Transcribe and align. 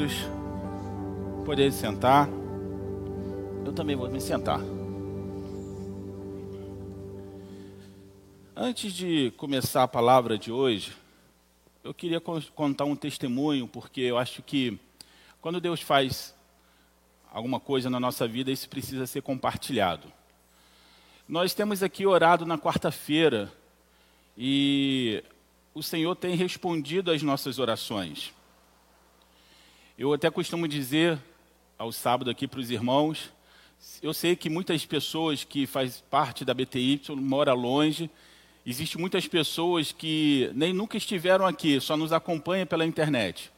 todos. 0.00 0.12
Poder 1.44 1.70
sentar. 1.72 2.28
Eu 3.64 3.72
também 3.72 3.94
vou 3.94 4.08
me 4.10 4.20
sentar. 4.20 4.60
Antes 8.56 8.92
de 8.94 9.30
começar 9.36 9.82
a 9.82 9.88
palavra 9.88 10.38
de 10.38 10.50
hoje, 10.50 10.92
eu 11.84 11.92
queria 11.92 12.20
contar 12.20 12.84
um 12.84 12.96
testemunho, 12.96 13.68
porque 13.68 14.00
eu 14.00 14.16
acho 14.16 14.42
que 14.42 14.78
quando 15.40 15.60
Deus 15.60 15.80
faz 15.80 16.34
alguma 17.30 17.60
coisa 17.60 17.90
na 17.90 18.00
nossa 18.00 18.26
vida, 18.26 18.50
isso 18.50 18.68
precisa 18.68 19.06
ser 19.06 19.22
compartilhado. 19.22 20.10
Nós 21.28 21.54
temos 21.54 21.82
aqui 21.82 22.06
orado 22.06 22.44
na 22.46 22.58
quarta-feira 22.58 23.52
e 24.36 25.22
o 25.74 25.82
Senhor 25.82 26.14
tem 26.16 26.34
respondido 26.34 27.10
às 27.10 27.22
nossas 27.22 27.58
orações. 27.58 28.32
Eu 30.00 30.14
até 30.14 30.30
costumo 30.30 30.66
dizer 30.66 31.18
ao 31.76 31.92
sábado 31.92 32.30
aqui 32.30 32.48
para 32.48 32.58
os 32.58 32.70
irmãos, 32.70 33.30
eu 34.02 34.14
sei 34.14 34.34
que 34.34 34.48
muitas 34.48 34.86
pessoas 34.86 35.44
que 35.44 35.66
fazem 35.66 36.02
parte 36.08 36.42
da 36.42 36.54
BTY 36.54 37.02
moram 37.16 37.54
longe, 37.54 38.08
Existem 38.64 38.98
muitas 38.98 39.28
pessoas 39.28 39.92
que 39.92 40.50
nem 40.54 40.72
nunca 40.72 40.96
estiveram 40.96 41.44
aqui, 41.44 41.78
só 41.82 41.98
nos 41.98 42.14
acompanham 42.14 42.66
pela 42.66 42.86
internet. 42.86 43.52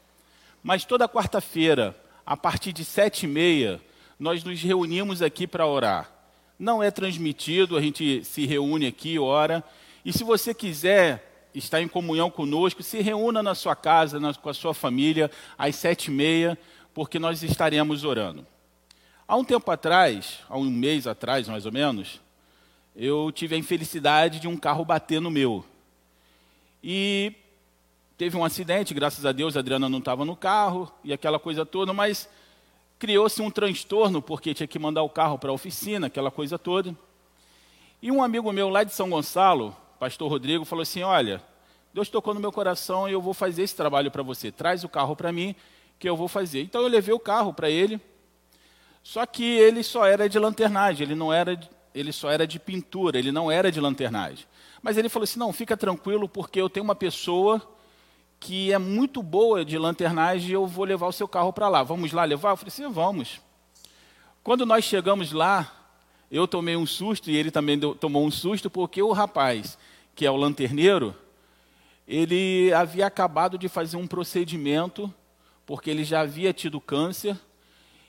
Mas 0.64 0.84
toda 0.84 1.08
quarta-feira, 1.08 1.94
a 2.26 2.36
partir 2.36 2.72
de 2.72 2.84
sete 2.84 3.22
e 3.22 3.28
meia, 3.28 3.80
nós 4.18 4.42
nos 4.42 4.60
reunimos 4.60 5.22
aqui 5.22 5.46
para 5.46 5.64
orar. 5.64 6.10
Não 6.58 6.82
é 6.82 6.90
transmitido, 6.90 7.76
a 7.76 7.80
gente 7.80 8.24
se 8.24 8.46
reúne 8.46 8.88
aqui, 8.88 9.16
ora. 9.16 9.62
E 10.04 10.12
se 10.12 10.24
você 10.24 10.52
quiser 10.52 11.31
estar 11.54 11.80
em 11.80 11.88
comunhão 11.88 12.30
conosco, 12.30 12.82
se 12.82 13.00
reúna 13.00 13.42
na 13.42 13.54
sua 13.54 13.76
casa, 13.76 14.18
na, 14.18 14.32
com 14.34 14.48
a 14.48 14.54
sua 14.54 14.74
família, 14.74 15.30
às 15.56 15.76
sete 15.76 16.06
e 16.06 16.10
meia, 16.10 16.58
porque 16.94 17.18
nós 17.18 17.42
estaremos 17.42 18.04
orando. 18.04 18.46
Há 19.26 19.36
um 19.36 19.44
tempo 19.44 19.70
atrás, 19.70 20.40
há 20.48 20.56
um 20.56 20.64
mês 20.64 21.06
atrás 21.06 21.48
mais 21.48 21.64
ou 21.64 21.72
menos, 21.72 22.20
eu 22.94 23.32
tive 23.32 23.54
a 23.54 23.58
infelicidade 23.58 24.40
de 24.40 24.48
um 24.48 24.56
carro 24.56 24.84
bater 24.84 25.20
no 25.20 25.30
meu. 25.30 25.64
E 26.82 27.32
teve 28.18 28.36
um 28.36 28.44
acidente, 28.44 28.92
graças 28.92 29.24
a 29.24 29.32
Deus 29.32 29.56
a 29.56 29.60
Adriana 29.60 29.88
não 29.88 29.98
estava 29.98 30.24
no 30.24 30.36
carro 30.36 30.92
e 31.02 31.12
aquela 31.12 31.38
coisa 31.38 31.64
toda, 31.64 31.92
mas 31.92 32.28
criou-se 32.98 33.40
um 33.40 33.50
transtorno 33.50 34.20
porque 34.20 34.54
tinha 34.54 34.66
que 34.66 34.78
mandar 34.78 35.02
o 35.02 35.08
carro 35.08 35.38
para 35.38 35.50
a 35.50 35.54
oficina, 35.54 36.08
aquela 36.08 36.30
coisa 36.30 36.58
toda. 36.58 36.96
E 38.00 38.10
um 38.10 38.22
amigo 38.22 38.52
meu 38.52 38.68
lá 38.68 38.84
de 38.84 38.92
São 38.92 39.08
Gonçalo, 39.08 39.76
pastor 40.02 40.28
Rodrigo, 40.28 40.64
falou 40.64 40.82
assim: 40.82 41.04
Olha, 41.04 41.40
Deus 41.94 42.08
tocou 42.08 42.34
no 42.34 42.40
meu 42.40 42.50
coração 42.50 43.08
e 43.08 43.12
eu 43.12 43.22
vou 43.22 43.32
fazer 43.32 43.62
esse 43.62 43.76
trabalho 43.76 44.10
para 44.10 44.20
você. 44.20 44.50
Traz 44.50 44.82
o 44.82 44.88
carro 44.88 45.14
para 45.14 45.30
mim 45.30 45.54
que 45.96 46.08
eu 46.08 46.16
vou 46.16 46.26
fazer. 46.26 46.60
Então 46.60 46.82
eu 46.82 46.88
levei 46.88 47.14
o 47.14 47.20
carro 47.20 47.54
para 47.54 47.70
ele. 47.70 48.00
Só 49.00 49.24
que 49.24 49.44
ele 49.44 49.84
só 49.84 50.04
era 50.04 50.28
de 50.28 50.40
lanternagem, 50.40 51.06
ele 51.06 51.14
não 51.14 51.32
era 51.32 51.56
ele 51.94 52.10
só 52.10 52.32
era 52.32 52.48
de 52.48 52.58
pintura, 52.58 53.16
ele 53.16 53.30
não 53.30 53.48
era 53.48 53.70
de 53.70 53.80
lanternagem. 53.80 54.44
Mas 54.82 54.98
ele 54.98 55.08
falou 55.08 55.22
assim: 55.22 55.38
não, 55.38 55.52
fica 55.52 55.76
tranquilo, 55.76 56.28
porque 56.28 56.60
eu 56.60 56.68
tenho 56.68 56.82
uma 56.82 56.96
pessoa 56.96 57.62
que 58.40 58.72
é 58.72 58.78
muito 58.78 59.22
boa 59.22 59.64
de 59.64 59.78
lanternagem 59.78 60.50
e 60.50 60.52
eu 60.52 60.66
vou 60.66 60.84
levar 60.84 61.06
o 61.06 61.12
seu 61.12 61.28
carro 61.28 61.52
para 61.52 61.68
lá. 61.68 61.84
Vamos 61.84 62.10
lá 62.10 62.24
levar? 62.24 62.50
Eu 62.50 62.56
falei 62.56 62.72
assim: 62.72 62.90
vamos. 62.90 63.40
Quando 64.42 64.66
nós 64.66 64.84
chegamos 64.84 65.30
lá, 65.30 65.72
eu 66.28 66.48
tomei 66.48 66.74
um 66.74 66.86
susto 66.86 67.30
e 67.30 67.36
ele 67.36 67.52
também 67.52 67.78
deu, 67.78 67.94
tomou 67.94 68.26
um 68.26 68.32
susto, 68.32 68.68
porque 68.68 69.00
o 69.00 69.12
rapaz, 69.12 69.78
que 70.14 70.26
é 70.26 70.30
o 70.30 70.36
lanterneiro, 70.36 71.14
ele 72.06 72.72
havia 72.72 73.06
acabado 73.06 73.56
de 73.56 73.68
fazer 73.68 73.96
um 73.96 74.06
procedimento, 74.06 75.12
porque 75.64 75.90
ele 75.90 76.04
já 76.04 76.20
havia 76.20 76.52
tido 76.52 76.80
câncer 76.80 77.36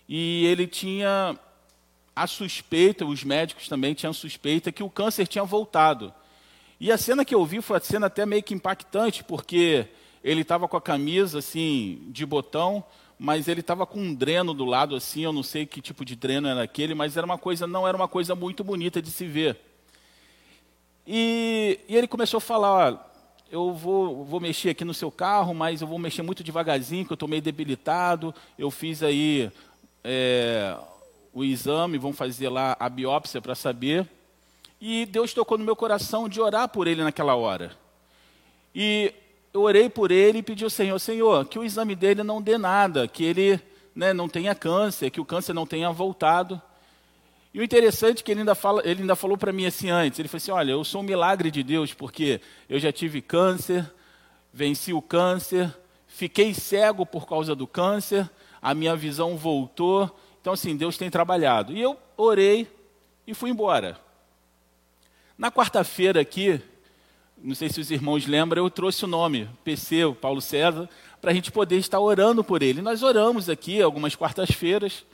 e 0.07 0.45
ele 0.45 0.67
tinha 0.67 1.37
a 2.15 2.27
suspeita, 2.27 3.05
os 3.05 3.23
médicos 3.23 3.67
também 3.67 3.93
tinham 3.93 4.13
suspeita 4.13 4.71
que 4.71 4.83
o 4.83 4.89
câncer 4.89 5.27
tinha 5.27 5.43
voltado. 5.43 6.13
E 6.79 6.91
a 6.91 6.97
cena 6.97 7.23
que 7.23 7.33
eu 7.33 7.45
vi 7.45 7.61
foi 7.61 7.77
a 7.77 7.79
cena 7.79 8.07
até 8.07 8.25
meio 8.25 8.43
que 8.43 8.53
impactante, 8.53 9.23
porque 9.23 9.87
ele 10.23 10.41
estava 10.41 10.67
com 10.67 10.77
a 10.77 10.81
camisa 10.81 11.39
assim 11.39 12.01
de 12.09 12.25
botão, 12.25 12.83
mas 13.17 13.47
ele 13.47 13.61
estava 13.61 13.85
com 13.85 13.99
um 13.99 14.13
dreno 14.13 14.53
do 14.53 14.65
lado 14.65 14.95
assim, 14.95 15.23
eu 15.23 15.31
não 15.31 15.43
sei 15.43 15.65
que 15.65 15.81
tipo 15.81 16.03
de 16.03 16.15
dreno 16.15 16.47
era 16.47 16.63
aquele, 16.63 16.93
mas 16.93 17.15
era 17.15 17.25
uma 17.25 17.37
coisa, 17.37 17.65
não 17.65 17.87
era 17.87 17.95
uma 17.95 18.07
coisa 18.07 18.35
muito 18.35 18.63
bonita 18.63 19.01
de 19.01 19.09
se 19.09 19.25
ver. 19.25 19.57
E, 21.05 21.79
e 21.87 21.95
ele 21.95 22.07
começou 22.07 22.37
a 22.37 22.41
falar, 22.41 23.13
eu 23.51 23.73
vou, 23.73 24.23
vou 24.23 24.39
mexer 24.39 24.69
aqui 24.69 24.85
no 24.85 24.93
seu 24.93 25.11
carro, 25.11 25.53
mas 25.53 25.81
eu 25.81 25.87
vou 25.87 25.99
mexer 25.99 26.21
muito 26.21 26.43
devagarzinho, 26.43 27.05
que 27.05 27.11
eu 27.11 27.15
estou 27.15 27.29
meio 27.29 27.41
debilitado, 27.41 28.33
eu 28.57 28.71
fiz 28.71 29.03
aí 29.03 29.51
é, 30.03 30.75
o 31.33 31.43
exame, 31.43 31.97
vão 31.97 32.13
fazer 32.13 32.49
lá 32.49 32.75
a 32.79 32.87
biópsia 32.89 33.41
para 33.41 33.55
saber. 33.55 34.07
E 34.79 35.05
Deus 35.05 35.33
tocou 35.33 35.57
no 35.57 35.63
meu 35.63 35.75
coração 35.75 36.27
de 36.27 36.41
orar 36.41 36.67
por 36.67 36.87
ele 36.87 37.03
naquela 37.03 37.35
hora. 37.35 37.71
E 38.73 39.13
eu 39.53 39.61
orei 39.61 39.89
por 39.89 40.11
ele 40.11 40.39
e 40.39 40.43
pedi 40.43 40.63
ao 40.63 40.69
Senhor, 40.69 40.97
Senhor, 40.99 41.45
que 41.45 41.59
o 41.59 41.63
exame 41.63 41.95
dele 41.95 42.23
não 42.23 42.41
dê 42.41 42.57
nada, 42.57 43.07
que 43.07 43.23
ele 43.23 43.61
né, 43.95 44.13
não 44.13 44.27
tenha 44.27 44.55
câncer, 44.55 45.11
que 45.11 45.21
o 45.21 45.25
câncer 45.25 45.53
não 45.53 45.65
tenha 45.65 45.91
voltado. 45.91 46.61
E 47.53 47.59
o 47.59 47.63
interessante 47.63 48.21
é 48.21 48.23
que 48.23 48.31
ele 48.31 48.39
ainda, 48.39 48.55
fala, 48.55 48.81
ele 48.83 49.01
ainda 49.01 49.15
falou 49.15 49.37
para 49.37 49.51
mim 49.51 49.65
assim 49.65 49.89
antes, 49.89 50.17
ele 50.17 50.27
falou 50.27 50.37
assim, 50.37 50.51
olha, 50.51 50.71
eu 50.71 50.83
sou 50.83 51.01
um 51.01 51.03
milagre 51.03 51.51
de 51.51 51.61
Deus, 51.61 51.93
porque 51.93 52.41
eu 52.67 52.79
já 52.79 52.91
tive 52.91 53.21
câncer, 53.21 53.89
venci 54.51 54.91
o 54.91 55.01
câncer, 55.01 55.71
fiquei 56.07 56.53
cego 56.53 57.05
por 57.05 57.27
causa 57.27 57.53
do 57.55 57.67
câncer, 57.67 58.29
a 58.61 58.73
minha 58.73 58.95
visão 58.95 59.37
voltou, 59.37 60.11
então, 60.43 60.51
assim, 60.51 60.75
Deus 60.75 60.97
tem 60.97 61.09
trabalhado. 61.09 61.71
E 61.71 61.79
eu 61.79 61.97
orei 62.17 62.67
e 63.25 63.33
fui 63.33 63.49
embora. 63.49 63.97
Na 65.37 65.49
quarta-feira 65.49 66.19
aqui, 66.19 66.59
não 67.37 67.55
sei 67.55 67.69
se 67.69 67.79
os 67.79 67.89
irmãos 67.89 68.27
lembram, 68.27 68.61
eu 68.61 68.69
trouxe 68.69 69.05
o 69.05 69.07
nome, 69.07 69.49
PC, 69.63 70.03
o 70.03 70.13
Paulo 70.13 70.41
César, 70.41 70.89
para 71.21 71.31
a 71.31 71.33
gente 71.33 71.49
poder 71.49 71.77
estar 71.77 72.01
orando 72.01 72.43
por 72.43 72.61
ele. 72.61 72.81
Nós 72.81 73.03
oramos 73.03 73.47
aqui 73.47 73.81
algumas 73.81 74.17
quartas-feiras. 74.17 75.05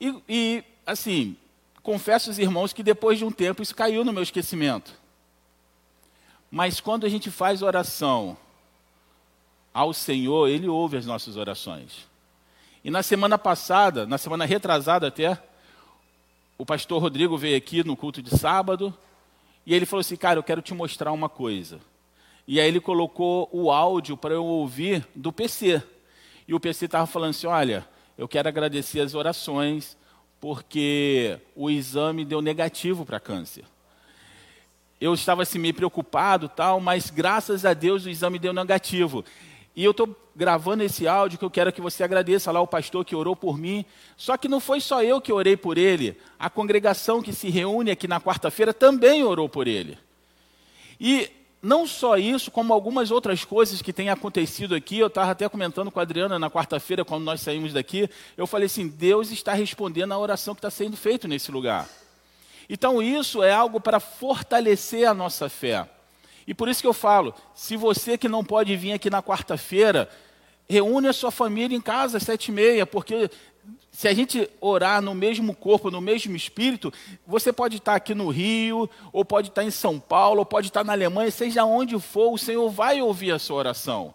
E, 0.00 0.12
e, 0.28 0.64
assim, 0.86 1.36
confesso 1.82 2.30
aos 2.30 2.38
irmãos 2.38 2.72
que 2.72 2.82
depois 2.82 3.18
de 3.18 3.24
um 3.24 3.30
tempo 3.30 3.62
isso 3.62 3.74
caiu 3.74 4.04
no 4.04 4.12
meu 4.12 4.22
esquecimento. 4.22 4.92
Mas 6.50 6.80
quando 6.80 7.04
a 7.04 7.08
gente 7.08 7.30
faz 7.30 7.62
oração 7.62 8.36
ao 9.72 9.92
Senhor, 9.92 10.48
Ele 10.48 10.68
ouve 10.68 10.96
as 10.96 11.06
nossas 11.06 11.36
orações. 11.36 12.06
E 12.84 12.90
na 12.90 13.02
semana 13.02 13.38
passada, 13.38 14.06
na 14.06 14.18
semana 14.18 14.44
retrasada 14.44 15.08
até, 15.08 15.42
o 16.56 16.64
pastor 16.64 17.00
Rodrigo 17.00 17.36
veio 17.36 17.56
aqui 17.56 17.82
no 17.82 17.96
culto 17.96 18.22
de 18.22 18.36
sábado 18.38 18.96
e 19.66 19.74
ele 19.74 19.86
falou 19.86 20.00
assim: 20.00 20.16
Cara, 20.16 20.38
eu 20.38 20.42
quero 20.42 20.62
te 20.62 20.74
mostrar 20.74 21.10
uma 21.10 21.28
coisa. 21.28 21.80
E 22.46 22.60
aí 22.60 22.68
ele 22.68 22.80
colocou 22.80 23.48
o 23.50 23.72
áudio 23.72 24.16
para 24.16 24.34
eu 24.34 24.44
ouvir 24.44 25.06
do 25.14 25.32
PC. 25.32 25.82
E 26.46 26.54
o 26.54 26.60
PC 26.60 26.84
estava 26.84 27.06
falando 27.06 27.30
assim: 27.30 27.46
Olha, 27.46 27.88
eu 28.16 28.28
quero 28.28 28.48
agradecer 28.48 29.00
as 29.00 29.14
orações, 29.14 29.96
porque 30.44 31.38
o 31.56 31.70
exame 31.70 32.22
deu 32.22 32.42
negativo 32.42 33.06
para 33.06 33.18
câncer. 33.18 33.64
Eu 35.00 35.14
estava 35.14 35.40
assim 35.40 35.58
meio 35.58 35.72
preocupado, 35.72 36.50
tal, 36.50 36.80
mas 36.80 37.08
graças 37.08 37.64
a 37.64 37.72
Deus 37.72 38.04
o 38.04 38.10
exame 38.10 38.38
deu 38.38 38.52
negativo. 38.52 39.24
E 39.74 39.82
eu 39.82 39.92
estou 39.92 40.14
gravando 40.36 40.82
esse 40.82 41.08
áudio 41.08 41.38
que 41.38 41.46
eu 41.46 41.50
quero 41.50 41.72
que 41.72 41.80
você 41.80 42.04
agradeça 42.04 42.52
lá 42.52 42.60
o 42.60 42.66
pastor 42.66 43.06
que 43.06 43.16
orou 43.16 43.34
por 43.34 43.56
mim. 43.56 43.86
Só 44.18 44.36
que 44.36 44.46
não 44.46 44.60
foi 44.60 44.82
só 44.82 45.02
eu 45.02 45.18
que 45.18 45.32
orei 45.32 45.56
por 45.56 45.78
ele, 45.78 46.14
a 46.38 46.50
congregação 46.50 47.22
que 47.22 47.32
se 47.32 47.48
reúne 47.48 47.90
aqui 47.90 48.06
na 48.06 48.20
quarta-feira 48.20 48.74
também 48.74 49.24
orou 49.24 49.48
por 49.48 49.66
ele. 49.66 49.96
E 51.00 51.30
não 51.64 51.86
só 51.86 52.18
isso, 52.18 52.50
como 52.50 52.74
algumas 52.74 53.10
outras 53.10 53.44
coisas 53.44 53.80
que 53.80 53.92
têm 53.92 54.10
acontecido 54.10 54.74
aqui. 54.74 54.98
Eu 54.98 55.06
estava 55.06 55.30
até 55.30 55.48
comentando 55.48 55.90
com 55.90 55.98
a 55.98 56.02
Adriana 56.02 56.38
na 56.38 56.50
quarta-feira, 56.50 57.04
quando 57.04 57.24
nós 57.24 57.40
saímos 57.40 57.72
daqui. 57.72 58.08
Eu 58.36 58.46
falei 58.46 58.66
assim: 58.66 58.86
Deus 58.86 59.30
está 59.30 59.54
respondendo 59.54 60.12
à 60.12 60.18
oração 60.18 60.54
que 60.54 60.58
está 60.58 60.70
sendo 60.70 60.96
feita 60.96 61.26
nesse 61.26 61.50
lugar. 61.50 61.88
Então, 62.68 63.02
isso 63.02 63.42
é 63.42 63.52
algo 63.52 63.80
para 63.80 63.98
fortalecer 63.98 65.08
a 65.08 65.14
nossa 65.14 65.48
fé. 65.48 65.88
E 66.46 66.52
por 66.52 66.68
isso 66.68 66.82
que 66.82 66.86
eu 66.86 66.92
falo, 66.92 67.34
se 67.54 67.76
você 67.76 68.18
que 68.18 68.28
não 68.28 68.44
pode 68.44 68.76
vir 68.76 68.92
aqui 68.92 69.08
na 69.08 69.22
quarta-feira, 69.22 70.08
reúne 70.68 71.08
a 71.08 71.12
sua 71.12 71.30
família 71.30 71.76
em 71.76 71.80
casa 71.80 72.18
às 72.18 72.22
sete 72.22 72.48
e 72.48 72.52
meia, 72.52 72.84
porque 72.84 73.30
se 73.90 74.08
a 74.08 74.14
gente 74.14 74.50
orar 74.60 75.00
no 75.00 75.14
mesmo 75.14 75.54
corpo, 75.54 75.90
no 75.90 76.00
mesmo 76.00 76.34
espírito, 76.34 76.92
você 77.24 77.52
pode 77.52 77.76
estar 77.76 77.94
aqui 77.94 78.12
no 78.12 78.28
Rio, 78.28 78.90
ou 79.12 79.24
pode 79.24 79.48
estar 79.48 79.62
em 79.62 79.70
São 79.70 80.00
Paulo, 80.00 80.40
ou 80.40 80.46
pode 80.46 80.66
estar 80.66 80.82
na 80.82 80.92
Alemanha, 80.92 81.30
seja 81.30 81.64
onde 81.64 81.98
for, 82.00 82.32
o 82.32 82.38
Senhor 82.38 82.68
vai 82.70 83.00
ouvir 83.00 83.30
a 83.30 83.38
sua 83.38 83.56
oração. 83.56 84.12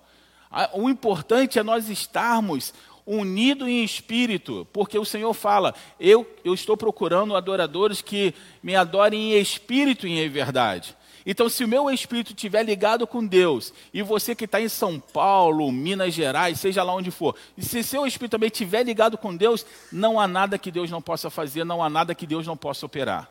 O 0.74 0.90
importante 0.90 1.58
é 1.58 1.64
nós 1.64 1.90
estarmos 1.90 2.74
unidos 3.06 3.68
em 3.68 3.84
espírito, 3.84 4.68
porque 4.74 5.00
o 5.00 5.06
Senhor 5.06 5.34
fala: 5.34 5.74
eu, 6.00 6.30
eu 6.44 6.54
estou 6.54 6.76
procurando 6.76 7.36
adoradores 7.36 8.02
que 8.02 8.36
me 8.62 8.76
adorem 8.76 9.34
em 9.34 9.40
espírito 9.40 10.06
e 10.06 10.20
em 10.20 10.30
verdade. 10.30 10.96
Então, 11.26 11.50
se 11.50 11.64
o 11.64 11.68
meu 11.68 11.90
espírito 11.90 12.34
estiver 12.34 12.64
ligado 12.64 13.06
com 13.06 13.26
Deus, 13.26 13.74
e 13.94 14.02
você 14.02 14.34
que 14.34 14.46
está 14.46 14.62
em 14.62 14.70
São 14.70 15.00
Paulo, 15.00 15.72
Minas 15.72 16.14
Gerais, 16.14 16.60
seja 16.60 16.84
lá 16.84 16.94
onde 16.94 17.12
for, 17.12 17.36
e 17.58 17.64
se 17.64 17.84
seu 17.84 18.06
espírito 18.06 18.32
também 18.32 18.48
estiver 18.48 18.84
ligado 18.84 19.18
com 19.18 19.36
Deus, 19.36 19.66
não 19.92 20.20
há 20.20 20.28
nada 20.28 20.58
que 20.58 20.72
Deus 20.72 20.90
não 20.90 21.02
possa 21.02 21.30
fazer, 21.30 21.64
não 21.64 21.84
há 21.84 21.90
nada 21.90 22.16
que 22.16 22.26
Deus 22.26 22.48
não 22.48 22.56
possa 22.56 22.86
operar. 22.86 23.30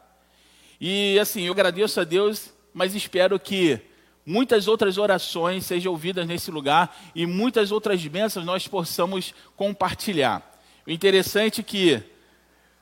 E 0.81 1.19
assim, 1.19 1.43
eu 1.43 1.53
agradeço 1.53 2.01
a 2.01 2.05
Deus, 2.05 2.53
mas 2.73 2.95
espero 2.95 3.39
que 3.41 3.81
muitas 4.25 4.69
outras 4.69 4.99
orações 4.99 5.65
sejam 5.65 5.91
ouvidas 5.91 6.27
nesse 6.27 6.51
lugar 6.51 6.97
e 7.15 7.27
muitas 7.27 7.73
outras 7.73 8.05
bênçãos 8.07 8.45
nós 8.45 8.69
possamos 8.69 9.35
compartilhar. 9.57 10.43
O 10.87 10.91
interessante 10.91 11.61
é 11.63 11.65
que 11.65 12.03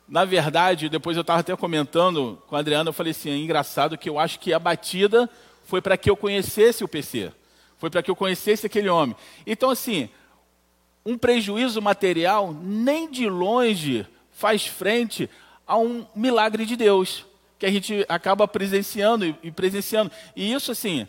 na 0.08 0.24
verdade, 0.24 0.88
depois 0.88 1.16
eu 1.16 1.22
estava 1.22 1.40
até 1.40 1.54
comentando 1.56 2.40
com 2.46 2.56
a 2.56 2.60
Adriana, 2.60 2.88
eu 2.88 2.92
falei 2.92 3.10
assim, 3.10 3.30
é 3.30 3.36
engraçado 3.36 3.98
que 3.98 4.08
eu 4.08 4.18
acho 4.18 4.38
que 4.38 4.52
a 4.52 4.58
batida 4.58 5.28
foi 5.64 5.80
para 5.80 5.96
que 5.96 6.08
eu 6.08 6.16
conhecesse 6.16 6.84
o 6.84 6.88
PC. 6.88 7.32
Foi 7.78 7.90
para 7.90 8.02
que 8.02 8.10
eu 8.10 8.16
conhecesse 8.16 8.66
aquele 8.66 8.88
homem. 8.88 9.16
Então, 9.46 9.70
assim, 9.70 10.08
um 11.04 11.18
prejuízo 11.18 11.82
material 11.82 12.52
nem 12.52 13.10
de 13.10 13.28
longe 13.28 14.06
faz 14.30 14.66
frente 14.66 15.28
a 15.66 15.76
um 15.76 16.06
milagre 16.14 16.64
de 16.64 16.76
Deus, 16.76 17.26
que 17.58 17.66
a 17.66 17.70
gente 17.70 18.04
acaba 18.08 18.46
presenciando 18.46 19.36
e 19.42 19.50
presenciando. 19.50 20.12
E 20.36 20.52
isso, 20.52 20.70
assim, 20.70 21.08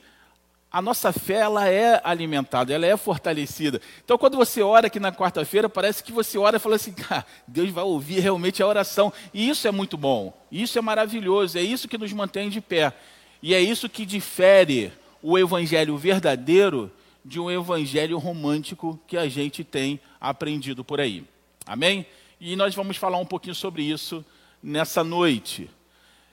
a 0.71 0.81
nossa 0.81 1.13
fé 1.13 1.35
ela 1.35 1.67
é 1.67 2.01
alimentada, 2.03 2.73
ela 2.73 2.85
é 2.85 2.97
fortalecida. 2.97 3.81
Então, 4.03 4.17
quando 4.17 4.35
você 4.35 4.61
ora 4.61 4.87
aqui 4.87 4.99
na 4.99 5.11
quarta-feira, 5.11 5.69
parece 5.69 6.03
que 6.03 6.11
você 6.11 6.37
ora 6.37 6.57
e 6.57 6.59
fala 6.59 6.75
assim: 6.75 6.93
ah, 7.09 7.23
Deus 7.47 7.69
vai 7.69 7.83
ouvir 7.83 8.19
realmente 8.19 8.61
a 8.61 8.67
oração. 8.67 9.11
E 9.33 9.47
isso 9.47 9.67
é 9.67 9.71
muito 9.71 9.97
bom, 9.97 10.33
isso 10.51 10.77
é 10.77 10.81
maravilhoso, 10.81 11.57
é 11.57 11.61
isso 11.61 11.87
que 11.87 11.97
nos 11.97 12.11
mantém 12.11 12.49
de 12.49 12.59
pé. 12.59 12.93
E 13.41 13.53
é 13.53 13.61
isso 13.61 13.87
que 13.87 14.05
difere 14.05 14.91
o 15.21 15.37
evangelho 15.37 15.95
verdadeiro 15.97 16.91
de 17.23 17.39
um 17.39 17.51
evangelho 17.51 18.17
romântico 18.17 18.99
que 19.07 19.17
a 19.17 19.27
gente 19.27 19.63
tem 19.63 19.99
aprendido 20.19 20.83
por 20.83 20.99
aí. 20.99 21.23
Amém? 21.65 22.05
E 22.39 22.55
nós 22.55 22.75
vamos 22.75 22.97
falar 22.97 23.17
um 23.17 23.25
pouquinho 23.25 23.55
sobre 23.55 23.83
isso 23.83 24.23
nessa 24.61 25.03
noite. 25.03 25.69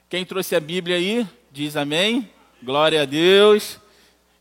Quem 0.09 0.25
trouxe 0.25 0.55
a 0.55 0.61
Bíblia 0.61 0.97
aí, 0.97 1.27
diz 1.51 1.77
amém. 1.77 2.31
Glória 2.63 3.03
a 3.03 3.05
Deus. 3.05 3.79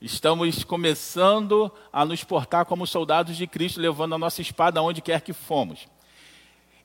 Estamos 0.04 0.66
começando 0.66 1.72
a 1.90 2.04
nos 2.04 2.26
portar 2.26 2.66
como 2.66 2.86
soldados 2.86 3.38
de 3.38 3.48
Cristo, 3.48 3.80
levando 3.80 4.14
a 4.14 4.18
nossa 4.18 4.42
espada 4.42 4.82
aonde 4.82 5.02
quer 5.02 5.22
que 5.22 5.32
fomos. 5.32 5.88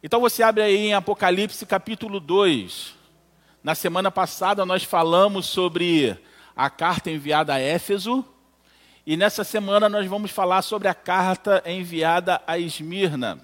Então 0.01 0.21
você 0.21 0.41
abre 0.41 0.63
aí 0.63 0.77
em 0.77 0.95
Apocalipse 0.95 1.67
capítulo 1.67 2.21
2. 2.21 2.95
Na 3.61 3.75
semana 3.75 4.09
passada 4.09 4.65
nós 4.65 4.85
falamos 4.85 5.47
sobre 5.47 6.17
a 6.55 6.71
carta 6.71 7.11
enviada 7.11 7.55
a 7.55 7.59
Éfeso. 7.59 8.25
E 9.05 9.17
nessa 9.17 9.43
semana 9.43 9.89
nós 9.89 10.07
vamos 10.07 10.31
falar 10.31 10.63
sobre 10.63 10.87
a 10.87 10.95
carta 10.95 11.61
enviada 11.67 12.41
a 12.47 12.57
Esmirna. 12.57 13.41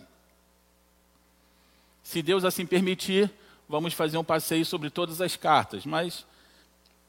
Se 2.01 2.23
Deus 2.23 2.45
assim 2.45 2.65
permitir, 2.65 3.29
vamos 3.69 3.93
fazer 3.93 4.19
um 4.19 4.25
passeio 4.25 4.65
sobre 4.65 4.89
todas 4.89 5.21
as 5.21 5.35
cartas, 5.35 5.85
mas 5.85 6.25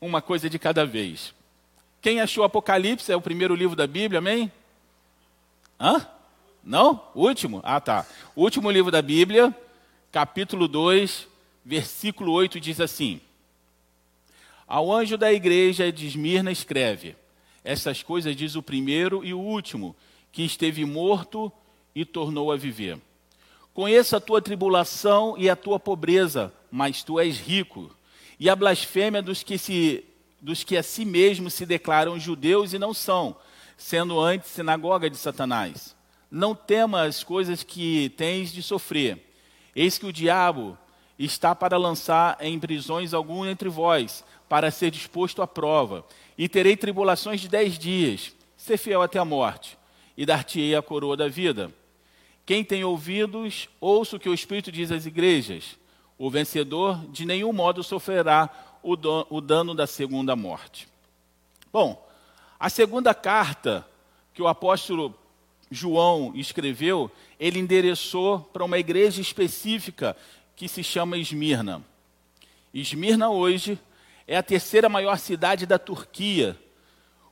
uma 0.01 0.19
coisa 0.19 0.50
de 0.50 0.57
cada 0.57 0.83
vez. 0.83 1.31
Quem 2.05 2.21
achou 2.21 2.43
Apocalipse? 2.43 3.11
É 3.11 3.15
o 3.15 3.19
primeiro 3.19 3.55
livro 3.55 3.75
da 3.75 3.87
Bíblia, 3.87 4.19
amém? 4.19 4.51
Hã? 5.79 6.07
Não? 6.63 7.03
O 7.15 7.25
último? 7.25 7.61
Ah, 7.63 7.81
tá. 7.81 8.05
O 8.35 8.43
último 8.43 8.69
livro 8.69 8.91
da 8.91 9.01
Bíblia, 9.01 9.51
capítulo 10.11 10.67
2, 10.67 11.27
versículo 11.65 12.31
8, 12.31 12.59
diz 12.59 12.79
assim: 12.79 13.19
Ao 14.67 14.93
anjo 14.93 15.17
da 15.17 15.33
igreja 15.33 15.91
de 15.91 16.05
Esmirna 16.05 16.51
escreve: 16.51 17.15
Essas 17.63 18.03
coisas 18.03 18.35
diz 18.35 18.55
o 18.55 18.61
primeiro 18.61 19.25
e 19.25 19.33
o 19.33 19.39
último, 19.39 19.95
que 20.31 20.43
esteve 20.43 20.85
morto 20.85 21.51
e 21.95 22.05
tornou 22.05 22.51
a 22.51 22.55
viver. 22.55 22.99
Conheço 23.73 24.15
a 24.15 24.19
tua 24.19 24.39
tribulação 24.43 25.33
e 25.39 25.49
a 25.49 25.55
tua 25.55 25.79
pobreza, 25.79 26.53
mas 26.69 27.01
tu 27.01 27.19
és 27.19 27.39
rico. 27.39 27.89
E 28.39 28.47
a 28.47 28.55
blasfêmia 28.55 29.23
dos 29.23 29.41
que 29.41 29.57
se 29.57 30.05
dos 30.41 30.63
que 30.63 30.77
a 30.77 30.83
si 30.83 31.05
mesmos 31.05 31.53
se 31.53 31.65
declaram 31.65 32.19
judeus 32.19 32.73
e 32.73 32.79
não 32.79 32.93
são, 32.93 33.35
sendo 33.77 34.19
antes 34.19 34.49
sinagoga 34.49 35.09
de 35.09 35.17
Satanás. 35.17 35.95
Não 36.29 36.53
tema 36.53 37.03
as 37.03 37.23
coisas 37.23 37.63
que 37.63 38.09
tens 38.17 38.51
de 38.51 38.61
sofrer. 38.61 39.33
Eis 39.75 39.97
que 39.97 40.05
o 40.05 40.13
diabo 40.13 40.77
está 41.17 41.55
para 41.55 41.77
lançar 41.77 42.37
em 42.41 42.59
prisões 42.59 43.13
algum 43.13 43.45
entre 43.45 43.69
vós, 43.69 44.23
para 44.49 44.71
ser 44.71 44.91
disposto 44.91 45.41
à 45.41 45.47
prova. 45.47 46.05
E 46.38 46.49
terei 46.49 46.75
tribulações 46.75 47.41
de 47.41 47.47
dez 47.47 47.77
dias. 47.77 48.33
Ser 48.57 48.77
fiel 48.77 49.01
até 49.01 49.19
a 49.19 49.25
morte, 49.25 49.77
e 50.17 50.25
dar-te-ei 50.25 50.75
a 50.75 50.81
coroa 50.81 51.15
da 51.15 51.27
vida. 51.27 51.71
Quem 52.45 52.63
tem 52.63 52.83
ouvidos, 52.83 53.69
ouça 53.79 54.15
o 54.15 54.19
que 54.19 54.29
o 54.29 54.33
Espírito 54.33 54.71
diz 54.71 54.91
às 54.91 55.05
igrejas. 55.05 55.77
O 56.17 56.29
vencedor 56.29 57.05
de 57.09 57.25
nenhum 57.25 57.51
modo 57.51 57.83
sofrerá 57.83 58.49
o 58.85 59.41
dano 59.41 59.73
da 59.73 59.87
segunda 59.87 60.35
morte. 60.35 60.87
Bom, 61.73 62.07
a 62.59 62.69
segunda 62.69 63.13
carta 63.13 63.85
que 64.33 64.41
o 64.41 64.47
apóstolo 64.47 65.13
João 65.71 66.31
escreveu, 66.35 67.09
ele 67.39 67.59
endereçou 67.59 68.39
para 68.39 68.63
uma 68.63 68.77
igreja 68.77 69.19
específica 69.19 70.15
que 70.55 70.67
se 70.67 70.83
chama 70.83 71.17
Esmirna. 71.17 71.81
Esmirna 72.73 73.29
hoje 73.29 73.79
é 74.27 74.37
a 74.37 74.43
terceira 74.43 74.88
maior 74.88 75.17
cidade 75.17 75.65
da 75.65 75.79
Turquia. 75.79 76.57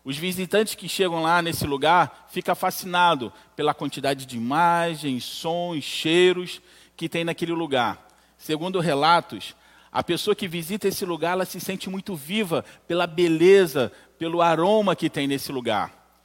Os 0.03 0.17
visitantes 0.17 0.75
que 0.75 0.89
chegam 0.89 1.21
lá 1.21 1.41
nesse 1.41 1.65
lugar 1.65 2.27
ficam 2.29 2.55
fascinados 2.55 3.31
pela 3.55 3.73
quantidade 3.73 4.25
de 4.25 4.35
imagens, 4.35 5.23
sons, 5.23 5.83
cheiros 5.83 6.61
que 6.97 7.07
tem 7.07 7.23
naquele 7.23 7.53
lugar. 7.53 8.09
Segundo 8.37 8.79
relatos, 8.79 9.55
a 9.93 10.03
pessoa 10.03 10.35
que 10.35 10.47
visita 10.47 10.87
esse 10.87 11.05
lugar, 11.05 11.33
ela 11.33 11.45
se 11.45 11.59
sente 11.59 11.87
muito 11.87 12.15
viva 12.15 12.65
pela 12.87 13.05
beleza, 13.05 13.91
pelo 14.17 14.41
aroma 14.41 14.95
que 14.95 15.07
tem 15.07 15.27
nesse 15.27 15.51
lugar. 15.51 16.19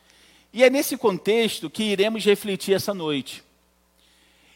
E 0.50 0.64
é 0.64 0.70
nesse 0.70 0.96
contexto 0.96 1.68
que 1.68 1.82
iremos 1.82 2.24
refletir 2.24 2.74
essa 2.74 2.94
noite. 2.94 3.44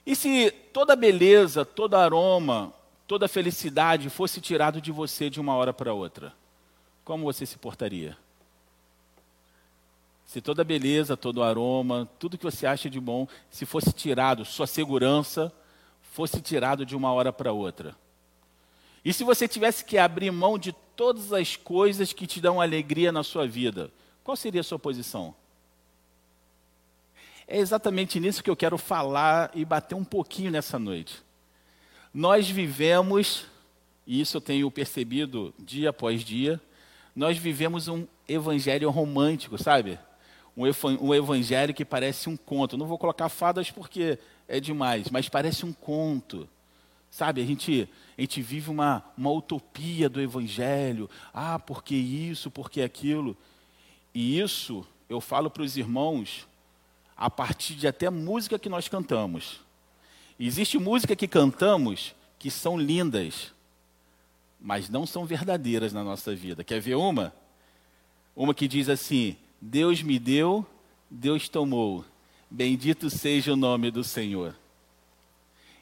E 0.07 0.17
se 0.17 0.51
toda 0.73 0.97
beleza, 0.97 1.63
todo 1.63 1.95
aroma, 1.95 2.73
toda 3.07 3.29
felicidade 3.29 4.09
fosse 4.09 4.41
tirado 4.41 4.81
de 4.81 4.91
você 4.91 5.29
de 5.29 5.39
uma 5.39 5.55
hora 5.55 5.75
para 5.75 5.93
outra, 5.93 6.33
como 7.05 7.25
você 7.25 7.45
se 7.45 7.59
portaria? 7.59 8.17
Se 10.25 10.41
toda 10.41 10.65
beleza, 10.65 11.19
todo 11.19 11.43
aroma, 11.43 12.09
tudo 12.19 12.39
que 12.39 12.45
você 12.45 12.67
acha 12.67 12.89
de 12.89 12.99
bom, 12.99 13.29
se 13.51 13.67
fosse 13.67 13.93
tirado, 13.93 14.47
sua 14.47 14.67
segurança 14.67 15.53
fosse 16.01 16.41
tirado 16.41 16.87
de 16.87 16.97
uma 16.97 17.13
hora 17.13 17.31
para 17.31 17.53
outra, 17.53 17.95
e 19.05 19.13
se 19.13 19.25
você 19.25 19.49
tivesse 19.49 19.85
que 19.85 19.99
abrir 19.99 20.31
mão 20.31 20.59
de 20.59 20.73
todas 20.95 21.33
as 21.33 21.57
coisas 21.57 22.13
que 22.13 22.27
te 22.27 22.41
dão 22.41 22.61
alegria 22.61 23.11
na 23.11 23.23
sua 23.23 23.47
vida, 23.47 23.91
qual 24.23 24.37
seria 24.37 24.61
a 24.61 24.65
sua 24.65 24.79
posição? 24.79 25.35
É 27.47 27.59
exatamente 27.59 28.21
nisso 28.21 28.43
que 28.43 28.49
eu 28.49 28.57
quero 28.57 28.79
falar 28.79 29.51
e 29.55 29.65
bater 29.65 29.95
um 29.95 30.05
pouquinho 30.05 30.51
nessa 30.51 30.79
noite. 30.79 31.23
Nós 32.15 32.49
vivemos, 32.49 33.47
e 34.07 34.21
isso 34.21 34.37
eu 34.37 34.41
tenho 34.41 34.71
percebido 34.71 35.53
dia 35.59 35.91
após 35.91 36.23
dia, 36.23 36.61
nós 37.15 37.37
vivemos 37.37 37.89
um 37.89 38.07
evangelho 38.29 38.89
romântico, 38.91 39.59
sabe? 39.63 39.99
Um 40.57 41.15
evangelho 41.15 41.75
que 41.75 41.85
parece 41.85 42.29
um 42.29 42.37
conto. 42.37 42.77
Não 42.77 42.87
vou 42.87 42.99
colocar 42.99 43.29
fadas 43.29 43.71
porque 43.71 44.19
é 44.47 44.61
demais, 44.61 45.11
mas 45.11 45.29
parece 45.29 45.67
um 45.67 45.73
conto. 45.73 46.49
Sabe, 47.11 47.43
a 47.43 47.45
gente, 47.45 47.89
a 48.17 48.21
gente 48.21 48.43
vive 48.43 48.71
uma, 48.71 49.03
uma 49.17 49.31
utopia 49.31 50.09
do 50.09 50.21
Evangelho. 50.21 51.09
Ah, 51.33 51.59
porque 51.59 51.95
isso, 51.95 52.51
porque 52.51 52.83
aquilo. 52.83 53.37
E 54.15 54.39
isso 54.39 54.87
eu 55.09 55.21
falo 55.21 55.51
para 55.51 55.63
os 55.63 55.77
irmãos 55.77 56.47
a 57.17 57.31
partir 57.31 57.75
de 57.75 57.87
até 57.87 58.11
música 58.11 58.59
que 58.59 58.69
nós 58.69 58.89
cantamos. 58.89 59.61
Existe 60.39 60.79
música 60.79 61.17
que 61.17 61.29
cantamos 61.29 62.15
que 62.39 62.51
são 62.51 62.79
lindas, 62.79 63.53
mas 64.61 64.89
não 64.89 65.07
são 65.07 65.25
verdadeiras 65.25 65.93
na 65.93 66.03
nossa 66.03 66.35
vida. 66.35 66.65
Quer 66.65 66.81
ver 66.81 66.97
uma? 66.97 67.33
Uma 68.35 68.53
que 68.53 68.69
diz 68.69 68.89
assim: 68.89 69.37
Deus 69.61 70.03
me 70.03 70.19
deu, 70.19 70.67
Deus 71.11 71.49
tomou. 71.49 72.05
Bendito 72.51 73.09
seja 73.09 73.55
o 73.55 73.57
nome 73.57 73.91
do 73.91 74.05
Senhor. 74.05 74.55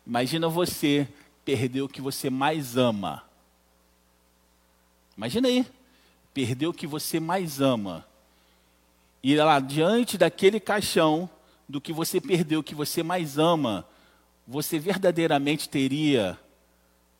Imagina 0.07 0.49
você 0.49 1.09
perder 1.45 1.83
o 1.83 1.89
que 1.89 2.01
você 2.01 2.31
mais 2.31 2.77
ama. 2.77 3.25
Imagina 5.17 5.49
aí, 5.49 5.67
perder 6.33 6.67
o 6.67 6.73
que 6.73 6.87
você 6.87 7.21
mais 7.21 7.61
ama. 7.61 8.07
E 9.23 9.37
lá 9.37 9.61
diante 9.61 10.17
daquele 10.17 10.59
caixão 10.59 11.29
do 11.69 11.81
que 11.81 11.93
você 11.93 12.21
perdeu, 12.21 12.61
o 12.61 12.65
que 12.65 12.75
você 12.75 13.03
mais 13.03 13.39
ama, 13.39 13.87
você 14.47 14.79
verdadeiramente 14.79 15.69
teria 15.69 16.39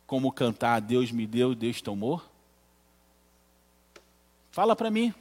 como 0.07 0.31
cantar 0.31 0.81
Deus 0.81 1.11
me 1.11 1.25
deu, 1.25 1.55
Deus 1.55 1.81
tomou? 1.81 2.21
Fala 4.51 4.75
para 4.75 4.91
mim. 4.91 5.13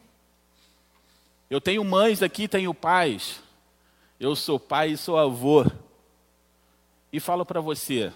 Eu 1.49 1.61
tenho 1.61 1.85
mães 1.85 2.23
aqui, 2.23 2.49
tenho 2.49 2.75
pais. 2.75 3.41
Eu 4.19 4.35
sou 4.35 4.59
pai 4.59 4.91
e 4.91 4.97
sou 4.97 5.17
avô. 5.17 5.65
E 7.13 7.21
falo 7.21 7.45
para 7.47 7.61
você, 7.61 8.13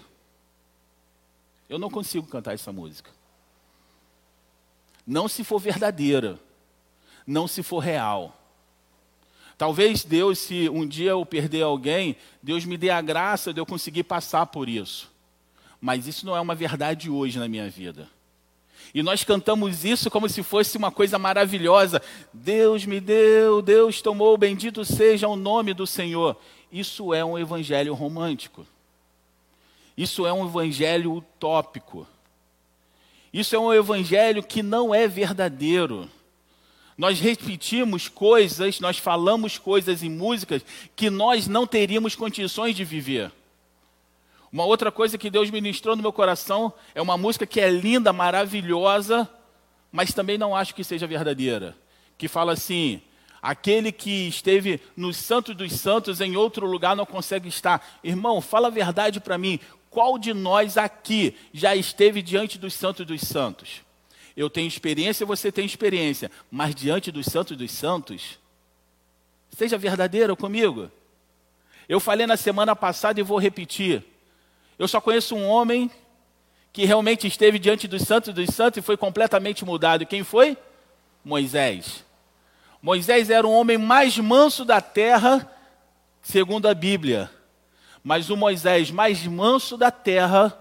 eu 1.69 1.79
não 1.79 1.89
consigo 1.89 2.27
cantar 2.27 2.53
essa 2.53 2.71
música. 2.71 3.11
Não 5.05 5.27
se 5.27 5.43
for 5.43 5.59
verdadeira, 5.59 6.39
não 7.25 7.47
se 7.47 7.61
for 7.61 7.79
real. 7.79 8.35
Talvez 9.57 10.03
Deus, 10.03 10.39
se 10.39 10.67
um 10.69 10.85
dia 10.85 11.11
eu 11.11 11.25
perder 11.25 11.61
alguém, 11.61 12.17
Deus 12.41 12.65
me 12.65 12.77
dê 12.77 12.89
a 12.89 13.01
graça 13.01 13.53
de 13.53 13.59
eu 13.59 13.65
conseguir 13.65 14.03
passar 14.03 14.45
por 14.47 14.67
isso. 14.67 15.09
Mas 15.79 16.07
isso 16.07 16.25
não 16.25 16.35
é 16.35 16.41
uma 16.41 16.55
verdade 16.55 17.09
hoje 17.09 17.39
na 17.39 17.47
minha 17.47 17.69
vida. 17.69 18.09
E 18.93 19.01
nós 19.01 19.23
cantamos 19.23 19.85
isso 19.85 20.09
como 20.09 20.27
se 20.27 20.43
fosse 20.43 20.77
uma 20.77 20.91
coisa 20.91 21.17
maravilhosa. 21.17 22.01
Deus 22.33 22.85
me 22.85 22.99
deu, 22.99 23.61
Deus 23.61 24.01
tomou, 24.01 24.37
bendito 24.37 24.83
seja 24.83 25.27
o 25.27 25.35
nome 25.35 25.73
do 25.73 25.87
Senhor. 25.87 26.37
Isso 26.71 27.13
é 27.13 27.23
um 27.23 27.37
evangelho 27.37 27.93
romântico. 27.93 28.65
Isso 29.97 30.25
é 30.25 30.33
um 30.33 30.45
evangelho 30.45 31.13
utópico. 31.13 32.07
Isso 33.33 33.55
é 33.55 33.59
um 33.59 33.73
evangelho 33.73 34.41
que 34.41 34.63
não 34.63 34.93
é 34.93 35.07
verdadeiro. 35.07 36.09
Nós 36.97 37.19
repetimos 37.19 38.07
coisas, 38.07 38.79
nós 38.79 38.97
falamos 38.97 39.57
coisas 39.57 40.01
em 40.01 40.09
músicas 40.09 40.63
que 40.95 41.09
nós 41.09 41.47
não 41.47 41.67
teríamos 41.67 42.15
condições 42.15 42.75
de 42.75 42.85
viver. 42.85 43.31
Uma 44.51 44.63
outra 44.63 44.89
coisa 44.89 45.17
que 45.17 45.29
Deus 45.29 45.51
ministrou 45.51 45.97
no 45.97 46.01
meu 46.01 46.13
coração 46.13 46.71
é 46.93 47.01
uma 47.01 47.17
música 47.17 47.45
que 47.45 47.59
é 47.59 47.69
linda, 47.69 48.13
maravilhosa, 48.13 49.29
mas 49.91 50.13
também 50.13 50.37
não 50.37 50.55
acho 50.55 50.73
que 50.73 50.83
seja 50.83 51.05
verdadeira. 51.05 51.75
Que 52.17 52.29
fala 52.29 52.53
assim: 52.53 53.01
aquele 53.41 53.91
que 53.91 54.29
esteve 54.29 54.79
nos 54.95 55.17
santos 55.17 55.53
dos 55.57 55.73
santos 55.73 56.21
em 56.21 56.37
outro 56.37 56.65
lugar 56.65 56.95
não 56.95 57.05
consegue 57.05 57.49
estar. 57.49 57.85
Irmão, 58.01 58.39
fala 58.39 58.67
a 58.67 58.71
verdade 58.71 59.19
para 59.19 59.37
mim. 59.37 59.59
Qual 59.95 60.19
de 60.19 60.33
nós 60.33 60.77
aqui 60.77 61.37
já 61.53 61.73
esteve 61.73 62.21
diante 62.21 62.57
dos 62.57 62.73
santos 62.73 63.05
dos 63.05 63.21
santos? 63.21 63.81
Eu 64.35 64.49
tenho 64.49 64.67
experiência, 64.67 65.25
você 65.25 65.53
tem 65.53 65.65
experiência, 65.65 66.29
mas 66.51 66.75
diante 66.75 67.13
dos 67.13 67.27
santos 67.27 67.55
dos 67.55 67.71
santos, 67.71 68.37
seja 69.51 69.77
verdadeiro 69.77 70.35
comigo. 70.35 70.91
Eu 71.87 72.01
falei 72.01 72.27
na 72.27 72.35
semana 72.35 72.75
passada 72.75 73.21
e 73.21 73.23
vou 73.23 73.39
repetir. 73.39 74.03
Eu 74.77 74.85
só 74.85 74.99
conheço 74.99 75.33
um 75.33 75.47
homem 75.47 75.89
que 76.73 76.83
realmente 76.83 77.25
esteve 77.25 77.57
diante 77.57 77.87
dos 77.87 78.01
santos 78.01 78.33
dos 78.33 78.53
santos 78.53 78.79
e 78.79 78.81
foi 78.81 78.97
completamente 78.97 79.63
mudado. 79.63 80.05
Quem 80.05 80.25
foi? 80.25 80.57
Moisés. 81.23 82.03
Moisés 82.81 83.29
era 83.29 83.47
o 83.47 83.53
homem 83.53 83.77
mais 83.77 84.17
manso 84.17 84.65
da 84.65 84.81
terra, 84.81 85.49
segundo 86.21 86.67
a 86.67 86.73
Bíblia. 86.73 87.31
Mas 88.05 88.29
o 88.29 88.37
Moisés 88.37 88.91
mais 88.91 89.25
manso 89.25 89.75
da 89.75 89.89
terra 89.89 90.55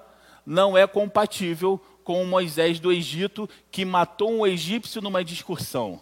não 0.47 0.79
é 0.79 0.87
compatível 0.87 1.79
com 2.03 2.23
o 2.23 2.27
Moisés 2.27 2.81
do 2.81 2.91
Egito, 2.91 3.47
que 3.71 3.85
matou 3.85 4.33
um 4.33 4.47
egípcio 4.47 5.03
numa 5.03 5.23
discussão. 5.23 6.01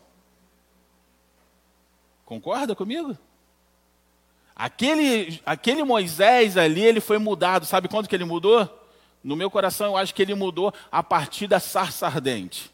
Concorda 2.25 2.77
comigo? 2.77 3.19
Aquele, 4.55 5.43
aquele 5.45 5.83
Moisés 5.83 6.57
ali, 6.57 6.81
ele 6.81 7.01
foi 7.01 7.19
mudado. 7.19 7.67
Sabe 7.67 7.89
quando 7.89 8.07
que 8.07 8.15
ele 8.15 8.25
mudou? 8.25 8.89
No 9.25 9.35
meu 9.35 9.51
coração, 9.51 9.89
eu 9.89 9.97
acho 9.97 10.15
que 10.15 10.23
ele 10.23 10.37
mudou 10.37 10.73
a 10.93 11.03
partir 11.03 11.49
da 11.49 11.59
sarça 11.59 12.07
ardente. 12.07 12.73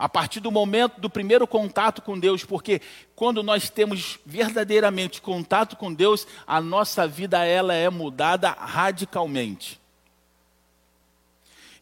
A 0.00 0.08
partir 0.08 0.40
do 0.40 0.50
momento 0.50 0.98
do 0.98 1.10
primeiro 1.10 1.46
contato 1.46 2.00
com 2.00 2.18
Deus, 2.18 2.42
porque 2.42 2.80
quando 3.14 3.42
nós 3.42 3.68
temos 3.68 4.18
verdadeiramente 4.24 5.20
contato 5.20 5.76
com 5.76 5.92
Deus, 5.92 6.26
a 6.46 6.58
nossa 6.58 7.06
vida 7.06 7.44
ela 7.44 7.74
é 7.74 7.90
mudada 7.90 8.48
radicalmente. 8.50 9.78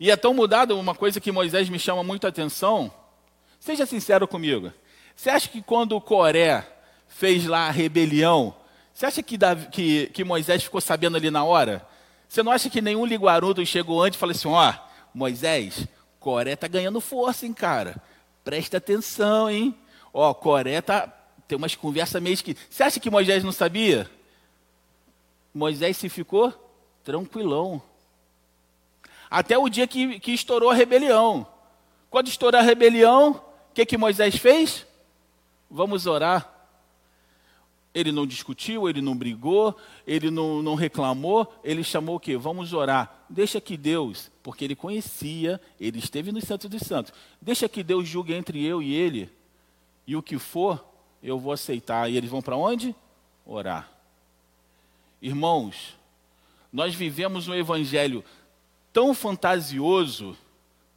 E 0.00 0.10
é 0.10 0.16
tão 0.16 0.34
mudado 0.34 0.76
uma 0.76 0.96
coisa 0.96 1.20
que 1.20 1.30
Moisés 1.30 1.68
me 1.68 1.78
chama 1.78 2.02
muito 2.02 2.26
a 2.26 2.30
atenção. 2.30 2.92
Seja 3.60 3.86
sincero 3.86 4.26
comigo. 4.26 4.72
Você 5.14 5.30
acha 5.30 5.48
que 5.48 5.62
quando 5.62 5.92
o 5.92 6.00
Coré 6.00 6.66
fez 7.06 7.46
lá 7.46 7.68
a 7.68 7.70
rebelião, 7.70 8.52
você 8.92 9.06
acha 9.06 9.22
que, 9.22 9.38
Davi, 9.38 9.68
que, 9.70 10.08
que 10.08 10.24
Moisés 10.24 10.64
ficou 10.64 10.80
sabendo 10.80 11.16
ali 11.16 11.30
na 11.30 11.44
hora? 11.44 11.86
Você 12.28 12.42
não 12.42 12.50
acha 12.50 12.68
que 12.68 12.82
nenhum 12.82 13.06
liguarudo 13.06 13.64
chegou 13.64 14.02
antes 14.02 14.16
e 14.16 14.18
falou 14.18 14.32
assim: 14.32 14.48
ó, 14.48 14.74
Moisés, 15.14 15.86
Coré 16.20 16.56
tá 16.56 16.66
ganhando 16.68 17.00
força, 17.00 17.46
hein, 17.46 17.52
cara? 17.52 17.96
Presta 18.44 18.78
atenção, 18.78 19.48
hein? 19.50 19.74
Ó, 20.12 20.32
Coré 20.34 20.80
tá, 20.80 21.06
tem 21.46 21.56
umas 21.56 21.74
conversas 21.74 22.20
meio 22.22 22.36
que. 22.38 22.56
Você 22.68 22.82
acha 22.82 23.00
que 23.00 23.10
Moisés 23.10 23.44
não 23.44 23.52
sabia? 23.52 24.10
Moisés 25.54 25.96
se 25.96 26.08
ficou 26.08 26.52
tranquilão. 27.04 27.80
Até 29.30 29.56
o 29.58 29.68
dia 29.68 29.86
que, 29.86 30.18
que 30.20 30.32
estourou 30.32 30.70
a 30.70 30.74
rebelião. 30.74 31.46
Quando 32.10 32.28
estourou 32.28 32.60
a 32.60 32.64
rebelião, 32.64 33.32
o 33.70 33.74
que, 33.74 33.84
que 33.84 33.98
Moisés 33.98 34.36
fez? 34.36 34.86
Vamos 35.70 36.06
orar. 36.06 36.57
Ele 37.98 38.12
não 38.12 38.24
discutiu, 38.24 38.88
ele 38.88 39.02
não 39.02 39.16
brigou, 39.16 39.76
ele 40.06 40.30
não, 40.30 40.62
não 40.62 40.76
reclamou, 40.76 41.52
ele 41.64 41.82
chamou 41.82 42.14
o 42.14 42.20
quê? 42.20 42.36
Vamos 42.36 42.72
orar. 42.72 43.24
Deixa 43.28 43.60
que 43.60 43.76
Deus, 43.76 44.30
porque 44.40 44.64
ele 44.64 44.76
conhecia, 44.76 45.60
ele 45.80 45.98
esteve 45.98 46.30
no 46.30 46.40
Santo 46.40 46.68
dos 46.68 46.82
Santos. 46.82 47.12
Deixa 47.42 47.68
que 47.68 47.82
Deus 47.82 48.06
julgue 48.06 48.34
entre 48.34 48.64
eu 48.64 48.80
e 48.80 48.94
ele, 48.94 49.28
e 50.06 50.14
o 50.14 50.22
que 50.22 50.38
for, 50.38 50.84
eu 51.20 51.40
vou 51.40 51.52
aceitar. 51.52 52.08
E 52.08 52.16
eles 52.16 52.30
vão 52.30 52.40
para 52.40 52.56
onde? 52.56 52.94
Orar. 53.44 53.90
Irmãos, 55.20 55.96
nós 56.72 56.94
vivemos 56.94 57.48
um 57.48 57.54
evangelho 57.54 58.24
tão 58.92 59.12
fantasioso, 59.12 60.36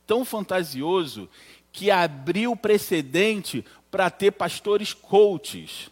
tão 0.06 0.24
fantasioso, 0.24 1.28
que 1.72 1.90
abriu 1.90 2.56
precedente 2.56 3.66
para 3.90 4.12
ter 4.12 4.34
pastores 4.34 4.94
coaches. 4.94 5.90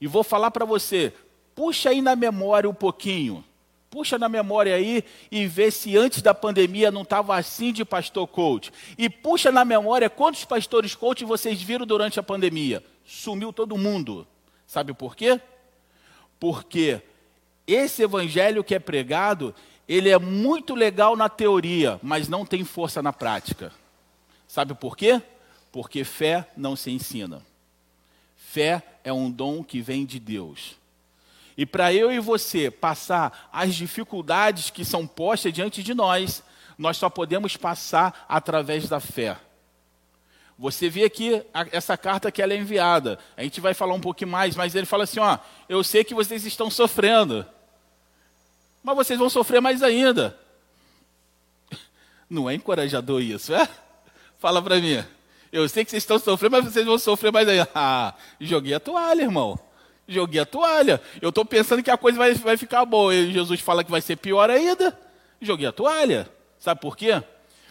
E 0.00 0.06
vou 0.06 0.22
falar 0.22 0.50
para 0.50 0.64
você, 0.64 1.12
puxa 1.54 1.90
aí 1.90 2.00
na 2.00 2.16
memória 2.16 2.68
um 2.68 2.74
pouquinho. 2.74 3.44
Puxa 3.90 4.16
na 4.16 4.28
memória 4.28 4.76
aí 4.76 5.04
e 5.32 5.48
vê 5.48 5.68
se 5.68 5.96
antes 5.96 6.22
da 6.22 6.32
pandemia 6.32 6.92
não 6.92 7.02
estava 7.02 7.36
assim 7.36 7.72
de 7.72 7.84
pastor 7.84 8.26
coach. 8.28 8.72
E 8.96 9.10
puxa 9.10 9.50
na 9.50 9.64
memória 9.64 10.08
quantos 10.08 10.44
pastores 10.44 10.94
coach 10.94 11.24
vocês 11.24 11.60
viram 11.60 11.84
durante 11.84 12.20
a 12.20 12.22
pandemia. 12.22 12.84
Sumiu 13.04 13.52
todo 13.52 13.76
mundo. 13.76 14.26
Sabe 14.64 14.94
por 14.94 15.16
quê? 15.16 15.40
Porque 16.38 17.02
esse 17.66 18.02
evangelho 18.02 18.62
que 18.62 18.76
é 18.76 18.78
pregado, 18.78 19.52
ele 19.88 20.08
é 20.08 20.18
muito 20.20 20.76
legal 20.76 21.16
na 21.16 21.28
teoria, 21.28 21.98
mas 22.00 22.28
não 22.28 22.46
tem 22.46 22.64
força 22.64 23.02
na 23.02 23.12
prática. 23.12 23.72
Sabe 24.46 24.72
por 24.72 24.96
quê? 24.96 25.20
Porque 25.72 26.04
fé 26.04 26.48
não 26.56 26.76
se 26.76 26.92
ensina. 26.92 27.42
Fé 28.52 28.82
é 29.04 29.12
um 29.12 29.30
dom 29.30 29.62
que 29.62 29.80
vem 29.80 30.04
de 30.04 30.18
Deus. 30.18 30.74
E 31.56 31.64
para 31.64 31.94
eu 31.94 32.10
e 32.10 32.18
você 32.18 32.68
passar 32.68 33.48
as 33.52 33.76
dificuldades 33.76 34.70
que 34.70 34.84
são 34.84 35.06
postas 35.06 35.52
diante 35.52 35.84
de 35.84 35.94
nós, 35.94 36.42
nós 36.76 36.96
só 36.96 37.08
podemos 37.08 37.56
passar 37.56 38.26
através 38.28 38.88
da 38.88 38.98
fé. 38.98 39.36
Você 40.58 40.88
vê 40.88 41.04
aqui 41.04 41.40
essa 41.70 41.96
carta 41.96 42.32
que 42.32 42.42
ela 42.42 42.52
é 42.52 42.56
enviada. 42.56 43.20
A 43.36 43.44
gente 43.44 43.60
vai 43.60 43.72
falar 43.72 43.94
um 43.94 44.00
pouquinho 44.00 44.32
mais, 44.32 44.56
mas 44.56 44.74
ele 44.74 44.84
fala 44.84 45.04
assim: 45.04 45.20
ó, 45.20 45.38
eu 45.68 45.84
sei 45.84 46.02
que 46.02 46.12
vocês 46.12 46.44
estão 46.44 46.68
sofrendo 46.68 47.46
mas 48.82 48.96
vocês 48.96 49.18
vão 49.18 49.30
sofrer 49.30 49.60
mais 49.60 49.80
ainda. 49.80 50.36
Não 52.28 52.50
é 52.50 52.54
encorajador 52.54 53.22
isso, 53.22 53.54
é? 53.54 53.68
Fala 54.38 54.60
para 54.60 54.80
mim. 54.80 55.04
Eu 55.52 55.68
sei 55.68 55.84
que 55.84 55.90
vocês 55.90 56.02
estão 56.02 56.18
sofrendo, 56.18 56.56
mas 56.56 56.72
vocês 56.72 56.86
vão 56.86 56.98
sofrer 56.98 57.32
mais 57.32 57.48
ainda. 57.48 57.68
Ah, 57.74 58.14
joguei 58.40 58.74
a 58.74 58.80
toalha, 58.80 59.22
irmão. 59.22 59.58
Joguei 60.06 60.40
a 60.40 60.46
toalha. 60.46 61.00
Eu 61.20 61.28
estou 61.30 61.44
pensando 61.44 61.82
que 61.82 61.90
a 61.90 61.96
coisa 61.96 62.18
vai, 62.18 62.34
vai 62.34 62.56
ficar 62.56 62.84
boa. 62.84 63.14
E 63.14 63.32
Jesus 63.32 63.60
fala 63.60 63.84
que 63.84 63.90
vai 63.90 64.00
ser 64.00 64.16
pior 64.16 64.50
ainda. 64.50 64.98
Joguei 65.40 65.66
a 65.66 65.72
toalha. 65.72 66.30
Sabe 66.58 66.80
por 66.80 66.96
quê? 66.96 67.22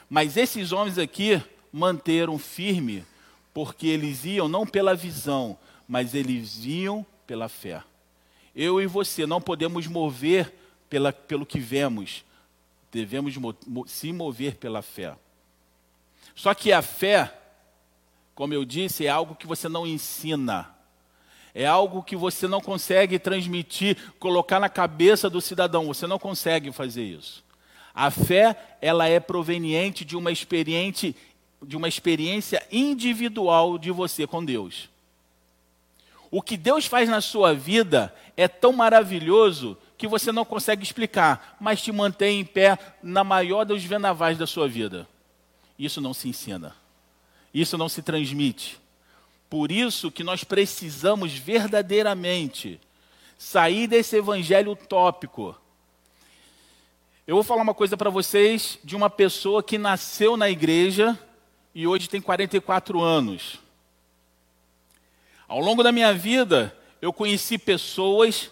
Mas 0.10 0.36
esses 0.36 0.72
homens 0.72 0.98
aqui 0.98 1.42
manteram 1.72 2.38
firme, 2.40 3.06
porque 3.54 3.88
eles 3.88 4.26
iam 4.26 4.48
não 4.48 4.66
pela 4.66 4.96
visão, 4.96 5.58
mas 5.88 6.16
eles 6.16 6.66
iam 6.66 7.06
pela 7.28 7.48
fé. 7.48 7.84
Eu 8.56 8.82
e 8.82 8.88
você 8.88 9.26
não 9.26 9.40
podemos 9.40 9.86
mover 9.86 10.52
pela, 10.90 11.14
pelo 11.14 11.46
que 11.46 11.60
vemos, 11.60 12.26
devemos 12.92 13.38
mo, 13.38 13.56
se 13.88 14.12
mover 14.12 14.56
pela 14.56 14.82
fé. 14.82 15.16
Só 16.34 16.54
que 16.54 16.72
a 16.72 16.82
fé, 16.82 17.32
como 18.40 18.54
eu 18.54 18.64
disse, 18.64 19.06
é 19.06 19.10
algo 19.10 19.36
que 19.36 19.46
você 19.46 19.68
não 19.68 19.86
ensina. 19.86 20.70
É 21.54 21.66
algo 21.66 22.02
que 22.02 22.16
você 22.16 22.48
não 22.48 22.62
consegue 22.62 23.20
transmitir, 23.20 23.98
colocar 24.18 24.62
na 24.62 24.70
cabeça 24.70 25.30
do 25.30 25.42
cidadão. 25.42 25.88
Você 25.88 26.08
não 26.08 26.18
consegue 26.18 26.72
fazer 26.72 27.04
isso. 27.04 27.44
A 27.94 28.10
fé, 28.10 28.78
ela 28.82 29.10
é 29.10 29.20
proveniente 29.20 30.06
de 30.06 30.16
uma 30.16 30.32
experiência 30.32 31.14
de 31.62 31.76
uma 31.76 31.90
experiência 31.90 32.66
individual 32.72 33.78
de 33.78 33.92
você 33.92 34.26
com 34.26 34.46
Deus. 34.46 34.90
O 36.32 36.42
que 36.42 36.56
Deus 36.56 36.86
faz 36.86 37.10
na 37.10 37.20
sua 37.20 37.54
vida 37.54 38.16
é 38.38 38.48
tão 38.48 38.72
maravilhoso 38.72 39.78
que 39.98 40.08
você 40.08 40.32
não 40.32 40.46
consegue 40.46 40.82
explicar, 40.82 41.58
mas 41.60 41.82
te 41.82 41.92
mantém 41.92 42.40
em 42.40 42.46
pé 42.46 42.80
na 43.04 43.22
maior 43.22 43.66
dos 43.66 43.84
venavais 43.84 44.38
da 44.38 44.48
sua 44.48 44.66
vida. 44.66 45.06
Isso 45.78 46.00
não 46.00 46.14
se 46.14 46.30
ensina. 46.30 46.79
Isso 47.54 47.78
não 47.78 47.90
se 47.90 48.02
transmite. 48.02 48.80
Por 49.50 49.72
isso 49.72 50.12
que 50.12 50.24
nós 50.24 50.44
precisamos 50.44 51.34
verdadeiramente 51.34 52.80
sair 53.38 53.88
desse 53.88 54.18
evangelho 54.18 54.72
utópico. 54.72 55.56
Eu 57.26 57.36
vou 57.36 57.44
falar 57.44 57.62
uma 57.62 57.74
coisa 57.74 57.96
para 57.96 58.10
vocês 58.10 58.78
de 58.84 58.96
uma 58.96 59.10
pessoa 59.10 59.64
que 59.64 59.78
nasceu 59.78 60.36
na 60.36 60.50
igreja 60.50 61.18
e 61.74 61.88
hoje 61.88 62.10
tem 62.10 62.22
44 62.22 63.02
anos. 63.02 63.60
Ao 65.48 65.60
longo 65.60 65.82
da 65.82 65.92
minha 65.92 66.14
vida, 66.14 66.76
eu 67.02 67.14
conheci 67.14 67.58
pessoas 67.58 68.52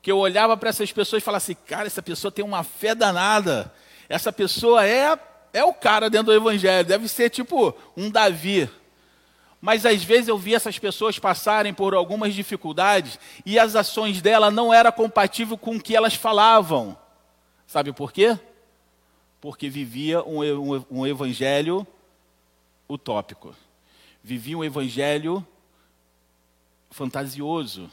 que 0.00 0.10
eu 0.10 0.18
olhava 0.18 0.56
para 0.56 0.70
essas 0.70 0.92
pessoas 0.92 1.22
e 1.22 1.24
falava 1.24 1.42
assim: 1.42 1.56
cara, 1.66 1.86
essa 1.86 2.02
pessoa 2.02 2.30
tem 2.30 2.44
uma 2.44 2.62
fé 2.62 2.94
danada. 2.94 3.72
Essa 4.08 4.32
pessoa 4.32 4.86
é, 4.86 5.18
é 5.58 5.64
o 5.64 5.74
cara 5.74 6.08
dentro 6.08 6.26
do 6.26 6.34
evangelho, 6.34 6.86
deve 6.86 7.08
ser 7.08 7.30
tipo 7.30 7.74
um 7.96 8.10
Davi. 8.10 8.68
Mas 9.60 9.84
às 9.84 10.04
vezes 10.04 10.28
eu 10.28 10.38
vi 10.38 10.54
essas 10.54 10.78
pessoas 10.78 11.18
passarem 11.18 11.74
por 11.74 11.94
algumas 11.94 12.32
dificuldades 12.34 13.18
e 13.44 13.58
as 13.58 13.74
ações 13.74 14.22
dela 14.22 14.50
não 14.50 14.72
eram 14.72 14.92
compatíveis 14.92 15.60
com 15.60 15.76
o 15.76 15.80
que 15.80 15.96
elas 15.96 16.14
falavam. 16.14 16.96
Sabe 17.66 17.92
por 17.92 18.12
quê? 18.12 18.38
Porque 19.40 19.68
vivia 19.68 20.22
um, 20.22 20.42
um, 20.42 20.84
um 20.90 21.06
evangelho 21.06 21.86
utópico. 22.88 23.54
Vivia 24.22 24.56
um 24.56 24.64
evangelho 24.64 25.44
fantasioso. 26.90 27.90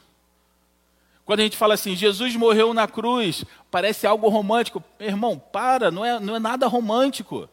Quando 1.25 1.39
a 1.39 1.43
gente 1.43 1.57
fala 1.57 1.73
assim, 1.73 1.95
Jesus 1.95 2.35
morreu 2.35 2.73
na 2.73 2.87
cruz, 2.87 3.43
parece 3.71 4.05
algo 4.05 4.29
romântico. 4.29 4.83
Irmão, 4.99 5.39
para, 5.39 5.89
não 5.89 6.05
é, 6.05 6.19
não 6.19 6.35
é 6.35 6.39
nada 6.39 6.67
romântico. 6.67 7.49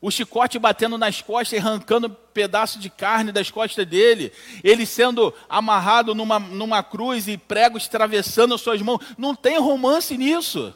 O 0.00 0.10
chicote 0.10 0.58
batendo 0.58 0.96
nas 0.96 1.20
costas 1.20 1.52
e 1.52 1.58
arrancando 1.58 2.06
um 2.06 2.16
pedaço 2.32 2.78
de 2.78 2.88
carne 2.88 3.32
das 3.32 3.50
costas 3.50 3.86
dele. 3.86 4.32
Ele 4.64 4.86
sendo 4.86 5.32
amarrado 5.48 6.14
numa, 6.14 6.38
numa 6.38 6.82
cruz 6.82 7.28
e 7.28 7.36
pregos 7.36 7.86
atravessando 7.86 8.54
as 8.54 8.62
suas 8.62 8.80
mãos. 8.80 9.00
Não 9.18 9.34
tem 9.34 9.58
romance 9.58 10.16
nisso. 10.16 10.74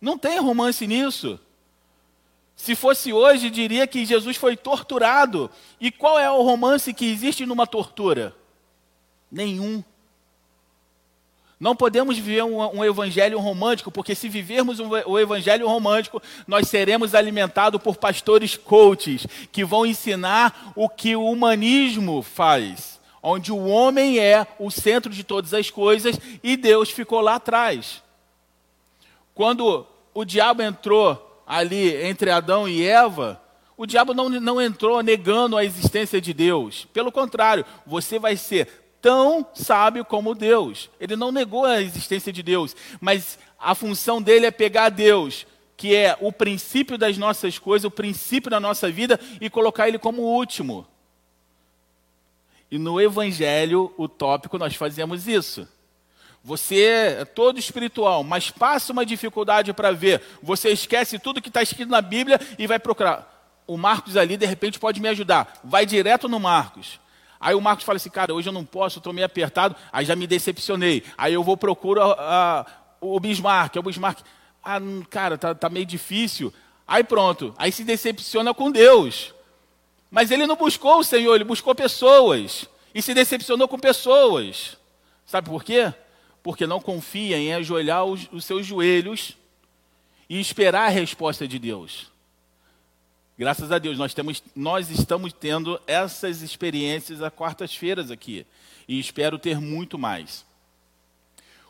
Não 0.00 0.16
tem 0.16 0.38
romance 0.38 0.86
nisso. 0.86 1.40
Se 2.54 2.74
fosse 2.74 3.12
hoje, 3.12 3.50
diria 3.50 3.86
que 3.86 4.04
Jesus 4.04 4.36
foi 4.36 4.56
torturado. 4.56 5.50
E 5.80 5.90
qual 5.90 6.18
é 6.18 6.30
o 6.30 6.42
romance 6.42 6.94
que 6.94 7.06
existe 7.06 7.46
numa 7.46 7.66
tortura? 7.66 8.34
Nenhum. 9.30 9.82
Não 11.60 11.74
podemos 11.74 12.16
viver 12.16 12.44
um, 12.44 12.78
um, 12.78 12.84
evangelho 12.84 13.38
romântico, 13.40 13.90
porque 13.90 14.14
se 14.14 14.28
vivermos 14.28 14.78
um, 14.78 14.90
o 15.06 15.18
evangelho 15.18 15.66
romântico, 15.66 16.22
nós 16.46 16.68
seremos 16.68 17.14
alimentados 17.14 17.82
por 17.82 17.96
pastores 17.96 18.56
coaches, 18.56 19.26
que 19.50 19.64
vão 19.64 19.84
ensinar 19.84 20.72
o 20.76 20.88
que 20.88 21.16
o 21.16 21.24
humanismo 21.24 22.22
faz, 22.22 23.00
onde 23.20 23.50
o 23.50 23.66
homem 23.66 24.20
é 24.20 24.46
o 24.58 24.70
centro 24.70 25.12
de 25.12 25.24
todas 25.24 25.52
as 25.52 25.68
coisas 25.68 26.18
e 26.44 26.56
Deus 26.56 26.90
ficou 26.90 27.20
lá 27.20 27.34
atrás. 27.34 28.02
Quando 29.34 29.84
o 30.14 30.24
diabo 30.24 30.62
entrou 30.62 31.42
ali 31.44 31.94
entre 32.04 32.30
Adão 32.30 32.68
e 32.68 32.84
Eva, 32.86 33.40
o 33.76 33.84
diabo 33.84 34.14
não, 34.14 34.28
não 34.28 34.60
entrou 34.60 35.02
negando 35.02 35.56
a 35.56 35.64
existência 35.64 36.20
de 36.20 36.32
Deus. 36.32 36.86
Pelo 36.92 37.10
contrário, 37.10 37.64
você 37.84 38.18
vai 38.18 38.36
ser 38.36 38.87
tão 39.00 39.46
sábio 39.54 40.04
como 40.04 40.34
Deus. 40.34 40.90
Ele 41.00 41.16
não 41.16 41.32
negou 41.32 41.64
a 41.64 41.80
existência 41.80 42.32
de 42.32 42.42
Deus, 42.42 42.74
mas 43.00 43.38
a 43.58 43.74
função 43.74 44.20
dele 44.20 44.46
é 44.46 44.50
pegar 44.50 44.88
Deus, 44.88 45.46
que 45.76 45.94
é 45.94 46.16
o 46.20 46.32
princípio 46.32 46.98
das 46.98 47.16
nossas 47.16 47.58
coisas, 47.58 47.84
o 47.84 47.90
princípio 47.90 48.50
da 48.50 48.60
nossa 48.60 48.90
vida, 48.90 49.18
e 49.40 49.48
colocar 49.48 49.88
ele 49.88 49.98
como 49.98 50.22
último. 50.22 50.86
E 52.70 52.78
no 52.78 53.00
evangelho 53.00 53.92
utópico 53.96 54.58
nós 54.58 54.74
fazemos 54.74 55.26
isso. 55.26 55.66
Você 56.42 56.82
é 56.82 57.24
todo 57.24 57.58
espiritual, 57.58 58.22
mas 58.22 58.50
passa 58.50 58.92
uma 58.92 59.04
dificuldade 59.04 59.72
para 59.72 59.92
ver. 59.92 60.22
Você 60.42 60.70
esquece 60.70 61.18
tudo 61.18 61.42
que 61.42 61.48
está 61.48 61.62
escrito 61.62 61.90
na 61.90 62.00
Bíblia 62.00 62.40
e 62.58 62.66
vai 62.66 62.78
procurar. 62.78 63.36
O 63.66 63.76
Marcos 63.76 64.16
ali, 64.16 64.36
de 64.36 64.46
repente, 64.46 64.78
pode 64.78 65.00
me 65.00 65.08
ajudar. 65.08 65.60
Vai 65.62 65.84
direto 65.84 66.28
no 66.28 66.40
Marcos. 66.40 67.00
Aí 67.40 67.54
o 67.54 67.60
Marcos 67.60 67.84
fala 67.84 67.96
assim, 67.96 68.10
cara, 68.10 68.34
hoje 68.34 68.48
eu 68.48 68.52
não 68.52 68.64
posso, 68.64 68.98
estou 68.98 69.12
meio 69.12 69.26
apertado, 69.26 69.76
aí 69.92 70.04
já 70.04 70.16
me 70.16 70.26
decepcionei. 70.26 71.04
Aí 71.16 71.34
eu 71.34 71.44
vou 71.44 71.56
procurar 71.56 72.96
o 73.00 73.18
Bismarck, 73.20 73.76
é 73.76 73.80
o 73.80 73.82
Bismarck. 73.82 74.20
Ah, 74.62 74.80
cara, 75.08 75.38
tá, 75.38 75.54
tá 75.54 75.68
meio 75.68 75.86
difícil. 75.86 76.52
Aí 76.86 77.04
pronto, 77.04 77.54
aí 77.56 77.70
se 77.70 77.84
decepciona 77.84 78.52
com 78.52 78.70
Deus. 78.70 79.34
Mas 80.10 80.30
ele 80.30 80.46
não 80.46 80.56
buscou 80.56 80.98
o 80.98 81.04
Senhor, 81.04 81.34
ele 81.34 81.44
buscou 81.44 81.74
pessoas. 81.74 82.66
E 82.94 83.02
se 83.02 83.14
decepcionou 83.14 83.68
com 83.68 83.78
pessoas. 83.78 84.76
Sabe 85.26 85.48
por 85.48 85.62
quê? 85.62 85.92
Porque 86.42 86.66
não 86.66 86.80
confia 86.80 87.36
em 87.36 87.52
ajoelhar 87.54 88.04
os, 88.04 88.26
os 88.32 88.44
seus 88.44 88.66
joelhos 88.66 89.36
e 90.28 90.40
esperar 90.40 90.86
a 90.86 90.88
resposta 90.88 91.46
de 91.46 91.58
Deus. 91.58 92.10
Graças 93.38 93.70
a 93.70 93.78
Deus, 93.78 93.96
nós, 93.96 94.12
temos, 94.12 94.42
nós 94.56 94.90
estamos 94.90 95.32
tendo 95.32 95.80
essas 95.86 96.42
experiências 96.42 97.22
a 97.22 97.30
quartas-feiras 97.30 98.10
aqui. 98.10 98.44
E 98.88 98.98
espero 98.98 99.38
ter 99.38 99.60
muito 99.60 99.96
mais. 99.96 100.44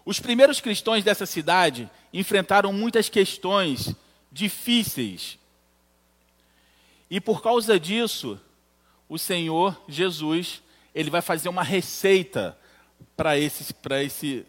Os 0.02 0.18
primeiros 0.18 0.62
cristãos 0.62 1.04
dessa 1.04 1.26
cidade 1.26 1.90
enfrentaram 2.10 2.72
muitas 2.72 3.10
questões 3.10 3.94
difíceis. 4.32 5.38
E 7.10 7.20
por 7.20 7.42
causa 7.42 7.78
disso, 7.78 8.40
o 9.06 9.18
Senhor 9.18 9.78
Jesus, 9.86 10.62
ele 10.94 11.10
vai 11.10 11.20
fazer 11.20 11.50
uma 11.50 11.62
receita 11.62 12.56
para 13.14 13.38
esse, 13.38 13.74
esse, 14.02 14.46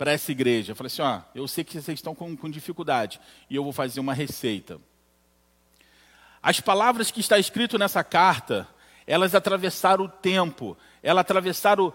essa 0.00 0.32
igreja. 0.32 0.74
Falei 0.74 0.88
assim, 0.88 1.02
ó, 1.02 1.20
eu 1.32 1.46
sei 1.46 1.62
que 1.62 1.80
vocês 1.80 1.96
estão 1.96 2.12
com, 2.12 2.36
com 2.36 2.50
dificuldade, 2.50 3.20
e 3.48 3.54
eu 3.54 3.62
vou 3.62 3.72
fazer 3.72 4.00
uma 4.00 4.12
receita. 4.12 4.80
As 6.44 6.60
palavras 6.60 7.10
que 7.10 7.20
está 7.20 7.38
escrito 7.38 7.78
nessa 7.78 8.04
carta, 8.04 8.68
elas 9.06 9.34
atravessaram 9.34 10.04
o 10.04 10.08
tempo, 10.10 10.76
elas 11.02 11.22
atravessaram 11.22 11.90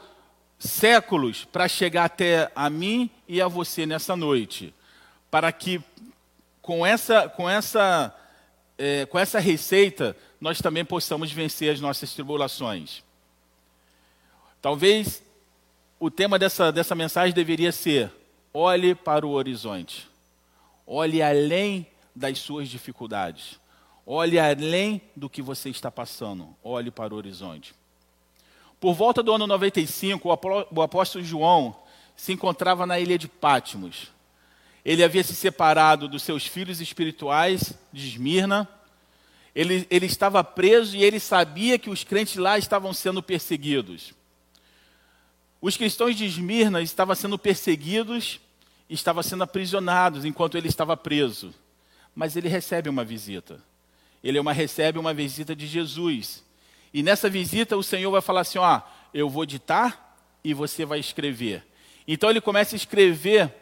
séculos 0.58 1.46
para 1.46 1.68
chegar 1.68 2.06
até 2.06 2.52
a 2.56 2.68
mim 2.68 3.12
e 3.28 3.40
a 3.40 3.48
você 3.48 3.86
nessa 3.86 4.16
noite, 4.16 4.74
para 5.30 5.52
que 5.52 5.80
com 6.64 6.84
essa, 6.84 7.30
com 7.30 7.48
essa, 7.48 8.12
é, 8.76 9.06
com 9.06 9.20
essa 9.20 9.40
receita 9.40 10.18
nós 10.42 10.60
também 10.60 10.84
possamos 10.84 11.32
vencer 11.32 11.72
as 11.72 11.80
nossas 11.80 12.12
tribulações. 12.12 13.04
Talvez 14.60 15.22
o 16.00 16.10
tema 16.10 16.40
dessa, 16.40 16.72
dessa 16.72 16.96
mensagem 16.96 17.36
deveria 17.36 17.72
ser: 17.72 18.12
olhe 18.52 18.96
para 18.96 19.28
o 19.28 19.30
horizonte, 19.30 20.10
olhe 20.88 21.22
além 21.22 21.86
das 22.16 22.40
suas 22.40 22.68
dificuldades. 22.68 23.60
Olhe 24.12 24.40
além 24.40 25.00
do 25.16 25.30
que 25.30 25.40
você 25.40 25.70
está 25.70 25.92
passando, 25.92 26.56
olhe 26.64 26.90
para 26.90 27.14
o 27.14 27.18
horizonte. 27.18 27.76
Por 28.80 28.96
volta 28.96 29.22
do 29.22 29.32
ano 29.32 29.46
95, 29.46 30.28
o 30.72 30.82
apóstolo 30.82 31.24
João 31.24 31.76
se 32.16 32.34
encontrava 32.34 32.88
na 32.88 33.00
ilha 33.00 33.20
de 33.20 33.28
Pátimos. 33.28 34.12
Ele 34.84 35.04
havia 35.04 35.24
se 35.24 35.36
separado 35.36 36.08
dos 36.08 36.24
seus 36.24 36.44
filhos 36.44 36.82
espirituais 36.82 37.78
de 37.94 38.08
Esmirna. 38.08 38.68
Ele, 39.54 39.86
ele 39.92 40.08
estava 40.08 40.44
preso 40.44 40.98
e 40.98 41.04
ele 41.04 41.20
sabia 41.20 41.78
que 41.78 41.92
os 41.92 42.04
crentes 42.04 42.38
lá 42.38 42.58
estavam 42.58 42.92
sendo 42.96 43.22
perseguidos. 43.22 44.16
Os 45.62 45.78
cristãos 45.78 46.16
de 46.16 46.26
Esmirna 46.26 46.82
estavam 46.82 47.14
sendo 47.14 47.38
perseguidos 47.38 48.40
estavam 48.90 49.22
sendo 49.22 49.44
aprisionados 49.44 50.26
enquanto 50.26 50.58
ele 50.58 50.68
estava 50.68 50.98
preso. 50.98 51.54
Mas 52.16 52.36
ele 52.36 52.50
recebe 52.50 52.90
uma 52.90 53.06
visita 53.06 53.70
ele 54.24 54.38
é 54.38 54.42
uma, 54.42 54.54
recebe 54.54 55.00
uma 55.00 55.14
visita 55.14 55.56
de 55.56 55.66
Jesus. 55.68 56.44
E 56.94 57.02
nessa 57.04 57.30
visita 57.30 57.78
o 57.78 57.84
Senhor 57.84 58.12
vai 58.12 58.22
falar 58.22 58.42
assim: 58.42 58.58
ó, 58.58 58.82
eu 59.14 59.30
vou 59.30 59.46
ditar 59.46 60.18
e 60.44 60.54
você 60.54 60.86
vai 60.86 61.00
escrever. 61.00 61.66
Então 62.08 62.30
ele 62.30 62.42
começa 62.42 62.76
a 62.76 62.78
escrever 62.78 63.54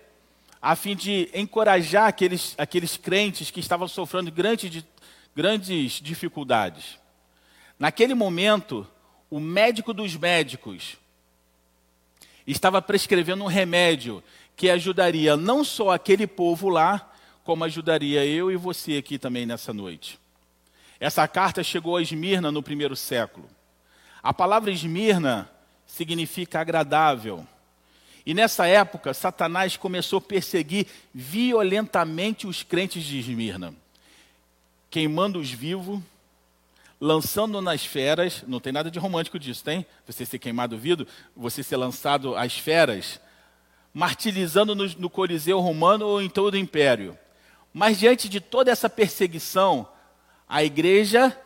a 0.62 0.76
fim 0.76 0.96
de 0.96 1.30
encorajar 1.34 2.08
aqueles, 2.08 2.56
aqueles 2.58 2.98
crentes 2.98 3.52
que 3.52 3.60
estavam 3.60 3.88
sofrendo 3.88 4.32
grandes, 4.32 4.84
grandes 5.36 5.94
dificuldades. 5.94 6.98
Naquele 7.78 8.16
momento, 8.16 8.88
o 9.30 9.40
médico 9.40 9.94
dos 9.94 10.16
médicos 10.16 10.98
estava 12.46 12.82
prescrevendo 12.82 13.44
um 13.44 13.48
remédio 13.48 14.24
que 14.56 14.70
ajudaria 14.70 15.38
não 15.38 15.64
só 15.64 15.92
aquele 15.92 16.26
povo 16.26 16.70
lá, 16.70 17.14
como 17.44 17.64
ajudaria 17.64 18.26
eu 18.26 18.52
e 18.52 18.56
você 18.56 18.98
aqui 18.98 19.20
também 19.20 19.46
nessa 19.46 19.72
noite. 19.72 20.20
Essa 21.00 21.28
carta 21.28 21.64
chegou 21.64 21.98
a 21.98 22.02
Esmirna 22.02 22.52
no 22.52 22.64
primeiro 22.64 22.96
século. 22.96 23.48
A 24.22 24.34
palavra 24.34 24.72
Esmirna 24.72 25.50
significa 25.86 26.60
agradável. 26.60 27.46
E 28.26 28.34
nessa 28.34 28.68
época, 28.68 29.14
Satanás 29.14 29.78
começou 29.78 30.18
a 30.18 30.22
perseguir 30.22 30.88
violentamente 31.14 32.46
os 32.46 32.62
crentes 32.62 33.04
de 33.04 33.20
Esmirna, 33.20 33.74
queimando-os 34.90 35.50
vivos, 35.50 36.02
lançando 37.00 37.62
nas 37.62 37.86
feras. 37.86 38.44
Não 38.48 38.60
tem 38.60 38.74
nada 38.74 38.92
de 38.92 39.00
romântico 39.00 39.40
disso, 39.40 39.64
tem? 39.64 39.86
Você 40.06 40.26
ser 40.26 40.40
queimado 40.40 40.78
vivo, 40.78 41.08
você 41.36 41.64
ser 41.64 41.78
lançado 41.78 42.36
às 42.36 42.58
feras, 42.58 43.22
martirizando 43.94 44.76
no, 44.76 44.86
no 44.86 45.10
Coliseu 45.10 45.60
romano 45.62 46.06
ou 46.06 46.22
em 46.22 46.30
todo 46.30 46.56
o 46.56 46.58
império. 46.58 47.18
Mas 47.74 47.98
diante 47.98 48.28
de 48.28 48.42
toda 48.42 48.72
essa 48.72 48.90
perseguição, 48.90 49.88
a 50.48 50.64
igreja 50.64 51.38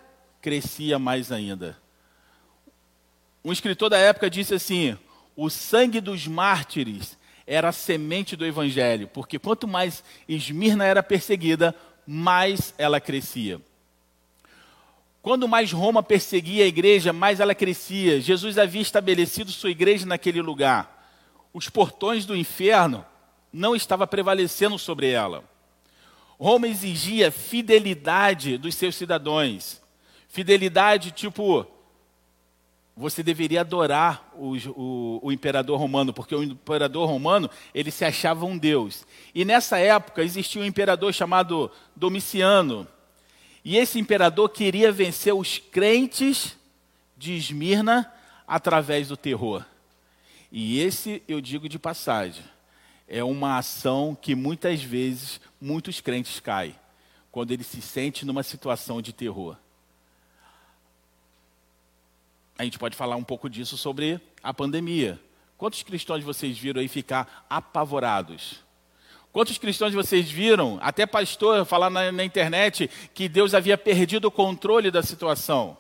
crescia 0.41 0.99
mais 0.99 1.31
ainda. 1.31 1.77
Um 3.43 3.51
escritor 3.51 3.89
da 3.89 3.97
época 3.97 4.29
disse 4.29 4.53
assim: 4.53 4.97
o 5.35 5.49
sangue 5.49 5.99
dos 5.99 6.27
mártires 6.27 7.17
era 7.47 7.69
a 7.69 7.73
semente 7.73 8.35
do 8.35 8.45
evangelho, 8.45 9.07
porque 9.07 9.39
quanto 9.39 9.67
mais 9.67 10.03
Esmirna 10.27 10.85
era 10.85 11.01
perseguida, 11.01 11.75
mais 12.05 12.73
ela 12.77 13.01
crescia. 13.01 13.59
Quando 15.21 15.47
mais 15.47 15.71
Roma 15.71 16.01
perseguia 16.01 16.63
a 16.63 16.67
igreja, 16.67 17.13
mais 17.13 17.39
ela 17.39 17.53
crescia. 17.53 18.19
Jesus 18.19 18.57
havia 18.57 18.81
estabelecido 18.81 19.51
sua 19.51 19.69
igreja 19.69 20.05
naquele 20.05 20.41
lugar. 20.41 20.99
Os 21.53 21.69
portões 21.69 22.25
do 22.25 22.35
inferno 22.35 23.05
não 23.53 23.75
estavam 23.75 24.07
prevalecendo 24.07 24.79
sobre 24.79 25.11
ela. 25.11 25.43
Roma 26.41 26.67
exigia 26.67 27.29
fidelidade 27.29 28.57
dos 28.57 28.73
seus 28.73 28.95
cidadãos. 28.95 29.79
Fidelidade, 30.27 31.11
tipo, 31.11 31.67
você 32.97 33.21
deveria 33.21 33.61
adorar 33.61 34.27
o, 34.33 34.57
o, 34.71 35.19
o, 35.21 35.31
imperador 35.31 35.79
romano, 35.79 36.11
porque 36.11 36.33
o 36.33 36.41
imperador 36.41 37.07
romano 37.07 37.47
ele 37.75 37.91
se 37.91 38.03
achava 38.03 38.43
um 38.43 38.57
deus. 38.57 39.05
E 39.35 39.45
nessa 39.45 39.77
época 39.77 40.23
existia 40.23 40.63
um 40.63 40.65
imperador 40.65 41.13
chamado 41.13 41.69
Domiciano. 41.95 42.87
E 43.63 43.77
esse 43.77 43.99
imperador 43.99 44.49
queria 44.49 44.91
vencer 44.91 45.35
os 45.35 45.59
crentes 45.59 46.57
de 47.15 47.33
Esmirna 47.33 48.11
através 48.47 49.09
do 49.09 49.15
terror. 49.15 49.63
E 50.51 50.79
esse, 50.79 51.21
eu 51.27 51.39
digo 51.39 51.69
de 51.69 51.77
passagem, 51.77 52.43
é 53.13 53.21
uma 53.21 53.57
ação 53.57 54.17
que 54.19 54.33
muitas 54.33 54.81
vezes 54.81 55.41
muitos 55.59 55.99
crentes 55.99 56.39
caem 56.39 56.73
quando 57.29 57.51
ele 57.51 57.63
se 57.63 57.81
sente 57.81 58.25
numa 58.25 58.41
situação 58.41 59.01
de 59.01 59.11
terror. 59.11 59.57
A 62.57 62.63
gente 62.63 62.79
pode 62.79 62.95
falar 62.95 63.17
um 63.17 63.23
pouco 63.23 63.49
disso 63.49 63.77
sobre 63.77 64.21
a 64.41 64.53
pandemia. 64.53 65.19
Quantos 65.57 65.83
cristãos 65.83 66.23
vocês 66.23 66.57
viram 66.57 66.79
aí 66.79 66.87
ficar 66.87 67.45
apavorados? 67.49 68.63
Quantos 69.33 69.57
cristãos 69.57 69.93
vocês 69.93 70.31
viram, 70.31 70.79
até 70.81 71.05
pastor, 71.05 71.65
falar 71.65 71.89
na, 71.89 72.13
na 72.13 72.23
internet 72.23 72.89
que 73.13 73.27
Deus 73.27 73.53
havia 73.53 73.77
perdido 73.77 74.29
o 74.29 74.31
controle 74.31 74.89
da 74.89 75.03
situação? 75.03 75.77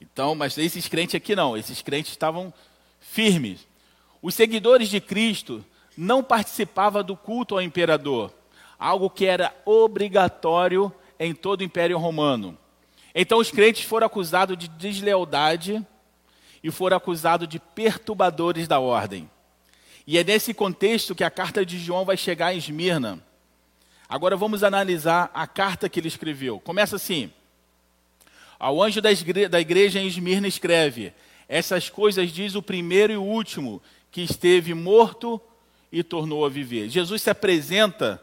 Então, 0.00 0.34
mas 0.34 0.58
esses 0.58 0.88
crentes 0.88 1.14
aqui 1.14 1.36
não, 1.36 1.56
esses 1.56 1.82
crentes 1.82 2.10
estavam 2.10 2.52
firmes. 2.98 3.64
Os 4.24 4.34
seguidores 4.34 4.88
de 4.88 5.02
Cristo 5.02 5.62
não 5.98 6.24
participava 6.24 7.02
do 7.02 7.14
culto 7.14 7.56
ao 7.56 7.60
imperador, 7.60 8.32
algo 8.78 9.10
que 9.10 9.26
era 9.26 9.54
obrigatório 9.66 10.90
em 11.20 11.34
todo 11.34 11.60
o 11.60 11.62
Império 11.62 11.98
Romano. 11.98 12.56
Então 13.14 13.36
os 13.36 13.50
crentes 13.50 13.84
foram 13.84 14.06
acusados 14.06 14.56
de 14.56 14.66
deslealdade 14.66 15.86
e 16.62 16.70
foram 16.70 16.96
acusados 16.96 17.46
de 17.46 17.58
perturbadores 17.58 18.66
da 18.66 18.80
ordem. 18.80 19.28
E 20.06 20.16
é 20.16 20.24
nesse 20.24 20.54
contexto 20.54 21.14
que 21.14 21.22
a 21.22 21.30
carta 21.30 21.62
de 21.62 21.78
João 21.78 22.06
vai 22.06 22.16
chegar 22.16 22.54
em 22.54 22.56
Esmirna. 22.56 23.22
Agora 24.08 24.38
vamos 24.38 24.64
analisar 24.64 25.30
a 25.34 25.46
carta 25.46 25.86
que 25.86 26.00
ele 26.00 26.08
escreveu. 26.08 26.58
Começa 26.60 26.96
assim: 26.96 27.30
Ao 28.58 28.82
anjo 28.82 29.02
da 29.02 29.60
igreja 29.60 30.00
em 30.00 30.06
Esmirna 30.06 30.48
escreve: 30.48 31.12
Essas 31.46 31.90
coisas 31.90 32.32
diz 32.32 32.54
o 32.54 32.62
primeiro 32.62 33.12
e 33.12 33.16
o 33.18 33.22
último, 33.22 33.82
que 34.14 34.22
esteve 34.22 34.74
morto 34.74 35.40
e 35.90 36.04
tornou 36.04 36.46
a 36.46 36.48
viver. 36.48 36.88
Jesus 36.88 37.20
se 37.20 37.30
apresenta 37.30 38.22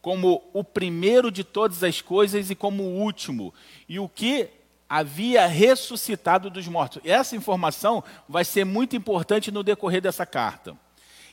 como 0.00 0.42
o 0.54 0.64
primeiro 0.64 1.30
de 1.30 1.44
todas 1.44 1.84
as 1.84 2.00
coisas 2.00 2.48
e 2.48 2.54
como 2.54 2.82
o 2.82 3.02
último, 3.02 3.52
e 3.86 3.98
o 3.98 4.08
que 4.08 4.48
havia 4.88 5.46
ressuscitado 5.46 6.48
dos 6.48 6.66
mortos. 6.66 7.02
Essa 7.04 7.36
informação 7.36 8.02
vai 8.26 8.46
ser 8.46 8.64
muito 8.64 8.96
importante 8.96 9.50
no 9.50 9.62
decorrer 9.62 10.00
dessa 10.00 10.24
carta. 10.24 10.74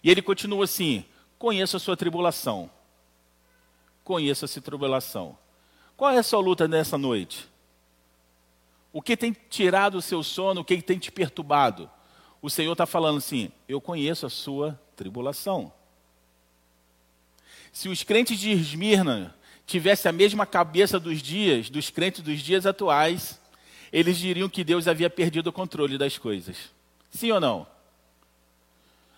E 0.04 0.12
ele 0.12 0.22
continua 0.22 0.66
assim: 0.66 1.06
conheça 1.40 1.78
a 1.78 1.80
sua 1.80 1.96
tribulação. 1.96 2.70
Conheça 4.04 4.44
a 4.44 4.50
sua 4.50 4.62
tribulação. 4.62 5.38
Qual 5.96 6.12
é 6.12 6.18
a 6.18 6.24
sua 6.24 6.42
luta 6.42 6.68
nessa 6.68 6.98
noite? 6.98 7.48
O 8.92 9.02
que 9.02 9.16
tem 9.16 9.34
tirado 9.50 9.96
o 9.96 10.02
seu 10.02 10.22
sono? 10.22 10.60
O 10.60 10.66
que 10.66 10.82
tem 10.82 11.00
te 11.00 11.10
perturbado? 11.10 11.90
O 12.44 12.50
Senhor 12.50 12.74
está 12.74 12.86
falando 12.86 13.20
assim: 13.20 13.50
eu 13.70 13.80
conheço 13.80 14.26
a 14.26 14.30
sua 14.30 14.78
tribulação. 14.98 15.72
Se 17.72 17.88
os 17.88 18.04
crentes 18.04 18.38
de 18.38 18.52
Esmirna 18.52 19.34
tivessem 19.66 20.10
a 20.10 20.14
mesma 20.14 20.46
cabeça 20.46 21.00
dos 21.00 21.22
dias, 21.22 21.70
dos 21.70 21.90
crentes 21.90 22.22
dos 22.22 22.42
dias 22.42 22.66
atuais, 22.66 23.40
eles 23.94 24.18
diriam 24.18 24.50
que 24.50 24.62
Deus 24.62 24.90
havia 24.90 25.10
perdido 25.10 25.48
o 25.48 25.54
controle 25.54 25.98
das 25.98 26.18
coisas. 26.18 26.58
Sim 27.10 27.32
ou 27.32 27.40
não? 27.40 27.66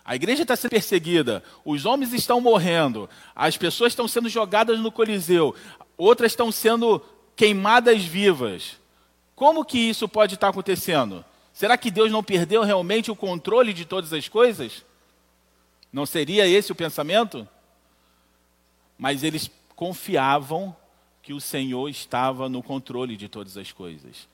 A 0.04 0.14
igreja 0.14 0.42
está 0.42 0.54
sendo 0.54 0.70
perseguida, 0.70 1.42
os 1.64 1.84
homens 1.84 2.12
estão 2.12 2.40
morrendo, 2.40 3.10
as 3.34 3.56
pessoas 3.56 3.90
estão 3.90 4.06
sendo 4.06 4.28
jogadas 4.28 4.78
no 4.78 4.92
Coliseu, 4.92 5.52
outras 5.98 6.30
estão 6.30 6.52
sendo 6.52 7.02
queimadas 7.34 8.04
vivas. 8.04 8.76
Como 9.34 9.64
que 9.64 9.78
isso 9.78 10.08
pode 10.08 10.34
estar 10.34 10.50
acontecendo? 10.50 11.24
Será 11.56 11.78
que 11.78 11.90
Deus 11.90 12.12
não 12.12 12.22
perdeu 12.22 12.62
realmente 12.62 13.10
o 13.10 13.16
controle 13.16 13.72
de 13.72 13.86
todas 13.86 14.12
as 14.12 14.28
coisas? 14.28 14.84
Não 15.90 16.04
seria 16.04 16.46
esse 16.46 16.70
o 16.70 16.74
pensamento? 16.74 17.48
Mas 18.98 19.22
eles 19.22 19.50
confiavam 19.74 20.76
que 21.22 21.32
o 21.32 21.40
Senhor 21.40 21.88
estava 21.88 22.46
no 22.46 22.62
controle 22.62 23.16
de 23.16 23.26
todas 23.26 23.56
as 23.56 23.72
coisas. 23.72 24.28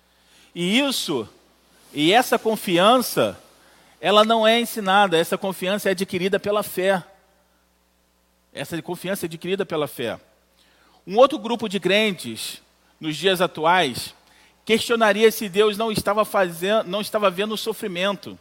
E 0.53 0.81
isso, 0.81 1.29
e 1.93 2.13
essa 2.13 2.41
confiança, 2.41 3.41
ela 4.01 4.25
não 4.25 4.45
é 4.45 4.61
ensinada, 4.61 5.17
essa 5.17 5.39
confiança 5.39 5.91
é 5.91 5.93
adquirida 5.93 6.41
pela 6.41 6.65
fé. 6.65 7.05
Essa 8.53 8.83
confiança 8.83 9.27
é 9.27 9.29
adquirida 9.29 9.65
pela 9.65 9.87
fé. 9.87 10.19
Um 11.07 11.17
outro 11.19 11.39
grupo 11.39 11.69
de 11.69 11.79
crentes, 11.79 12.61
nos 12.99 13.17
dias 13.17 13.41
atuais, 13.41 14.13
questionaria 14.65 15.31
se 15.31 15.49
Deus 15.49 15.77
não 15.77 15.91
estava 15.91 16.25
fazendo, 16.25 16.89
não 16.89 17.01
estava 17.01 17.31
vendo 17.31 17.55
o 17.55 17.59
sofrimento. 17.59 18.39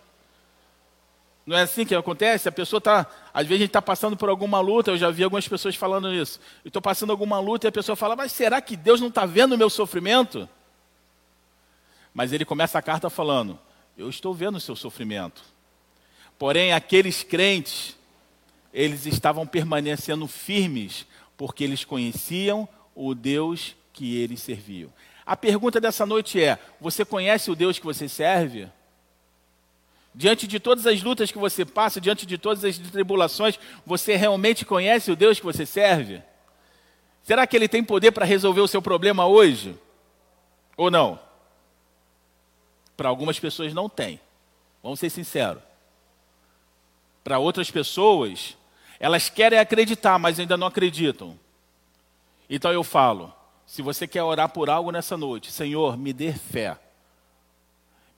Não 1.46 1.58
é 1.58 1.64
assim 1.64 1.86
que 1.86 1.96
acontece? 1.96 2.48
A 2.48 2.52
pessoa 2.52 2.78
está, 2.78 3.08
às 3.34 3.48
vezes 3.48 3.62
a 3.62 3.64
gente 3.64 3.70
está 3.70 3.82
passando 3.82 4.16
por 4.16 4.30
alguma 4.30 4.60
luta, 4.60 4.92
eu 4.92 4.98
já 4.98 5.10
vi 5.10 5.24
algumas 5.24 5.48
pessoas 5.48 5.76
falando 5.76 6.14
isso. 6.14 6.40
Eu 6.64 6.70
estou 6.70 6.82
passando 6.82 7.10
alguma 7.10 7.40
luta 7.40 7.68
e 7.68 7.70
a 7.70 7.72
pessoa 7.72 7.96
fala, 7.96 8.16
mas 8.16 8.32
será 8.32 8.62
que 8.62 8.78
Deus 8.78 9.02
não 9.02 9.08
está 9.08 9.26
vendo 9.26 9.54
o 9.54 9.58
meu 9.58 9.70
sofrimento? 9.70 10.48
Mas 12.14 12.32
ele 12.32 12.46
começa 12.46 12.78
a 12.78 12.82
carta 12.82 13.10
falando, 13.10 13.60
eu 13.98 14.10
estou 14.10 14.34
vendo 14.34 14.58
o 14.58 14.62
seu 14.62 14.76
sofrimento. 14.76 15.42
Porém, 16.38 16.74
aqueles 16.74 17.24
crentes, 17.24 17.98
eles 18.74 19.06
estavam 19.06 19.46
permanecendo 19.46 20.28
firmes, 20.28 21.06
porque 21.36 21.64
eles 21.64 21.84
conheciam 21.84 22.68
o 22.96 23.16
Deus 23.16 23.76
que 23.94 24.18
eles 24.18 24.42
serviam. 24.42 24.92
A 25.26 25.36
pergunta 25.36 25.80
dessa 25.80 26.06
noite 26.06 26.42
é: 26.42 26.58
você 26.80 27.06
conhece 27.06 27.52
o 27.52 27.56
Deus 27.56 27.78
que 27.78 27.86
você 27.86 28.08
serve? 28.08 28.68
Diante 30.14 30.46
de 30.46 30.60
todas 30.60 30.86
as 30.86 31.02
lutas 31.02 31.32
que 31.32 31.38
você 31.38 31.64
passa, 31.64 32.02
diante 32.02 32.26
de 32.26 32.38
todas 32.38 32.66
as 32.66 32.78
tribulações, 32.78 33.58
você 33.86 34.16
realmente 34.16 34.66
conhece 34.66 35.10
o 35.10 35.16
Deus 35.16 35.40
que 35.40 35.46
você 35.46 35.66
serve? 35.66 36.22
Será 37.24 37.48
que 37.48 37.56
Ele 37.56 37.68
tem 37.68 37.84
poder 37.84 38.12
para 38.12 38.26
resolver 38.26 38.62
o 38.62 38.68
seu 38.68 38.82
problema 38.82 39.26
hoje? 39.26 39.78
Ou 40.76 40.92
não? 40.92 41.20
Para 42.98 43.08
algumas 43.08 43.40
pessoas 43.40 43.74
não 43.74 43.88
tem. 43.88 44.20
Vamos 44.84 45.00
ser 45.00 45.10
sinceros. 45.10 45.62
Para 47.24 47.40
outras 47.40 47.70
pessoas, 47.72 48.58
elas 49.00 49.30
querem 49.30 49.60
acreditar, 49.60 50.18
mas 50.20 50.40
ainda 50.40 50.58
não 50.58 50.68
acreditam. 50.68 51.40
Então 52.50 52.74
eu 52.74 52.84
falo: 52.84 53.34
se 53.72 53.82
você 53.82 54.06
quer 54.06 54.22
orar 54.22 54.50
por 54.50 54.70
algo 54.70 54.92
nessa 54.92 55.16
noite, 55.16 55.50
Senhor, 55.50 55.98
me 55.98 56.12
dê 56.12 56.34
fé. 56.34 56.78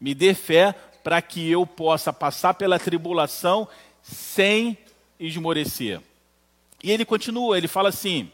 Me 0.01 0.15
dê 0.15 0.33
fé 0.33 0.73
para 1.03 1.21
que 1.21 1.47
eu 1.47 1.63
possa 1.63 2.11
passar 2.11 2.55
pela 2.55 2.79
tribulação 2.79 3.67
sem 4.01 4.75
esmorecer. 5.19 6.01
E 6.81 6.89
ele 6.89 7.05
continua, 7.05 7.55
ele 7.55 7.67
fala 7.67 7.89
assim: 7.89 8.31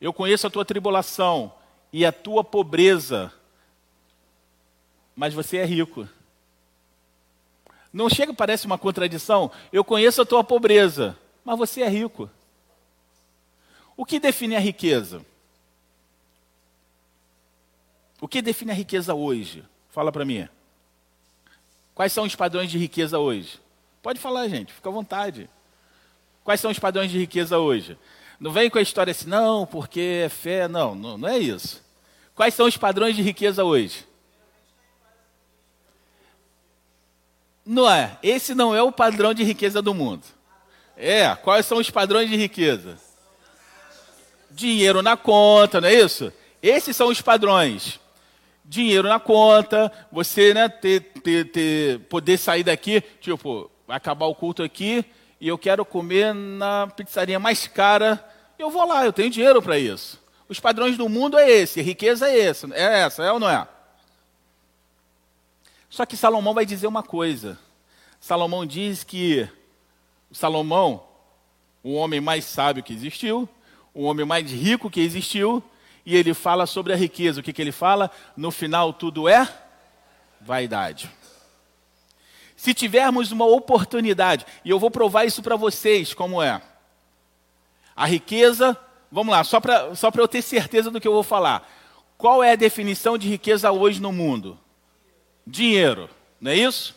Eu 0.00 0.12
conheço 0.12 0.48
a 0.48 0.50
tua 0.50 0.64
tribulação, 0.64 1.52
e 1.92 2.04
a 2.04 2.10
tua 2.10 2.42
pobreza, 2.42 3.32
mas 5.14 5.34
você 5.34 5.58
é 5.58 5.64
rico. 5.64 6.08
Não 7.92 8.10
chega, 8.10 8.34
parece 8.34 8.66
uma 8.66 8.76
contradição? 8.76 9.52
Eu 9.72 9.84
conheço 9.84 10.20
a 10.20 10.26
tua 10.26 10.42
pobreza, 10.42 11.16
mas 11.44 11.56
você 11.56 11.82
é 11.82 11.88
rico. 11.88 12.28
O 13.96 14.04
que 14.04 14.18
define 14.18 14.56
a 14.56 14.60
riqueza? 14.60 15.24
O 18.20 18.26
que 18.26 18.40
define 18.40 18.72
a 18.72 18.74
riqueza 18.74 19.14
hoje? 19.14 19.64
Fala 19.90 20.10
para 20.10 20.24
mim. 20.24 20.48
Quais 21.94 22.12
são 22.12 22.24
os 22.24 22.34
padrões 22.34 22.70
de 22.70 22.78
riqueza 22.78 23.18
hoje? 23.18 23.60
Pode 24.02 24.20
falar, 24.20 24.48
gente, 24.48 24.72
fica 24.72 24.88
à 24.88 24.92
vontade. 24.92 25.48
Quais 26.44 26.60
são 26.60 26.70
os 26.70 26.78
padrões 26.78 27.10
de 27.10 27.18
riqueza 27.18 27.58
hoje? 27.58 27.98
Não 28.38 28.52
vem 28.52 28.70
com 28.70 28.78
a 28.78 28.82
história 28.82 29.10
assim, 29.10 29.28
não, 29.28 29.66
porque 29.66 30.24
é 30.24 30.28
fé, 30.28 30.68
não, 30.68 30.94
não, 30.94 31.18
não 31.18 31.28
é 31.28 31.38
isso. 31.38 31.82
Quais 32.34 32.54
são 32.54 32.66
os 32.66 32.76
padrões 32.76 33.16
de 33.16 33.22
riqueza 33.22 33.64
hoje? 33.64 34.06
Não 37.64 37.90
é. 37.90 38.16
Esse 38.22 38.54
não 38.54 38.74
é 38.74 38.82
o 38.82 38.92
padrão 38.92 39.34
de 39.34 39.42
riqueza 39.42 39.82
do 39.82 39.92
mundo. 39.92 40.22
É. 40.96 41.34
Quais 41.34 41.66
são 41.66 41.78
os 41.78 41.90
padrões 41.90 42.30
de 42.30 42.36
riqueza? 42.36 42.98
Dinheiro 44.50 45.02
na 45.02 45.16
conta, 45.16 45.80
não 45.80 45.88
é 45.88 45.94
isso? 45.94 46.32
Esses 46.62 46.94
são 46.94 47.08
os 47.08 47.20
padrões. 47.20 47.98
Dinheiro 48.68 49.08
na 49.08 49.20
conta, 49.20 49.92
você 50.10 50.52
né, 50.52 50.68
ter, 50.68 51.00
ter, 51.22 51.50
ter, 51.52 52.00
poder 52.08 52.36
sair 52.36 52.64
daqui, 52.64 53.00
tipo, 53.20 53.70
vai 53.86 53.96
acabar 53.96 54.26
o 54.26 54.34
culto 54.34 54.62
aqui 54.62 55.04
e 55.40 55.46
eu 55.46 55.56
quero 55.56 55.84
comer 55.84 56.34
na 56.34 56.86
pizzaria 56.88 57.38
mais 57.38 57.66
cara, 57.66 58.24
eu 58.58 58.70
vou 58.70 58.86
lá, 58.86 59.04
eu 59.04 59.12
tenho 59.12 59.30
dinheiro 59.30 59.62
para 59.62 59.78
isso. 59.78 60.20
Os 60.48 60.58
padrões 60.58 60.96
do 60.96 61.08
mundo 61.08 61.38
é 61.38 61.48
esse, 61.50 61.80
riqueza 61.80 62.28
é 62.28 62.36
esse, 62.36 62.72
é 62.72 63.00
essa, 63.00 63.22
é 63.22 63.30
ou 63.30 63.38
não 63.38 63.48
é? 63.48 63.66
Só 65.88 66.04
que 66.04 66.16
Salomão 66.16 66.54
vai 66.54 66.66
dizer 66.66 66.86
uma 66.86 67.02
coisa. 67.02 67.58
Salomão 68.20 68.66
diz 68.66 69.04
que 69.04 69.48
Salomão, 70.32 71.04
o 71.82 71.94
homem 71.94 72.20
mais 72.20 72.44
sábio 72.44 72.82
que 72.82 72.92
existiu, 72.92 73.48
o 73.94 74.04
homem 74.04 74.26
mais 74.26 74.50
rico 74.50 74.90
que 74.90 75.00
existiu, 75.00 75.62
e 76.06 76.16
ele 76.16 76.32
fala 76.32 76.64
sobre 76.64 76.92
a 76.92 76.96
riqueza. 76.96 77.40
O 77.40 77.42
que, 77.42 77.52
que 77.52 77.60
ele 77.60 77.72
fala? 77.72 78.10
No 78.34 78.50
final, 78.50 78.92
tudo 78.92 79.28
é 79.28 79.46
vaidade. 80.40 81.10
Se 82.56 82.72
tivermos 82.72 83.32
uma 83.32 83.44
oportunidade, 83.44 84.46
e 84.64 84.70
eu 84.70 84.78
vou 84.78 84.90
provar 84.90 85.26
isso 85.26 85.42
para 85.42 85.56
vocês 85.56 86.14
como 86.14 86.42
é. 86.42 86.62
A 87.94 88.06
riqueza, 88.06 88.78
vamos 89.12 89.32
lá, 89.32 89.44
só 89.44 89.60
para 89.60 89.94
só 89.94 90.10
eu 90.16 90.28
ter 90.28 90.40
certeza 90.40 90.90
do 90.90 91.00
que 91.00 91.08
eu 91.08 91.12
vou 91.12 91.22
falar. 91.22 91.68
Qual 92.16 92.42
é 92.42 92.52
a 92.52 92.56
definição 92.56 93.18
de 93.18 93.28
riqueza 93.28 93.70
hoje 93.72 94.00
no 94.00 94.12
mundo? 94.12 94.58
dinheiro, 95.46 96.10
não 96.40 96.50
é 96.50 96.56
isso? 96.56 96.96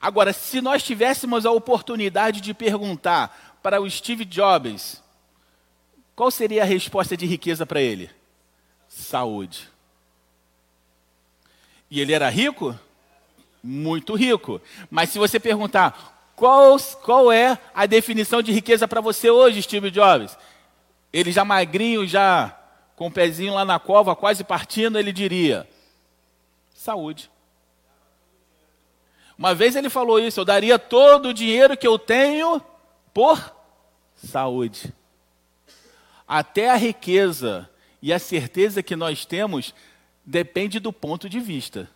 Agora, 0.00 0.32
se 0.32 0.60
nós 0.60 0.82
tivéssemos 0.82 1.46
a 1.46 1.52
oportunidade 1.52 2.40
de 2.40 2.52
perguntar 2.52 3.58
para 3.62 3.80
o 3.80 3.88
Steve 3.88 4.24
Jobs, 4.24 5.01
qual 6.14 6.30
seria 6.30 6.62
a 6.62 6.66
resposta 6.66 7.16
de 7.16 7.26
riqueza 7.26 7.64
para 7.64 7.80
ele? 7.80 8.10
Saúde. 8.88 9.68
E 11.90 12.00
ele 12.00 12.12
era 12.12 12.28
rico? 12.28 12.78
Muito 13.62 14.14
rico. 14.14 14.60
Mas 14.90 15.10
se 15.10 15.18
você 15.18 15.38
perguntar, 15.38 16.32
qual, 16.34 16.76
qual 17.02 17.30
é 17.30 17.58
a 17.74 17.86
definição 17.86 18.42
de 18.42 18.52
riqueza 18.52 18.88
para 18.88 19.00
você 19.00 19.30
hoje, 19.30 19.62
Steve 19.62 19.90
Jobs? 19.90 20.36
Ele 21.12 21.30
já 21.30 21.44
magrinho, 21.44 22.06
já 22.06 22.58
com 22.96 23.08
o 23.08 23.10
pezinho 23.10 23.54
lá 23.54 23.64
na 23.64 23.78
cova, 23.78 24.16
quase 24.16 24.42
partindo, 24.42 24.98
ele 24.98 25.12
diria: 25.12 25.68
Saúde. 26.74 27.30
Uma 29.36 29.54
vez 29.54 29.76
ele 29.76 29.90
falou 29.90 30.18
isso: 30.18 30.40
eu 30.40 30.44
daria 30.44 30.78
todo 30.78 31.28
o 31.28 31.34
dinheiro 31.34 31.76
que 31.76 31.86
eu 31.86 31.98
tenho 31.98 32.62
por 33.12 33.54
saúde. 34.14 34.92
Até 36.32 36.70
a 36.70 36.76
riqueza 36.76 37.68
e 38.00 38.12
a 38.12 38.18
certeza 38.18 38.82
que 38.82 38.96
nós 38.96 39.26
temos 39.26 39.74
depende 40.24 40.78
do 40.80 40.92
ponto 40.92 41.28
de 41.28 41.38
vista. 41.40 41.90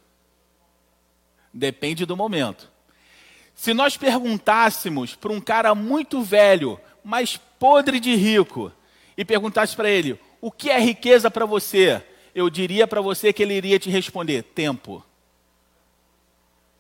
Depende 1.53 2.05
do 2.05 2.16
momento. 2.16 2.70
Se 3.55 3.72
nós 3.72 3.96
perguntássemos 3.96 5.14
para 5.14 5.33
um 5.33 5.40
cara 5.40 5.75
muito 5.75 6.20
velho, 6.22 6.79
mas 7.03 7.38
podre 7.59 7.99
de 7.99 8.14
rico, 8.14 8.70
e 9.16 9.25
perguntasse 9.25 9.75
para 9.75 9.88
ele: 9.88 10.20
o 10.40 10.51
que 10.51 10.68
é 10.68 10.79
riqueza 10.79 11.31
para 11.31 11.46
você? 11.46 12.03
eu 12.37 12.51
diria 12.51 12.87
para 12.87 13.01
você 13.01 13.33
que 13.33 13.42
ele 13.42 13.55
iria 13.55 13.79
te 13.79 13.88
responder: 13.88 14.42
tempo. 14.42 15.03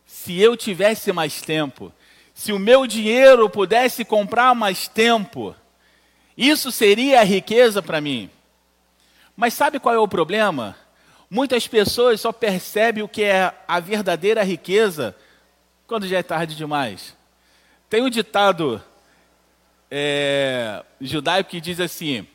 Se 0.04 0.38
eu 0.38 0.54
tivesse 0.54 1.10
mais 1.12 1.40
tempo, 1.40 1.90
se 2.34 2.52
o 2.52 2.58
meu 2.58 2.86
dinheiro 2.86 3.48
pudesse 3.48 4.04
comprar 4.04 4.54
mais 4.54 4.86
tempo, 4.86 5.56
isso 6.36 6.70
seria 6.70 7.20
a 7.20 7.24
riqueza 7.24 7.82
para 7.82 8.00
mim. 8.00 8.30
Mas 9.36 9.54
sabe 9.54 9.78
qual 9.78 9.94
é 9.94 9.98
o 9.98 10.08
problema? 10.08 10.76
Muitas 11.30 11.66
pessoas 11.66 12.20
só 12.20 12.32
percebem 12.32 13.02
o 13.02 13.08
que 13.08 13.22
é 13.22 13.52
a 13.66 13.80
verdadeira 13.80 14.42
riqueza 14.42 15.16
quando 15.86 16.06
já 16.06 16.18
é 16.18 16.22
tarde 16.22 16.54
demais. 16.54 17.16
Tem 17.88 18.02
um 18.02 18.10
ditado 18.10 18.82
é, 19.90 20.84
judaico 21.00 21.50
que 21.50 21.60
diz 21.60 21.80
assim: 21.80 22.26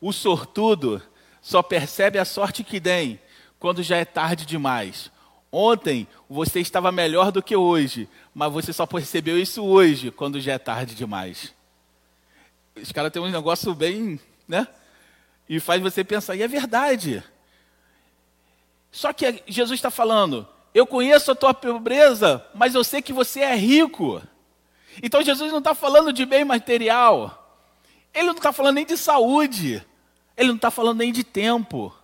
o 0.00 0.12
sortudo 0.12 1.02
só 1.42 1.62
percebe 1.62 2.18
a 2.18 2.24
sorte 2.24 2.64
que 2.64 2.80
tem 2.80 3.20
quando 3.58 3.82
já 3.82 3.96
é 3.96 4.04
tarde 4.04 4.46
demais. 4.46 5.10
Ontem 5.52 6.06
você 6.28 6.60
estava 6.60 6.92
melhor 6.92 7.32
do 7.32 7.42
que 7.42 7.56
hoje, 7.56 8.08
mas 8.34 8.52
você 8.52 8.72
só 8.72 8.86
percebeu 8.86 9.38
isso 9.38 9.64
hoje, 9.64 10.10
quando 10.10 10.40
já 10.40 10.52
é 10.52 10.58
tarde 10.58 10.94
demais. 10.94 11.52
Os 12.82 12.92
caras 12.92 13.12
têm 13.12 13.22
um 13.22 13.30
negócio 13.30 13.74
bem, 13.74 14.18
né? 14.46 14.66
E 15.48 15.58
faz 15.60 15.82
você 15.82 16.04
pensar, 16.04 16.36
e 16.36 16.42
é 16.42 16.48
verdade. 16.48 17.22
Só 18.90 19.12
que 19.12 19.42
Jesus 19.46 19.78
está 19.78 19.90
falando, 19.90 20.46
eu 20.74 20.86
conheço 20.86 21.30
a 21.30 21.34
tua 21.34 21.52
pobreza, 21.52 22.44
mas 22.54 22.74
eu 22.74 22.84
sei 22.84 23.02
que 23.02 23.12
você 23.12 23.40
é 23.40 23.54
rico. 23.54 24.22
Então 25.02 25.22
Jesus 25.22 25.50
não 25.50 25.58
está 25.58 25.74
falando 25.74 26.12
de 26.12 26.24
bem 26.24 26.44
material, 26.44 27.58
ele 28.12 28.26
não 28.26 28.34
está 28.34 28.52
falando 28.52 28.76
nem 28.76 28.86
de 28.86 28.96
saúde, 28.96 29.84
ele 30.36 30.48
não 30.48 30.56
está 30.56 30.70
falando 30.70 30.98
nem 30.98 31.12
de 31.12 31.22
tempo. 31.22 31.94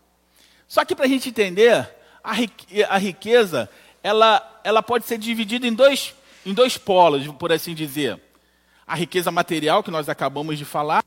Só 0.69 0.85
que 0.85 0.95
para 0.95 1.07
a 1.07 1.09
gente 1.09 1.29
entender, 1.29 1.89
a 2.23 2.99
riqueza, 2.99 3.71
ela, 4.03 4.61
ela 4.65 4.83
pode 4.83 5.07
ser 5.07 5.19
dividida 5.19 5.67
em 5.67 5.73
dois, 5.73 6.15
em 6.45 6.53
dois 6.53 6.77
polos, 6.77 7.27
por 7.29 7.53
assim 7.53 7.75
dizer. 7.75 8.21
A 8.87 8.95
riqueza 8.95 9.31
material, 9.33 9.83
que 9.83 9.91
nós 9.91 10.09
acabamos 10.09 10.57
de 10.57 10.65
falar, 10.65 11.05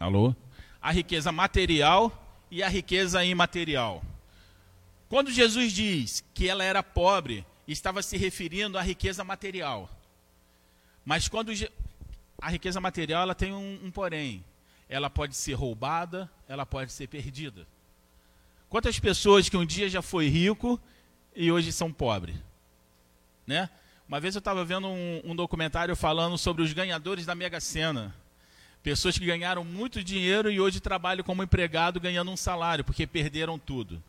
Alô? 0.00 0.34
A 0.80 0.90
riqueza 0.90 1.30
material 1.30 2.10
e 2.50 2.62
a 2.62 2.68
riqueza 2.68 3.22
imaterial. 3.22 4.02
Quando 5.10 5.30
Jesus 5.30 5.74
diz 5.74 6.24
que 6.32 6.48
ela 6.48 6.64
era 6.64 6.82
pobre, 6.82 7.44
estava 7.72 8.02
se 8.02 8.16
referindo 8.16 8.78
à 8.78 8.82
riqueza 8.82 9.22
material. 9.24 9.90
Mas 11.04 11.28
quando 11.28 11.52
a 12.40 12.50
riqueza 12.50 12.80
material 12.80 13.22
ela 13.22 13.34
tem 13.34 13.52
um, 13.52 13.80
um 13.84 13.90
porém, 13.90 14.44
ela 14.88 15.08
pode 15.08 15.36
ser 15.36 15.54
roubada, 15.54 16.30
ela 16.48 16.66
pode 16.66 16.92
ser 16.92 17.06
perdida. 17.06 17.66
Quantas 18.68 18.98
pessoas 18.98 19.48
que 19.48 19.56
um 19.56 19.66
dia 19.66 19.88
já 19.88 20.02
foi 20.02 20.28
rico 20.28 20.80
e 21.34 21.50
hoje 21.50 21.72
são 21.72 21.92
pobres, 21.92 22.36
né? 23.46 23.68
Uma 24.06 24.18
vez 24.18 24.34
eu 24.34 24.40
estava 24.40 24.64
vendo 24.64 24.88
um, 24.88 25.22
um 25.24 25.36
documentário 25.36 25.94
falando 25.94 26.36
sobre 26.36 26.62
os 26.62 26.72
ganhadores 26.72 27.24
da 27.24 27.34
Mega 27.34 27.60
Sena. 27.60 28.12
Pessoas 28.82 29.16
que 29.16 29.24
ganharam 29.24 29.62
muito 29.62 30.02
dinheiro 30.02 30.50
e 30.50 30.60
hoje 30.60 30.80
trabalham 30.80 31.22
como 31.22 31.42
empregado 31.42 32.00
ganhando 32.00 32.30
um 32.30 32.36
salário, 32.36 32.84
porque 32.84 33.06
perderam 33.06 33.58
tudo. 33.58 34.02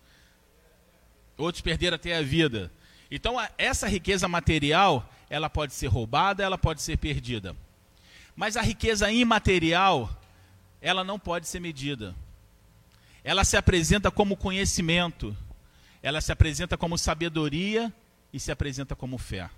Outros 1.37 1.61
perderam 1.61 1.95
até 1.95 2.17
a 2.17 2.21
vida. 2.21 2.71
Então, 3.11 3.35
essa 3.57 3.89
riqueza 3.89 4.27
material, 4.29 5.07
ela 5.29 5.49
pode 5.49 5.73
ser 5.73 5.87
roubada, 5.87 6.41
ela 6.43 6.57
pode 6.57 6.81
ser 6.81 6.97
perdida. 6.97 7.53
Mas 8.35 8.55
a 8.55 8.61
riqueza 8.61 9.11
imaterial, 9.11 10.09
ela 10.81 11.03
não 11.03 11.19
pode 11.19 11.45
ser 11.47 11.59
medida. 11.59 12.15
Ela 13.21 13.43
se 13.43 13.57
apresenta 13.57 14.09
como 14.09 14.37
conhecimento, 14.37 15.35
ela 16.01 16.21
se 16.21 16.31
apresenta 16.31 16.77
como 16.77 16.97
sabedoria 16.97 17.93
e 18.31 18.39
se 18.39 18.51
apresenta 18.51 18.95
como 18.95 19.17
fé. 19.17 19.49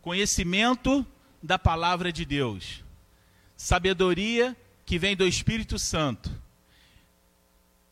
Conhecimento 0.00 1.04
da 1.42 1.58
palavra 1.58 2.12
de 2.12 2.24
Deus 2.24 2.84
sabedoria 3.58 4.56
que 4.86 4.98
vem 4.98 5.16
do 5.16 5.26
Espírito 5.26 5.78
Santo 5.78 6.30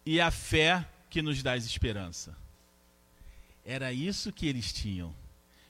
e 0.06 0.20
a 0.20 0.30
fé 0.30 0.86
que 1.10 1.20
nos 1.20 1.42
dá 1.42 1.56
esperança. 1.56 2.45
Era 3.66 3.92
isso 3.92 4.32
que 4.32 4.46
eles 4.46 4.72
tinham. 4.72 5.12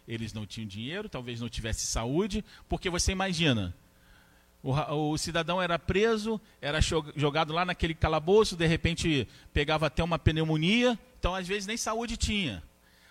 Eles 0.06 0.34
não 0.34 0.44
tinham 0.46 0.68
dinheiro, 0.68 1.08
talvez 1.08 1.40
não 1.40 1.48
tivesse 1.48 1.86
saúde, 1.86 2.44
porque 2.68 2.90
você 2.90 3.10
imagina, 3.10 3.74
o, 4.62 4.72
o, 5.12 5.18
cidadão 5.18 5.60
era 5.60 5.78
preso, 5.78 6.38
era 6.60 6.80
jogado 6.80 7.52
lá 7.52 7.64
naquele 7.64 7.94
calabouço, 7.94 8.54
de 8.54 8.66
repente 8.66 9.26
pegava 9.52 9.86
até 9.86 10.04
uma 10.04 10.18
pneumonia, 10.18 10.98
então 11.18 11.34
às 11.34 11.48
vezes 11.48 11.66
nem 11.66 11.76
saúde 11.76 12.16
tinha. 12.18 12.62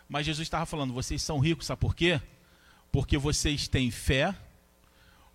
Mas 0.08 0.26
Jesus 0.26 0.45
estava 0.45 0.65
falando: 0.67 0.93
vocês 0.93 1.21
são 1.21 1.39
ricos, 1.39 1.65
sabe 1.65 1.82
por 1.82 1.95
quê? 1.95 2.21
Porque 2.91 3.17
vocês 3.17 3.67
têm 3.67 3.89
fé, 3.89 4.36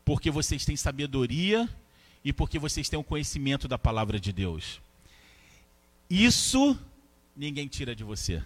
porque 0.05 0.31
vocês 0.31 0.65
têm 0.65 0.77
sabedoria 0.77 1.69
e 2.25 2.33
porque 2.33 2.59
vocês 2.59 2.89
têm 2.89 2.99
o 2.99 3.05
conhecimento 3.05 3.67
da 3.67 3.77
palavra 3.77 4.19
de 4.21 4.33
Deus. 4.33 4.81
Isso 6.09 6.79
ninguém 7.37 7.67
tira 7.67 7.95
de 7.97 8.05
você. 8.05 8.43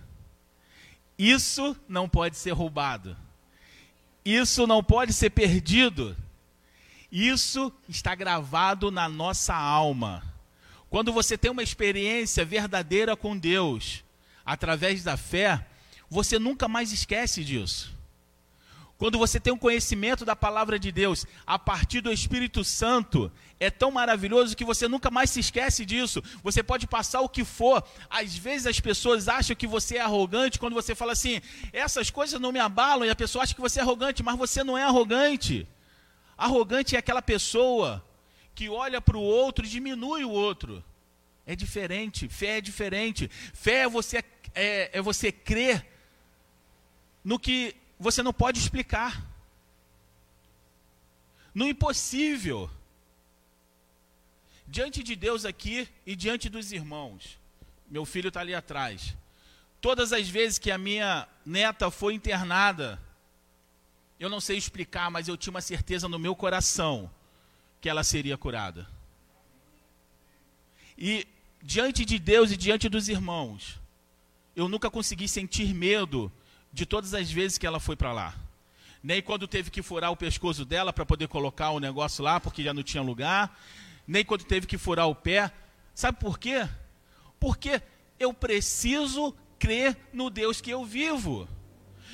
Isso 1.19 1.77
não 1.89 2.09
pode 2.09 2.37
ser 2.37 2.51
roubado. 2.53 3.17
Isso 4.25 4.67
não 4.67 4.83
pode 4.83 5.13
ser 5.13 5.31
perdido. 5.31 6.17
Isso 7.11 7.73
está 7.89 8.15
gravado 8.15 8.91
na 8.91 9.09
nossa 9.09 9.55
alma. 9.55 10.23
Quando 10.91 11.13
você 11.13 11.39
tem 11.39 11.51
uma 11.51 11.63
experiência 11.63 12.45
verdadeira 12.45 13.17
com 13.17 13.37
Deus, 13.37 14.03
através 14.45 15.05
da 15.05 15.17
fé, 15.17 15.67
você 16.11 16.39
nunca 16.39 16.67
mais 16.67 16.93
esquece 16.93 17.45
disso. 17.45 17.94
Quando 18.97 19.19
você 19.19 19.41
tem 19.41 19.53
um 19.53 19.59
conhecimento 19.59 20.25
da 20.25 20.37
palavra 20.37 20.79
de 20.79 20.93
Deus 20.93 21.27
a 21.45 21.59
partir 21.59 22.01
do 22.01 22.13
Espírito 22.13 22.63
Santo, 22.63 23.31
é 23.59 23.69
tão 23.69 23.91
maravilhoso 23.91 24.57
que 24.57 24.65
você 24.65 24.87
nunca 24.87 25.11
mais 25.11 25.31
se 25.31 25.41
esquece 25.41 25.85
disso. 25.85 26.23
Você 26.45 26.63
pode 26.63 26.87
passar 26.87 27.21
o 27.21 27.29
que 27.29 27.45
for. 27.45 27.83
Às 28.09 28.37
vezes 28.37 28.69
as 28.69 28.79
pessoas 28.79 29.29
acham 29.29 29.57
que 29.57 29.67
você 29.67 29.97
é 29.97 30.01
arrogante 30.01 30.61
quando 30.61 30.75
você 30.75 30.95
fala 30.95 31.13
assim: 31.13 31.41
essas 31.73 32.09
coisas 32.09 32.41
não 32.41 32.53
me 32.53 32.61
abalam, 32.61 33.07
e 33.07 33.11
a 33.11 33.17
pessoa 33.17 33.43
acha 33.43 33.55
que 33.55 33.61
você 33.61 33.81
é 33.81 33.83
arrogante, 33.83 34.23
mas 34.23 34.39
você 34.39 34.63
não 34.63 34.79
é 34.79 34.85
arrogante. 34.85 35.67
Arrogante 36.39 36.95
é 36.95 36.99
aquela 36.99 37.23
pessoa 37.23 38.05
que 38.55 38.69
olha 38.69 39.01
para 39.01 39.17
o 39.17 39.23
outro 39.23 39.65
e 39.65 39.69
diminui 39.69 40.25
o 40.25 40.31
outro. 40.31 40.85
É 41.45 41.57
diferente, 41.57 42.29
fé 42.29 42.59
é 42.59 42.61
diferente. 42.61 43.29
Fé 43.53 43.81
é 43.81 43.89
você, 43.89 44.25
é, 44.55 44.91
é 44.93 45.03
você 45.03 45.33
crer 45.33 45.85
no 47.25 47.39
que 47.39 47.75
você 48.05 48.23
não 48.23 48.35
pode 48.35 48.59
explicar. 48.59 49.25
No 51.55 51.67
impossível. 51.67 52.71
Diante 54.67 55.03
de 55.03 55.17
Deus 55.17 55.47
aqui 55.47 55.89
e 56.05 56.15
diante 56.15 56.51
dos 56.51 56.71
irmãos. 56.71 57.39
Meu 57.89 58.05
filho 58.05 58.29
está 58.29 58.41
ali 58.41 58.55
atrás. 58.55 59.17
Todas 59.81 60.13
as 60.13 60.29
vezes 60.29 60.59
que 60.59 60.71
a 60.71 60.77
minha 60.77 61.27
neta 61.47 61.91
foi 61.91 62.13
internada, 62.13 63.01
eu 64.21 64.29
não 64.29 64.41
sei 64.41 64.59
explicar, 64.59 65.11
mas 65.11 65.27
eu 65.27 65.37
tinha 65.37 65.53
uma 65.53 65.63
certeza 65.63 66.07
no 66.07 66.19
meu 66.19 66.37
coração 66.37 67.11
que 67.81 67.89
ela 67.89 68.05
seria 68.05 68.37
curada. 68.37 68.87
E 70.99 71.27
diante 71.63 72.05
de 72.05 72.19
Deus 72.19 72.51
e 72.51 72.57
diante 72.57 72.87
dos 72.87 73.09
irmãos, 73.09 73.81
eu 74.55 74.69
nunca 74.69 74.91
consegui 74.91 75.27
sentir 75.27 75.73
medo 75.73 76.31
de 76.75 76.85
todas 76.85 77.15
as 77.15 77.31
vezes 77.31 77.57
que 77.57 77.67
ela 77.67 77.79
foi 77.79 77.95
para 77.95 78.13
lá. 78.13 78.35
Nem 79.01 79.23
quando 79.23 79.47
teve 79.47 79.71
que 79.71 79.81
furar 79.81 80.11
o 80.11 80.17
pescoço 80.17 80.65
dela 80.65 80.93
para 80.93 81.07
poder 81.07 81.29
colocar 81.29 81.71
o 81.71 81.79
negócio 81.79 82.25
lá, 82.25 82.41
porque 82.41 82.65
já 82.65 82.75
não 82.75 82.83
tinha 82.83 83.01
lugar. 83.01 83.57
Nem 84.05 84.25
quando 84.25 84.45
teve 84.45 84.67
que 84.67 84.77
furar 84.77 85.09
o 85.09 85.15
pé. 85.15 85.53
Sabe 85.95 86.19
por 86.19 86.37
quê? 86.37 86.69
Porque 87.39 87.81
eu 88.19 88.35
preciso 88.35 89.33
crer 89.57 89.97
no 90.13 90.29
Deus 90.29 90.61
que 90.61 90.71
eu 90.71 90.85
vivo. 90.85 91.49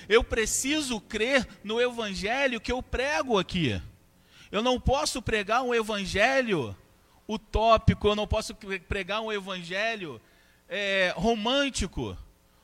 Eu 0.07 0.23
preciso 0.23 1.01
crer 1.01 1.49
no 1.65 1.81
evangelho 1.81 2.61
que 2.61 2.71
eu 2.71 2.83
prego 2.83 3.39
aqui. 3.39 3.81
Eu 4.53 4.63
não 4.63 4.79
posso 4.79 5.23
pregar 5.23 5.63
um 5.63 5.75
evangelho 5.75 6.77
utópico, 7.27 8.09
eu 8.09 8.17
não 8.17 8.27
posso 8.27 8.55
pregar 8.55 9.23
um 9.23 9.33
evangelho 9.33 10.21
é, 10.69 11.15
romântico, 11.17 12.15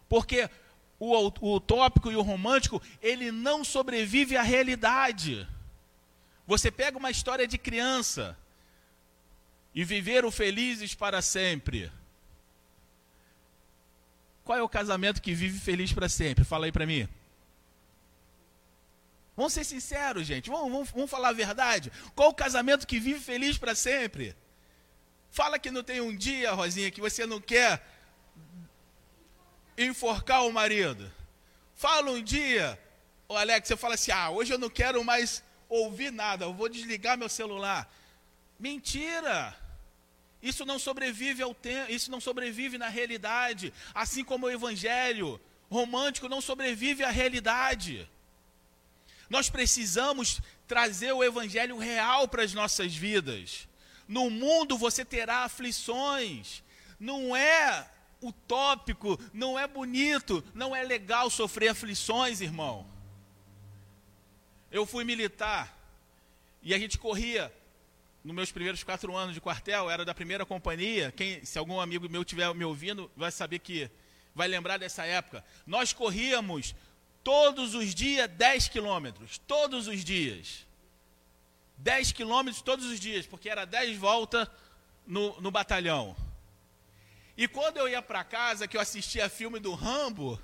porque 0.08 0.50
o, 0.98 1.14
o 1.40 1.56
utópico 1.56 2.10
e 2.10 2.16
o 2.16 2.22
romântico, 2.22 2.82
ele 3.02 3.30
não 3.30 3.64
sobrevive 3.64 4.36
à 4.36 4.42
realidade. 4.42 5.46
Você 6.46 6.70
pega 6.70 6.98
uma 6.98 7.10
história 7.10 7.46
de 7.46 7.58
criança 7.58 8.36
e 9.74 9.84
viveram 9.84 10.30
felizes 10.30 10.94
para 10.94 11.20
sempre. 11.20 11.90
Qual 14.44 14.56
é 14.56 14.62
o 14.62 14.68
casamento 14.68 15.20
que 15.20 15.34
vive 15.34 15.58
feliz 15.58 15.92
para 15.92 16.08
sempre? 16.08 16.44
Fala 16.44 16.66
aí 16.66 16.72
para 16.72 16.86
mim. 16.86 17.08
Vamos 19.36 19.52
ser 19.52 19.64
sinceros, 19.64 20.26
gente. 20.26 20.48
Vamos, 20.48 20.72
vamos, 20.72 20.90
vamos, 20.90 21.10
falar 21.10 21.28
a 21.28 21.32
verdade. 21.32 21.92
Qual 22.14 22.30
o 22.30 22.34
casamento 22.34 22.86
que 22.86 22.98
vive 22.98 23.20
feliz 23.20 23.58
para 23.58 23.74
sempre? 23.74 24.34
Fala 25.30 25.58
que 25.58 25.70
não 25.70 25.82
tem 25.82 26.00
um 26.00 26.16
dia, 26.16 26.52
Rosinha, 26.52 26.90
que 26.90 27.00
você 27.00 27.26
não 27.26 27.40
quer 27.40 27.84
enforcar 29.76 30.46
o 30.46 30.52
marido. 30.52 31.10
Fala 31.74 32.10
um 32.10 32.22
dia, 32.22 32.78
o 33.28 33.36
Alex, 33.36 33.68
você 33.68 33.76
fala 33.76 33.94
assim: 33.94 34.10
ah, 34.10 34.30
hoje 34.30 34.52
eu 34.52 34.58
não 34.58 34.70
quero 34.70 35.02
mais 35.04 35.42
ouvir 35.68 36.10
nada, 36.10 36.44
eu 36.44 36.54
vou 36.54 36.68
desligar 36.68 37.18
meu 37.18 37.28
celular. 37.28 37.90
Mentira! 38.58 39.56
Isso 40.42 40.64
não 40.64 40.78
sobrevive 40.78 41.42
ao 41.42 41.54
tempo, 41.54 41.90
isso 41.90 42.10
não 42.10 42.20
sobrevive 42.20 42.78
na 42.78 42.88
realidade, 42.88 43.72
assim 43.94 44.22
como 44.22 44.46
o 44.46 44.50
evangelho 44.50 45.40
romântico 45.68 46.28
não 46.28 46.40
sobrevive 46.40 47.02
à 47.02 47.10
realidade. 47.10 48.08
Nós 49.28 49.50
precisamos 49.50 50.40
trazer 50.68 51.12
o 51.12 51.24
evangelho 51.24 51.76
real 51.78 52.28
para 52.28 52.42
as 52.42 52.54
nossas 52.54 52.94
vidas. 52.94 53.68
No 54.06 54.30
mundo 54.30 54.78
você 54.78 55.04
terá 55.04 55.38
aflições. 55.38 56.62
Não 56.98 57.34
é 57.34 57.90
utópico, 58.20 59.18
não 59.32 59.58
é 59.58 59.66
bonito, 59.66 60.42
não 60.54 60.74
é 60.74 60.82
legal 60.82 61.30
sofrer 61.30 61.68
aflições, 61.68 62.40
irmão. 62.40 62.86
Eu 64.70 64.84
fui 64.84 65.04
militar 65.04 65.76
e 66.62 66.74
a 66.74 66.78
gente 66.78 66.98
corria 66.98 67.52
nos 68.24 68.34
meus 68.34 68.50
primeiros 68.50 68.82
quatro 68.82 69.16
anos 69.16 69.34
de 69.34 69.40
quartel, 69.40 69.88
era 69.88 70.04
da 70.04 70.12
primeira 70.12 70.44
companhia. 70.44 71.12
Quem, 71.12 71.44
se 71.44 71.58
algum 71.58 71.80
amigo 71.80 72.08
meu 72.08 72.22
estiver 72.22 72.52
me 72.54 72.64
ouvindo, 72.64 73.10
vai 73.16 73.30
saber 73.30 73.60
que 73.60 73.88
vai 74.34 74.48
lembrar 74.48 74.76
dessa 74.76 75.04
época. 75.04 75.44
Nós 75.64 75.92
corríamos 75.92 76.74
todos 77.22 77.74
os 77.74 77.94
dias 77.94 78.28
10 78.28 78.68
quilômetros, 78.68 79.38
todos 79.46 79.86
os 79.86 80.04
dias. 80.04 80.66
10 81.78 82.12
quilômetros 82.12 82.62
todos 82.62 82.86
os 82.86 82.98
dias, 82.98 83.26
porque 83.26 83.48
era 83.48 83.64
10 83.64 83.96
voltas 83.96 84.48
no, 85.06 85.40
no 85.40 85.50
batalhão. 85.50 86.16
E 87.36 87.46
quando 87.46 87.76
eu 87.76 87.88
ia 87.88 88.00
para 88.00 88.24
casa, 88.24 88.66
que 88.66 88.76
eu 88.76 88.80
assistia 88.80 89.28
filme 89.28 89.58
do 89.58 89.74
Rambo, 89.74 90.40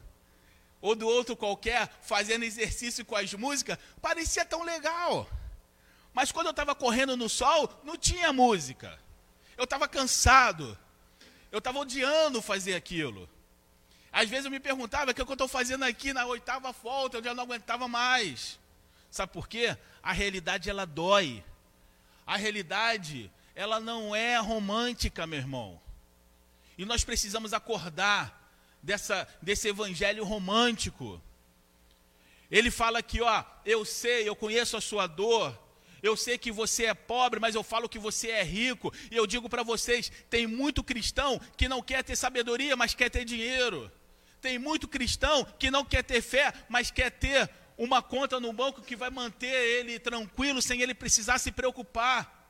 ou 0.80 0.94
do 0.94 1.06
outro 1.06 1.36
qualquer, 1.36 1.88
fazendo 2.02 2.44
exercício 2.44 3.04
com 3.04 3.16
as 3.16 3.32
músicas, 3.34 3.78
parecia 4.00 4.44
tão 4.44 4.62
legal. 4.62 5.28
Mas 6.12 6.30
quando 6.30 6.46
eu 6.46 6.50
estava 6.50 6.74
correndo 6.74 7.16
no 7.16 7.28
sol, 7.28 7.80
não 7.84 7.96
tinha 7.96 8.32
música. 8.32 8.98
Eu 9.56 9.64
estava 9.64 9.88
cansado. 9.88 10.76
Eu 11.50 11.58
estava 11.58 11.78
odiando 11.78 12.42
fazer 12.42 12.74
aquilo. 12.74 13.28
Às 14.12 14.28
vezes 14.28 14.44
eu 14.44 14.50
me 14.50 14.60
perguntava 14.60 15.10
o 15.10 15.14
que 15.14 15.20
eu 15.20 15.32
estou 15.32 15.48
fazendo 15.48 15.84
aqui 15.84 16.12
na 16.12 16.26
oitava 16.26 16.70
volta, 16.72 17.16
eu 17.16 17.24
já 17.24 17.32
não 17.32 17.44
aguentava 17.44 17.88
mais. 17.88 18.60
Sabe 19.10 19.32
por 19.32 19.48
quê? 19.48 19.76
A 20.02 20.12
realidade 20.12 20.68
ela 20.68 20.84
dói. 20.84 21.42
A 22.26 22.36
realidade, 22.36 23.30
ela 23.54 23.80
não 23.80 24.14
é 24.14 24.36
romântica, 24.38 25.26
meu 25.26 25.38
irmão. 25.38 25.81
E 26.76 26.84
nós 26.84 27.04
precisamos 27.04 27.52
acordar 27.52 28.42
dessa, 28.82 29.28
desse 29.40 29.68
evangelho 29.68 30.24
romântico. 30.24 31.20
Ele 32.50 32.70
fala 32.70 32.98
aqui, 32.98 33.20
ó, 33.20 33.44
eu 33.64 33.84
sei, 33.84 34.28
eu 34.28 34.36
conheço 34.36 34.76
a 34.76 34.80
sua 34.80 35.06
dor, 35.06 35.58
eu 36.02 36.16
sei 36.16 36.36
que 36.36 36.50
você 36.50 36.86
é 36.86 36.94
pobre, 36.94 37.38
mas 37.38 37.54
eu 37.54 37.62
falo 37.62 37.88
que 37.88 37.98
você 37.98 38.30
é 38.30 38.42
rico. 38.42 38.92
E 39.10 39.16
eu 39.16 39.26
digo 39.26 39.48
para 39.48 39.62
vocês: 39.62 40.10
tem 40.28 40.46
muito 40.46 40.82
cristão 40.82 41.40
que 41.56 41.68
não 41.68 41.80
quer 41.80 42.02
ter 42.02 42.16
sabedoria, 42.16 42.76
mas 42.76 42.92
quer 42.94 43.08
ter 43.08 43.24
dinheiro. 43.24 43.90
Tem 44.40 44.58
muito 44.58 44.88
cristão 44.88 45.46
que 45.58 45.70
não 45.70 45.84
quer 45.84 46.02
ter 46.02 46.20
fé, 46.20 46.52
mas 46.68 46.90
quer 46.90 47.10
ter 47.10 47.48
uma 47.78 48.02
conta 48.02 48.40
no 48.40 48.52
banco 48.52 48.82
que 48.82 48.96
vai 48.96 49.08
manter 49.08 49.46
ele 49.46 50.00
tranquilo, 50.00 50.60
sem 50.60 50.82
ele 50.82 50.92
precisar 50.92 51.38
se 51.38 51.52
preocupar. 51.52 52.41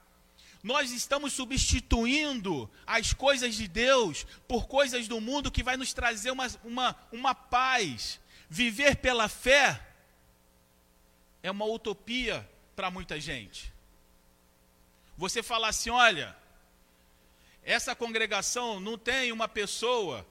Nós 0.62 0.92
estamos 0.92 1.32
substituindo 1.32 2.70
as 2.86 3.12
coisas 3.12 3.54
de 3.56 3.66
Deus 3.66 4.24
por 4.46 4.68
coisas 4.68 5.08
do 5.08 5.20
mundo 5.20 5.50
que 5.50 5.62
vai 5.62 5.76
nos 5.76 5.92
trazer 5.92 6.30
uma, 6.30 6.46
uma, 6.62 6.96
uma 7.10 7.34
paz. 7.34 8.20
Viver 8.48 8.96
pela 8.96 9.28
fé 9.28 9.84
é 11.42 11.50
uma 11.50 11.64
utopia 11.64 12.48
para 12.76 12.90
muita 12.90 13.18
gente. 13.18 13.72
Você 15.16 15.42
falar 15.42 15.68
assim: 15.68 15.90
olha, 15.90 16.36
essa 17.64 17.94
congregação 17.96 18.78
não 18.78 18.96
tem 18.96 19.32
uma 19.32 19.48
pessoa 19.48 20.24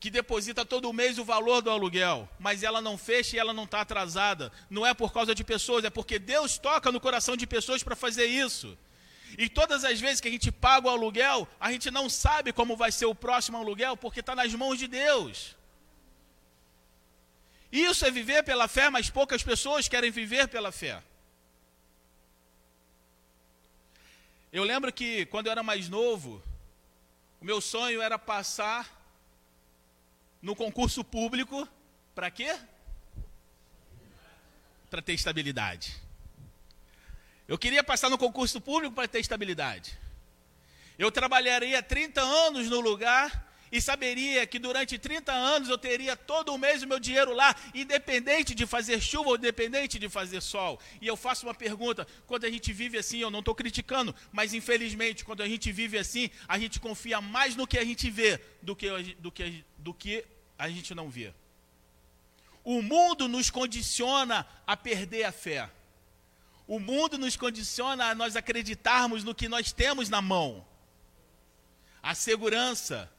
que 0.00 0.10
deposita 0.10 0.64
todo 0.64 0.92
mês 0.92 1.18
o 1.18 1.24
valor 1.24 1.60
do 1.60 1.70
aluguel, 1.70 2.28
mas 2.38 2.62
ela 2.62 2.80
não 2.80 2.96
fecha 2.96 3.36
e 3.36 3.38
ela 3.38 3.52
não 3.52 3.64
está 3.64 3.82
atrasada. 3.82 4.50
Não 4.70 4.86
é 4.86 4.94
por 4.94 5.12
causa 5.12 5.34
de 5.34 5.44
pessoas, 5.44 5.84
é 5.84 5.90
porque 5.90 6.18
Deus 6.18 6.56
toca 6.56 6.90
no 6.90 7.00
coração 7.00 7.36
de 7.36 7.46
pessoas 7.46 7.82
para 7.82 7.96
fazer 7.96 8.26
isso. 8.26 8.76
E 9.36 9.48
todas 9.48 9.84
as 9.84 10.00
vezes 10.00 10.20
que 10.20 10.28
a 10.28 10.30
gente 10.30 10.50
paga 10.50 10.86
o 10.86 10.90
aluguel, 10.90 11.48
a 11.58 11.72
gente 11.72 11.90
não 11.90 12.08
sabe 12.08 12.52
como 12.52 12.76
vai 12.76 12.92
ser 12.92 13.06
o 13.06 13.14
próximo 13.14 13.58
aluguel, 13.58 13.96
porque 13.96 14.20
está 14.20 14.34
nas 14.34 14.54
mãos 14.54 14.78
de 14.78 14.86
Deus. 14.86 15.56
Isso 17.70 18.06
é 18.06 18.10
viver 18.10 18.42
pela 18.44 18.68
fé, 18.68 18.88
mas 18.88 19.10
poucas 19.10 19.42
pessoas 19.42 19.88
querem 19.88 20.10
viver 20.10 20.48
pela 20.48 20.72
fé. 20.72 21.02
Eu 24.52 24.64
lembro 24.64 24.92
que 24.92 25.26
quando 25.26 25.46
eu 25.46 25.52
era 25.52 25.62
mais 25.62 25.88
novo, 25.88 26.42
o 27.40 27.44
meu 27.44 27.60
sonho 27.60 28.00
era 28.00 28.18
passar 28.18 28.90
no 30.40 30.56
concurso 30.56 31.04
público 31.04 31.68
para 32.14 32.30
quê? 32.30 32.58
Para 34.88 35.02
ter 35.02 35.12
estabilidade. 35.12 36.05
Eu 37.48 37.56
queria 37.56 37.84
passar 37.84 38.10
no 38.10 38.18
concurso 38.18 38.60
público 38.60 38.94
para 38.94 39.06
ter 39.06 39.20
estabilidade. 39.20 39.96
Eu 40.98 41.12
trabalharia 41.12 41.82
30 41.82 42.20
anos 42.20 42.68
no 42.68 42.80
lugar 42.80 43.46
e 43.70 43.80
saberia 43.80 44.46
que 44.46 44.58
durante 44.58 44.98
30 44.98 45.32
anos 45.32 45.68
eu 45.68 45.76
teria 45.76 46.16
todo 46.16 46.56
mês 46.56 46.82
o 46.82 46.86
meu 46.86 46.98
dinheiro 46.98 47.34
lá, 47.34 47.54
independente 47.74 48.54
de 48.54 48.66
fazer 48.66 49.00
chuva 49.00 49.30
ou 49.30 49.36
independente 49.36 49.98
de 49.98 50.08
fazer 50.08 50.40
sol. 50.40 50.80
E 51.00 51.06
eu 51.06 51.16
faço 51.16 51.46
uma 51.46 51.54
pergunta: 51.54 52.06
quando 52.26 52.44
a 52.44 52.50
gente 52.50 52.72
vive 52.72 52.98
assim, 52.98 53.18
eu 53.18 53.30
não 53.30 53.40
estou 53.40 53.54
criticando, 53.54 54.14
mas 54.32 54.54
infelizmente, 54.54 55.24
quando 55.24 55.42
a 55.42 55.48
gente 55.48 55.70
vive 55.70 55.98
assim, 55.98 56.30
a 56.48 56.58
gente 56.58 56.80
confia 56.80 57.20
mais 57.20 57.54
no 57.56 57.66
que 57.66 57.78
a 57.78 57.84
gente 57.84 58.10
vê 58.10 58.40
do 58.62 58.74
que, 58.74 58.88
do 59.18 59.30
que, 59.30 59.64
do 59.78 59.94
que 59.94 60.24
a 60.58 60.68
gente 60.68 60.94
não 60.94 61.10
vê. 61.10 61.32
O 62.64 62.82
mundo 62.82 63.28
nos 63.28 63.50
condiciona 63.50 64.46
a 64.66 64.76
perder 64.76 65.24
a 65.24 65.32
fé. 65.32 65.70
O 66.66 66.80
mundo 66.80 67.16
nos 67.16 67.36
condiciona 67.36 68.06
a 68.06 68.14
nós 68.14 68.34
acreditarmos 68.34 69.22
no 69.22 69.34
que 69.34 69.48
nós 69.48 69.72
temos 69.72 70.08
na 70.08 70.20
mão. 70.20 70.66
A 72.02 72.14
segurança. 72.14 73.10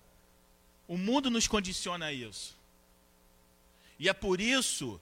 O 0.88 0.98
mundo 0.98 1.30
nos 1.30 1.48
condiciona 1.48 2.08
a 2.08 2.14
isso. 2.14 2.58
E 4.00 4.08
é 4.08 4.14
por 4.14 4.40
isso 4.40 5.00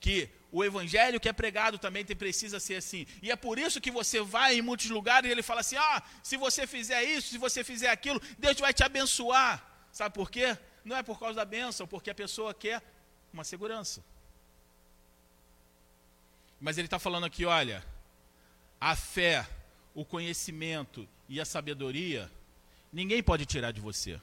que 0.00 0.28
o 0.52 0.64
evangelho 0.64 1.20
que 1.20 1.28
é 1.28 1.32
pregado 1.32 1.78
também 1.78 2.04
precisa 2.04 2.58
ser 2.60 2.76
assim. 2.76 3.06
E 3.22 3.30
é 3.30 3.36
por 3.36 3.58
isso 3.58 3.80
que 3.80 3.90
você 3.90 4.20
vai 4.20 4.56
em 4.56 4.62
muitos 4.62 4.88
lugares 4.88 5.28
e 5.28 5.32
ele 5.32 5.42
fala 5.42 5.60
assim: 5.60 5.76
ah, 5.76 6.02
se 6.22 6.36
você 6.36 6.66
fizer 6.66 7.02
isso, 7.04 7.28
se 7.28 7.38
você 7.38 7.62
fizer 7.64 7.90
aquilo, 7.90 8.20
Deus 8.38 8.58
vai 8.58 8.72
te 8.72 8.82
abençoar. 8.82 9.64
Sabe 9.92 10.14
por 10.14 10.30
quê? 10.30 10.56
Não 10.84 10.96
é 10.96 11.02
por 11.02 11.18
causa 11.18 11.34
da 11.34 11.44
bênção, 11.44 11.86
porque 11.86 12.10
a 12.10 12.14
pessoa 12.14 12.54
quer 12.54 12.82
uma 13.32 13.44
segurança. 13.44 14.04
Mas 16.60 16.78
ele 16.78 16.86
está 16.86 16.98
falando 16.98 17.24
aqui, 17.24 17.44
olha, 17.44 17.84
a 18.80 18.96
fé, 18.96 19.46
o 19.94 20.04
conhecimento 20.04 21.08
e 21.28 21.40
a 21.40 21.44
sabedoria, 21.44 22.30
ninguém 22.92 23.22
pode 23.22 23.44
tirar 23.44 23.72
de 23.72 23.80
você. 23.80 24.20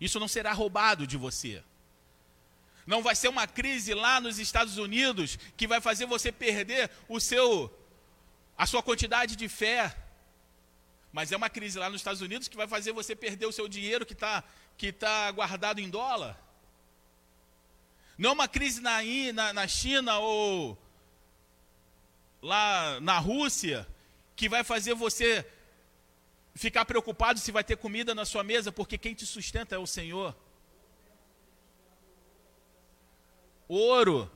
Isso 0.00 0.18
não 0.18 0.28
será 0.28 0.52
roubado 0.52 1.06
de 1.06 1.16
você. 1.16 1.62
Não 2.86 3.02
vai 3.02 3.14
ser 3.14 3.28
uma 3.28 3.46
crise 3.46 3.94
lá 3.94 4.20
nos 4.20 4.38
Estados 4.38 4.76
Unidos 4.76 5.38
que 5.56 5.68
vai 5.68 5.80
fazer 5.80 6.06
você 6.06 6.32
perder 6.32 6.90
o 7.08 7.20
seu 7.20 7.72
a 8.58 8.66
sua 8.66 8.82
quantidade 8.82 9.36
de 9.36 9.48
fé. 9.48 9.96
Mas 11.12 11.30
é 11.30 11.36
uma 11.36 11.48
crise 11.48 11.78
lá 11.78 11.88
nos 11.88 12.00
Estados 12.00 12.20
Unidos 12.20 12.48
que 12.48 12.56
vai 12.56 12.66
fazer 12.66 12.92
você 12.92 13.14
perder 13.14 13.46
o 13.46 13.52
seu 13.52 13.68
dinheiro 13.68 14.04
que 14.04 14.12
está 14.12 14.42
que 14.76 14.92
tá 14.92 15.30
guardado 15.30 15.80
em 15.80 15.88
dólar. 15.88 16.36
Não 18.16 18.30
é 18.30 18.32
uma 18.32 18.48
crise 18.48 18.80
na, 18.80 18.98
na, 19.32 19.52
na 19.52 19.68
China 19.68 20.18
ou 20.18 20.78
lá 22.42 23.00
na 23.00 23.18
Rússia 23.18 23.86
que 24.34 24.48
vai 24.48 24.64
fazer 24.64 24.94
você 24.94 25.46
ficar 26.54 26.84
preocupado 26.84 27.38
se 27.38 27.52
vai 27.52 27.64
ter 27.64 27.76
comida 27.76 28.14
na 28.14 28.24
sua 28.24 28.42
mesa, 28.42 28.70
porque 28.70 28.98
quem 28.98 29.14
te 29.14 29.24
sustenta 29.24 29.74
é 29.74 29.78
o 29.78 29.86
Senhor. 29.86 30.36
Ouro. 33.68 34.30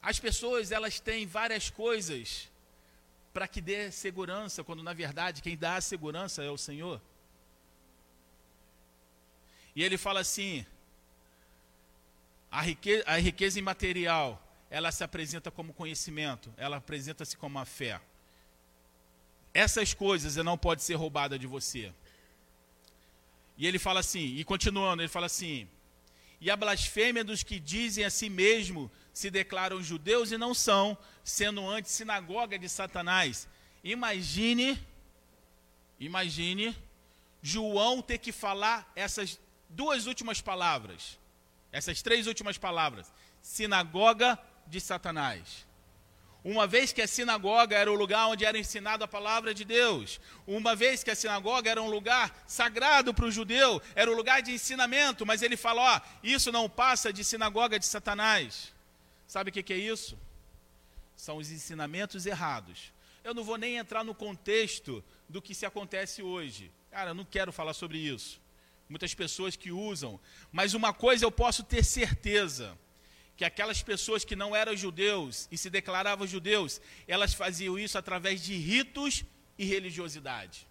As 0.00 0.20
pessoas, 0.20 0.70
elas 0.70 1.00
têm 1.00 1.26
várias 1.26 1.68
coisas 1.68 2.48
para 3.32 3.48
que 3.48 3.60
dê 3.60 3.90
segurança, 3.90 4.64
quando 4.64 4.82
na 4.82 4.94
verdade 4.94 5.42
quem 5.42 5.56
dá 5.56 5.76
a 5.76 5.80
segurança 5.80 6.42
é 6.42 6.50
o 6.50 6.56
Senhor. 6.56 7.02
E 9.74 9.82
ele 9.82 9.98
fala 9.98 10.20
assim: 10.20 10.64
a 12.50 12.62
riqueza, 12.62 13.04
a 13.06 13.18
riqueza 13.18 13.58
imaterial, 13.58 14.42
ela 14.70 14.90
se 14.90 15.04
apresenta 15.04 15.50
como 15.50 15.72
conhecimento, 15.72 16.52
ela 16.56 16.76
apresenta-se 16.76 17.36
como 17.36 17.58
a 17.58 17.64
fé. 17.64 18.00
Essas 19.54 19.94
coisas 19.94 20.36
não 20.36 20.58
podem 20.58 20.84
ser 20.84 20.94
roubadas 20.94 21.40
de 21.40 21.46
você. 21.46 21.92
E 23.56 23.66
ele 23.66 23.78
fala 23.78 24.00
assim, 24.00 24.36
e 24.36 24.44
continuando, 24.44 25.02
ele 25.02 25.08
fala 25.08 25.26
assim: 25.26 25.68
e 26.40 26.50
a 26.50 26.56
blasfêmia 26.56 27.24
dos 27.24 27.42
que 27.42 27.58
dizem 27.58 28.04
a 28.04 28.10
si 28.10 28.28
mesmo 28.28 28.90
se 29.12 29.30
declaram 29.30 29.82
judeus 29.82 30.30
e 30.30 30.36
não 30.36 30.52
são, 30.52 30.96
sendo 31.24 31.66
antes 31.68 31.92
sinagoga 31.92 32.58
de 32.58 32.68
Satanás. 32.68 33.48
Imagine, 33.82 34.78
imagine 35.98 36.76
João 37.40 38.02
ter 38.02 38.18
que 38.18 38.32
falar 38.32 38.90
essas 38.94 39.40
duas 39.68 40.06
últimas 40.06 40.40
palavras. 40.40 41.18
Essas 41.76 42.00
três 42.00 42.26
últimas 42.26 42.56
palavras: 42.56 43.12
sinagoga 43.42 44.38
de 44.66 44.80
Satanás. 44.80 45.66
Uma 46.42 46.66
vez 46.66 46.90
que 46.90 47.02
a 47.02 47.06
sinagoga 47.06 47.76
era 47.76 47.92
o 47.92 47.94
lugar 47.94 48.28
onde 48.28 48.46
era 48.46 48.58
ensinada 48.58 49.04
a 49.04 49.08
palavra 49.08 49.52
de 49.52 49.62
Deus, 49.62 50.18
uma 50.46 50.74
vez 50.74 51.04
que 51.04 51.10
a 51.10 51.14
sinagoga 51.14 51.70
era 51.70 51.82
um 51.82 51.90
lugar 51.90 52.44
sagrado 52.46 53.12
para 53.12 53.26
o 53.26 53.30
judeu, 53.30 53.82
era 53.94 54.10
um 54.10 54.14
lugar 54.14 54.40
de 54.40 54.52
ensinamento, 54.52 55.26
mas 55.26 55.42
ele 55.42 55.54
fala: 55.54 55.96
ó, 55.96 56.00
isso 56.22 56.50
não 56.50 56.66
passa 56.66 57.12
de 57.12 57.22
sinagoga 57.22 57.78
de 57.78 57.84
Satanás. 57.84 58.72
Sabe 59.26 59.50
o 59.50 59.52
que, 59.52 59.62
que 59.62 59.74
é 59.74 59.78
isso? 59.78 60.18
São 61.14 61.36
os 61.36 61.50
ensinamentos 61.50 62.24
errados. 62.24 62.90
Eu 63.22 63.34
não 63.34 63.44
vou 63.44 63.58
nem 63.58 63.76
entrar 63.76 64.02
no 64.02 64.14
contexto 64.14 65.04
do 65.28 65.42
que 65.42 65.54
se 65.54 65.66
acontece 65.66 66.22
hoje. 66.22 66.72
Cara, 66.90 67.10
eu 67.10 67.14
não 67.14 67.24
quero 67.24 67.52
falar 67.52 67.74
sobre 67.74 67.98
isso 67.98 68.40
muitas 68.88 69.14
pessoas 69.14 69.56
que 69.56 69.72
usam, 69.72 70.20
mas 70.52 70.74
uma 70.74 70.92
coisa 70.92 71.24
eu 71.24 71.30
posso 71.30 71.62
ter 71.62 71.84
certeza: 71.84 72.76
que 73.36 73.44
aquelas 73.44 73.82
pessoas 73.82 74.24
que 74.24 74.34
não 74.34 74.54
eram 74.56 74.76
judeus 74.76 75.48
e 75.50 75.58
se 75.58 75.68
declaravam 75.68 76.26
judeus, 76.26 76.80
elas 77.06 77.34
faziam 77.34 77.78
isso 77.78 77.98
através 77.98 78.42
de 78.42 78.56
ritos 78.56 79.24
e 79.58 79.64
religiosidade. 79.64 80.66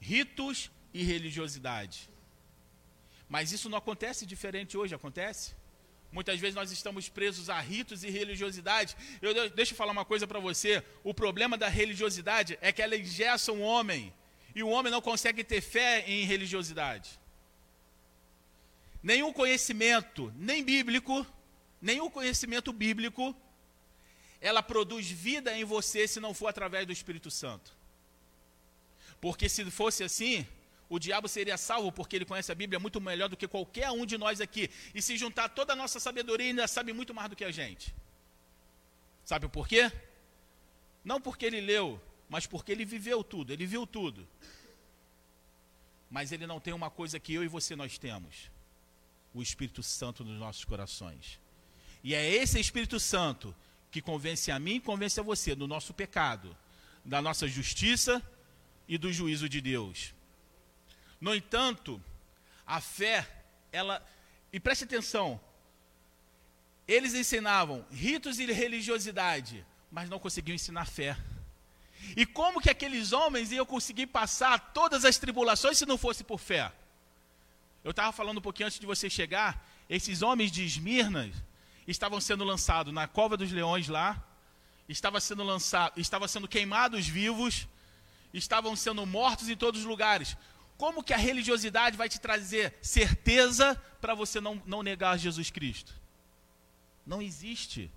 Ritos 0.00 0.70
e 0.94 1.02
religiosidade. 1.02 2.08
Mas 3.28 3.52
isso 3.52 3.68
não 3.68 3.78
acontece 3.78 4.24
diferente 4.24 4.76
hoje, 4.76 4.94
acontece? 4.94 5.54
Muitas 6.12 6.38
vezes 6.40 6.54
nós 6.54 6.70
estamos 6.70 7.08
presos 7.08 7.50
a 7.50 7.60
ritos 7.60 8.04
e 8.04 8.08
religiosidade. 8.08 8.96
Eu, 9.20 9.50
deixa 9.50 9.72
eu 9.72 9.76
falar 9.76 9.92
uma 9.92 10.04
coisa 10.04 10.26
para 10.26 10.38
você. 10.38 10.82
O 11.02 11.12
problema 11.12 11.58
da 11.58 11.68
religiosidade 11.68 12.56
é 12.62 12.72
que 12.72 12.80
ela 12.80 12.96
engessa 12.96 13.52
um 13.52 13.60
homem 13.62 14.14
e 14.56 14.62
o 14.62 14.70
homem 14.70 14.90
não 14.90 15.02
consegue 15.02 15.44
ter 15.44 15.60
fé 15.60 16.02
em 16.08 16.24
religiosidade. 16.24 17.20
Nenhum 19.02 19.30
conhecimento, 19.30 20.32
nem 20.34 20.64
bíblico, 20.64 21.26
nenhum 21.80 22.08
conhecimento 22.08 22.72
bíblico, 22.72 23.36
ela 24.40 24.62
produz 24.62 25.10
vida 25.10 25.54
em 25.54 25.62
você 25.62 26.08
se 26.08 26.18
não 26.20 26.32
for 26.32 26.46
através 26.46 26.86
do 26.86 26.92
Espírito 26.92 27.30
Santo. 27.30 27.76
Porque 29.20 29.46
se 29.46 29.62
fosse 29.70 30.02
assim, 30.02 30.46
o 30.88 30.98
diabo 30.98 31.28
seria 31.28 31.58
salvo 31.58 31.92
porque 31.92 32.16
ele 32.16 32.24
conhece 32.24 32.50
a 32.50 32.54
Bíblia 32.54 32.80
muito 32.80 32.98
melhor 32.98 33.28
do 33.28 33.36
que 33.36 33.46
qualquer 33.46 33.90
um 33.90 34.06
de 34.06 34.16
nós 34.16 34.40
aqui. 34.40 34.70
E 34.94 35.02
se 35.02 35.18
juntar 35.18 35.50
toda 35.50 35.74
a 35.74 35.76
nossa 35.76 36.00
sabedoria, 36.00 36.46
ainda 36.46 36.66
sabe 36.66 36.94
muito 36.94 37.12
mais 37.12 37.28
do 37.28 37.36
que 37.36 37.44
a 37.44 37.50
gente. 37.50 37.94
Sabe 39.22 39.48
por 39.48 39.68
quê? 39.68 39.92
Não 41.04 41.20
porque 41.20 41.44
ele 41.44 41.60
leu, 41.60 42.00
mas 42.28 42.46
porque 42.46 42.72
ele 42.72 42.84
viveu 42.84 43.22
tudo, 43.22 43.52
ele 43.52 43.66
viu 43.66 43.86
tudo. 43.86 44.26
Mas 46.10 46.32
ele 46.32 46.46
não 46.46 46.60
tem 46.60 46.72
uma 46.72 46.90
coisa 46.90 47.18
que 47.18 47.34
eu 47.34 47.44
e 47.44 47.48
você 47.48 47.74
nós 47.76 47.98
temos: 47.98 48.50
o 49.34 49.42
Espírito 49.42 49.82
Santo 49.82 50.24
nos 50.24 50.38
nossos 50.38 50.64
corações. 50.64 51.40
E 52.02 52.14
é 52.14 52.28
esse 52.28 52.58
Espírito 52.60 53.00
Santo 53.00 53.54
que 53.90 54.00
convence 54.00 54.50
a 54.50 54.58
mim 54.58 54.76
e 54.76 54.80
convence 54.80 55.18
a 55.18 55.22
você 55.22 55.54
do 55.54 55.66
nosso 55.66 55.92
pecado, 55.94 56.56
da 57.04 57.20
nossa 57.20 57.48
justiça 57.48 58.22
e 58.88 58.96
do 58.98 59.12
juízo 59.12 59.48
de 59.48 59.60
Deus. 59.60 60.14
No 61.20 61.34
entanto, 61.34 62.02
a 62.66 62.80
fé, 62.80 63.26
ela. 63.72 64.04
E 64.52 64.60
preste 64.60 64.84
atenção, 64.84 65.40
eles 66.86 67.14
ensinavam 67.14 67.84
ritos 67.90 68.38
e 68.38 68.46
religiosidade, 68.46 69.66
mas 69.90 70.08
não 70.08 70.18
conseguiam 70.18 70.54
ensinar 70.54 70.86
fé. 70.86 71.16
E 72.16 72.24
como 72.24 72.60
que 72.60 72.70
aqueles 72.70 73.12
homens 73.12 73.52
iam 73.52 73.66
conseguir 73.66 74.06
passar 74.06 74.58
todas 74.72 75.04
as 75.04 75.18
tribulações 75.18 75.78
se 75.78 75.86
não 75.86 75.98
fosse 75.98 76.24
por 76.24 76.38
fé? 76.38 76.72
Eu 77.84 77.90
estava 77.90 78.12
falando 78.12 78.38
um 78.38 78.42
pouquinho 78.42 78.66
antes 78.66 78.78
de 78.78 78.86
você 78.86 79.08
chegar, 79.08 79.64
esses 79.88 80.22
homens 80.22 80.50
de 80.50 80.64
Esmirna 80.64 81.30
estavam 81.86 82.20
sendo 82.20 82.44
lançados 82.44 82.92
na 82.92 83.06
cova 83.06 83.36
dos 83.36 83.52
leões 83.52 83.88
lá, 83.88 84.22
estava 84.88 85.20
sendo 85.20 85.42
lançado, 85.44 85.98
estava 85.98 86.26
sendo 86.26 86.48
queimados 86.48 87.06
vivos, 87.06 87.68
estavam 88.32 88.74
sendo 88.74 89.04
mortos 89.06 89.48
em 89.48 89.56
todos 89.56 89.80
os 89.80 89.86
lugares. 89.86 90.36
Como 90.76 91.02
que 91.02 91.14
a 91.14 91.16
religiosidade 91.16 91.96
vai 91.96 92.08
te 92.08 92.20
trazer 92.20 92.74
certeza 92.82 93.74
para 94.00 94.14
você 94.14 94.40
não, 94.40 94.60
não 94.66 94.82
negar 94.82 95.18
Jesus 95.18 95.50
Cristo? 95.50 95.94
Não 97.06 97.22
existe. 97.22 97.90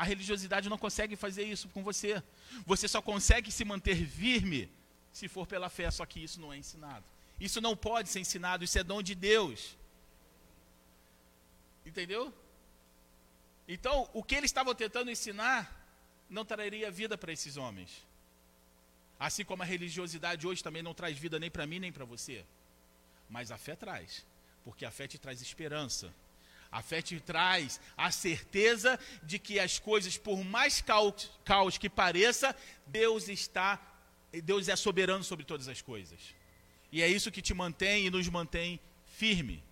A 0.00 0.02
religiosidade 0.02 0.70
não 0.70 0.78
consegue 0.78 1.14
fazer 1.14 1.42
isso 1.44 1.68
com 1.68 1.82
você. 1.82 2.22
Você 2.64 2.88
só 2.88 3.02
consegue 3.02 3.52
se 3.52 3.66
manter 3.66 4.06
firme 4.06 4.66
se 5.12 5.28
for 5.28 5.46
pela 5.46 5.68
fé, 5.68 5.90
só 5.90 6.06
que 6.06 6.24
isso 6.24 6.40
não 6.40 6.50
é 6.50 6.56
ensinado. 6.56 7.04
Isso 7.38 7.60
não 7.60 7.76
pode 7.76 8.08
ser 8.08 8.20
ensinado, 8.20 8.64
isso 8.64 8.78
é 8.78 8.82
dom 8.82 9.02
de 9.02 9.14
Deus. 9.14 9.76
Entendeu? 11.84 12.32
Então, 13.68 14.08
o 14.14 14.22
que 14.22 14.36
eles 14.36 14.48
estavam 14.48 14.74
tentando 14.74 15.10
ensinar 15.10 15.70
não 16.30 16.46
traria 16.46 16.90
vida 16.90 17.18
para 17.18 17.30
esses 17.30 17.58
homens. 17.58 18.02
Assim 19.18 19.44
como 19.44 19.62
a 19.62 19.66
religiosidade 19.66 20.46
hoje 20.46 20.64
também 20.64 20.82
não 20.82 20.94
traz 20.94 21.18
vida 21.18 21.38
nem 21.38 21.50
para 21.50 21.66
mim 21.66 21.78
nem 21.78 21.92
para 21.92 22.06
você. 22.06 22.42
Mas 23.28 23.50
a 23.50 23.58
fé 23.58 23.76
traz, 23.76 24.24
porque 24.64 24.86
a 24.86 24.90
fé 24.90 25.06
te 25.06 25.18
traz 25.18 25.42
esperança. 25.42 26.10
A 26.70 26.82
fé 26.82 27.02
te 27.02 27.18
traz 27.18 27.80
a 27.96 28.10
certeza 28.10 28.98
de 29.22 29.38
que 29.38 29.58
as 29.58 29.78
coisas, 29.78 30.16
por 30.16 30.44
mais 30.44 30.80
caos, 30.80 31.30
caos 31.44 31.76
que 31.76 31.90
pareça, 31.90 32.54
Deus 32.86 33.28
está, 33.28 33.80
Deus 34.44 34.68
é 34.68 34.76
soberano 34.76 35.24
sobre 35.24 35.44
todas 35.44 35.66
as 35.66 35.82
coisas. 35.82 36.18
E 36.92 37.02
é 37.02 37.08
isso 37.08 37.30
que 37.30 37.42
te 37.42 37.54
mantém 37.54 38.06
e 38.06 38.10
nos 38.10 38.28
mantém 38.28 38.78
firme. 39.16 39.62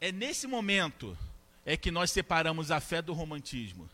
É 0.00 0.10
nesse 0.10 0.46
momento 0.46 1.16
é 1.64 1.76
que 1.76 1.90
nós 1.90 2.10
separamos 2.10 2.70
a 2.70 2.80
fé 2.80 3.02
do 3.02 3.12
romantismo. 3.12 3.88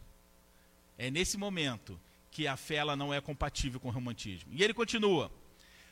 É 0.97 1.11
nesse 1.11 1.36
momento 1.36 1.99
que 2.30 2.47
a 2.47 2.57
fé 2.57 2.76
ela 2.76 2.97
não 2.97 3.12
é 3.12 3.20
compatível 3.20 3.80
com 3.80 3.88
o 3.88 3.92
romantismo. 3.92 4.51
E 4.53 4.62
ele 4.62 4.72
continua: 4.72 5.30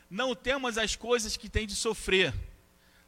Não 0.09 0.35
temas 0.35 0.77
as 0.77 0.95
coisas 0.95 1.37
que 1.37 1.49
tens 1.49 1.67
de 1.67 1.75
sofrer. 1.75 2.33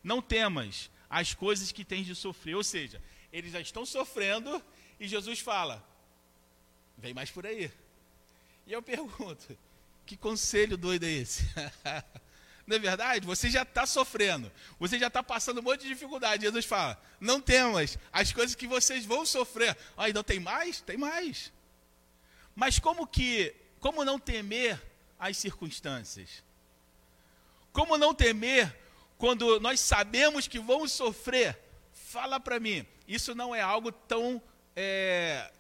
Não 0.04 0.22
temas 0.22 0.92
as 1.10 1.34
coisas 1.34 1.72
que 1.72 1.86
tens 1.86 2.06
de 2.06 2.16
sofrer. 2.16 2.56
Ou 2.56 2.64
seja, 2.64 3.02
eles 3.32 3.52
já 3.52 3.60
estão 3.60 3.86
sofrendo 3.86 4.62
e 5.00 5.08
Jesus 5.08 5.40
fala: 5.40 5.84
vem 6.98 7.14
mais 7.14 7.30
por 7.30 7.46
aí. 7.46 7.72
E 8.66 8.74
eu 8.74 8.82
pergunto: 8.82 9.58
que 10.06 10.16
conselho 10.16 10.78
doido 10.78 11.06
é 11.06 11.12
esse? 11.12 11.44
Não 12.66 12.78
é 12.78 12.80
verdade? 12.80 13.28
Você 13.28 13.50
já 13.50 13.62
está 13.62 13.86
sofrendo, 13.86 14.52
você 14.80 14.98
já 14.98 15.08
está 15.08 15.22
passando 15.22 15.60
um 15.60 15.64
monte 15.64 15.82
de 15.82 15.90
dificuldade. 15.90 16.44
Jesus 16.44 16.66
fala: 16.66 17.00
não 17.20 17.40
temas 17.40 17.98
as 18.12 18.34
coisas 18.34 18.56
que 18.56 18.68
vocês 18.68 19.06
vão 19.06 19.26
sofrer. 19.26 19.78
Ah, 19.96 20.10
não 20.10 20.24
tem 20.24 20.40
mais? 20.40 20.82
Tem 20.82 20.98
mais. 20.98 21.54
Mas 22.56 22.80
como 22.80 23.06
que, 23.06 23.54
como 23.80 24.04
não 24.04 24.18
temer 24.18 24.82
as 25.20 25.38
circunstâncias? 25.38 26.44
Como 27.72 27.98
não 27.98 28.16
temer 28.16 28.76
quando 29.18 29.60
nós 29.60 29.80
sabemos 29.80 30.48
que 30.48 30.60
vamos 30.60 30.92
sofrer, 30.92 31.58
fala 31.94 32.40
para 32.40 32.60
mim, 32.60 32.86
isso 33.08 33.34
não 33.34 33.54
é 33.54 33.62
algo 33.62 33.92
tão, 33.92 34.42
é, 34.76 35.52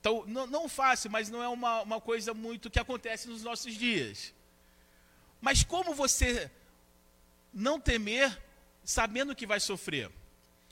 tão 0.00 0.24
não, 0.26 0.46
não, 0.46 0.68
fácil, 0.68 1.10
mas 1.10 1.28
não 1.28 1.42
é 1.42 1.48
uma, 1.48 1.82
uma 1.82 2.00
coisa 2.00 2.32
muito 2.32 2.70
que 2.70 2.78
acontece 2.78 3.28
nos 3.28 3.42
nossos 3.42 3.74
dias. 3.74 4.34
Mas 5.40 5.62
como 5.62 5.94
você 5.94 6.50
não 7.52 7.80
temer 7.80 8.40
sabendo 8.84 9.34
que 9.34 9.46
vai 9.46 9.60
sofrer? 9.60 10.10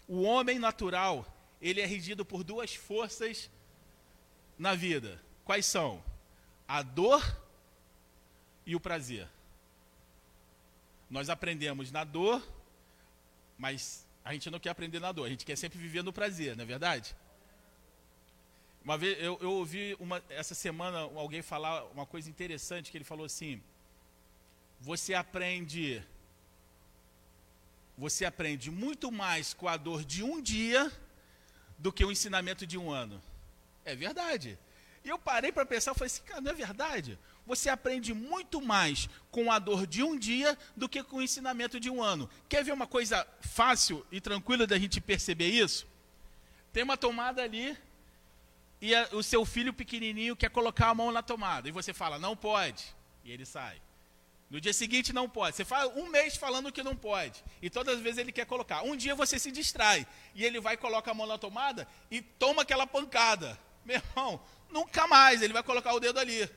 O 0.07 0.23
homem 0.23 0.59
natural, 0.59 1.27
ele 1.61 1.81
é 1.81 1.87
regido 1.87 2.25
por 2.25 2.43
duas 2.43 2.75
forças 2.75 3.51
na 4.59 4.75
vida. 4.75 5.23
Quais 5.45 5.67
são? 5.67 6.03
A 6.67 6.83
dor 6.83 7.23
e 8.65 8.75
o 8.75 8.81
prazer. 8.81 9.29
Nós 11.11 11.31
aprendemos 11.31 11.91
na 11.91 12.05
dor, 12.05 12.43
mas 13.57 14.07
a 14.25 14.33
gente 14.33 14.51
não 14.51 14.61
quer 14.61 14.71
aprender 14.71 15.01
na 15.01 15.11
dor, 15.13 15.25
a 15.25 15.29
gente 15.29 15.45
quer 15.45 15.57
sempre 15.57 15.79
viver 15.79 16.03
no 16.03 16.13
prazer, 16.13 16.57
não 16.57 16.65
é 16.65 16.67
verdade? 16.67 17.17
Uma 18.85 18.97
vez 18.97 19.19
eu, 19.19 19.39
eu 19.41 19.53
ouvi 19.53 19.97
uma, 19.99 20.23
essa 20.29 20.55
semana 20.55 20.99
alguém 20.99 21.43
falar 21.43 21.85
uma 21.87 22.07
coisa 22.07 22.31
interessante, 22.31 22.91
que 22.91 22.99
ele 22.99 23.05
falou 23.05 23.27
assim: 23.27 23.63
você 24.81 25.15
aprende 25.15 26.03
você 27.97 28.25
aprende 28.25 28.71
muito 28.71 29.11
mais 29.11 29.53
com 29.53 29.67
a 29.67 29.77
dor 29.77 30.05
de 30.05 30.23
um 30.23 30.41
dia 30.41 30.93
do 31.77 31.93
que 31.93 32.05
o 32.05 32.13
ensinamento 32.13 32.65
de 32.65 32.79
um 32.79 32.91
ano. 32.91 33.21
É 33.85 33.95
verdade. 33.97 34.57
E 35.09 35.11
eu 35.11 35.19
parei 35.19 35.51
para 35.51 35.65
pensar, 35.65 35.95
falei 35.95 36.07
assim, 36.07 36.23
cara, 36.23 36.41
não 36.41 36.51
é 36.51 36.55
verdade? 36.55 37.19
você 37.49 37.71
aprende 37.71 38.13
muito 38.13 38.61
mais 38.61 39.09
com 39.31 39.51
a 39.51 39.59
dor 39.59 39.87
de 39.87 40.03
um 40.03 40.19
dia 40.19 40.57
do 40.77 40.87
que 40.87 41.03
com 41.03 41.17
o 41.17 41.23
ensinamento 41.23 41.81
de 41.81 41.89
um 41.89 42.03
ano. 42.03 42.29
Quer 42.47 42.63
ver 42.63 42.73
uma 42.73 42.87
coisa 42.87 43.27
fácil 43.41 44.07
e 44.13 44.21
tranquila 44.21 44.67
da 44.67 44.79
gente 44.79 45.01
perceber 45.01 45.49
isso? 45.49 45.87
Tem 46.75 46.83
uma 46.83 46.99
tomada 46.99 47.43
ali 47.43 47.75
e 48.83 48.95
a, 48.95 49.09
o 49.13 49.23
seu 49.23 49.47
filho 49.47 49.73
pequenininho 49.73 50.37
quer 50.37 50.51
colocar 50.51 50.91
a 50.91 50.95
mão 50.95 51.11
na 51.11 51.23
tomada 51.23 51.67
e 51.67 51.73
você 51.73 51.95
fala, 51.95 52.19
não 52.19 52.37
pode, 52.37 52.85
e 53.25 53.33
ele 53.33 53.47
sai. 53.47 53.81
No 54.51 54.61
dia 54.61 54.75
seguinte 54.75 55.13
não 55.15 55.29
pode. 55.29 55.57
Você 55.57 55.65
fala 55.65 55.91
um 55.99 56.09
mês 56.09 56.37
falando 56.37 56.71
que 56.71 56.83
não 56.83 56.97
pode. 56.97 57.43
E 57.63 57.69
todas 57.69 57.97
as 57.97 58.01
vezes 58.01 58.19
ele 58.19 58.33
quer 58.33 58.47
colocar. 58.47 58.83
Um 58.83 58.97
dia 58.97 59.15
você 59.15 59.39
se 59.39 59.51
distrai. 59.51 60.07
E 60.35 60.43
ele 60.43 60.59
vai 60.59 60.75
coloca 60.75 61.11
a 61.11 61.13
mão 61.13 61.27
na 61.27 61.37
tomada 61.37 61.87
e 62.11 62.23
toma 62.23 62.63
aquela 62.63 62.87
pancada. 62.87 63.59
Meu 63.85 63.97
irmão, 63.97 64.41
nunca 64.71 65.07
mais 65.07 65.43
ele 65.43 65.53
vai 65.53 65.63
colocar 65.63 65.93
o 65.95 66.01
dedo 66.01 66.19
ali. 66.19 66.49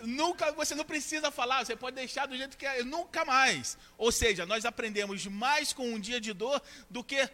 Nunca, 0.00 0.52
você 0.52 0.74
não 0.74 0.84
precisa 0.84 1.30
falar, 1.30 1.64
você 1.64 1.76
pode 1.76 1.96
deixar 1.96 2.26
do 2.26 2.36
jeito 2.36 2.56
que 2.56 2.66
é, 2.66 2.82
nunca 2.82 3.24
mais. 3.24 3.78
Ou 3.96 4.12
seja, 4.12 4.44
nós 4.44 4.64
aprendemos 4.64 5.26
mais 5.26 5.72
com 5.72 5.86
um 5.88 6.00
dia 6.00 6.20
de 6.20 6.32
dor 6.32 6.60
do 6.90 7.02
que 7.02 7.28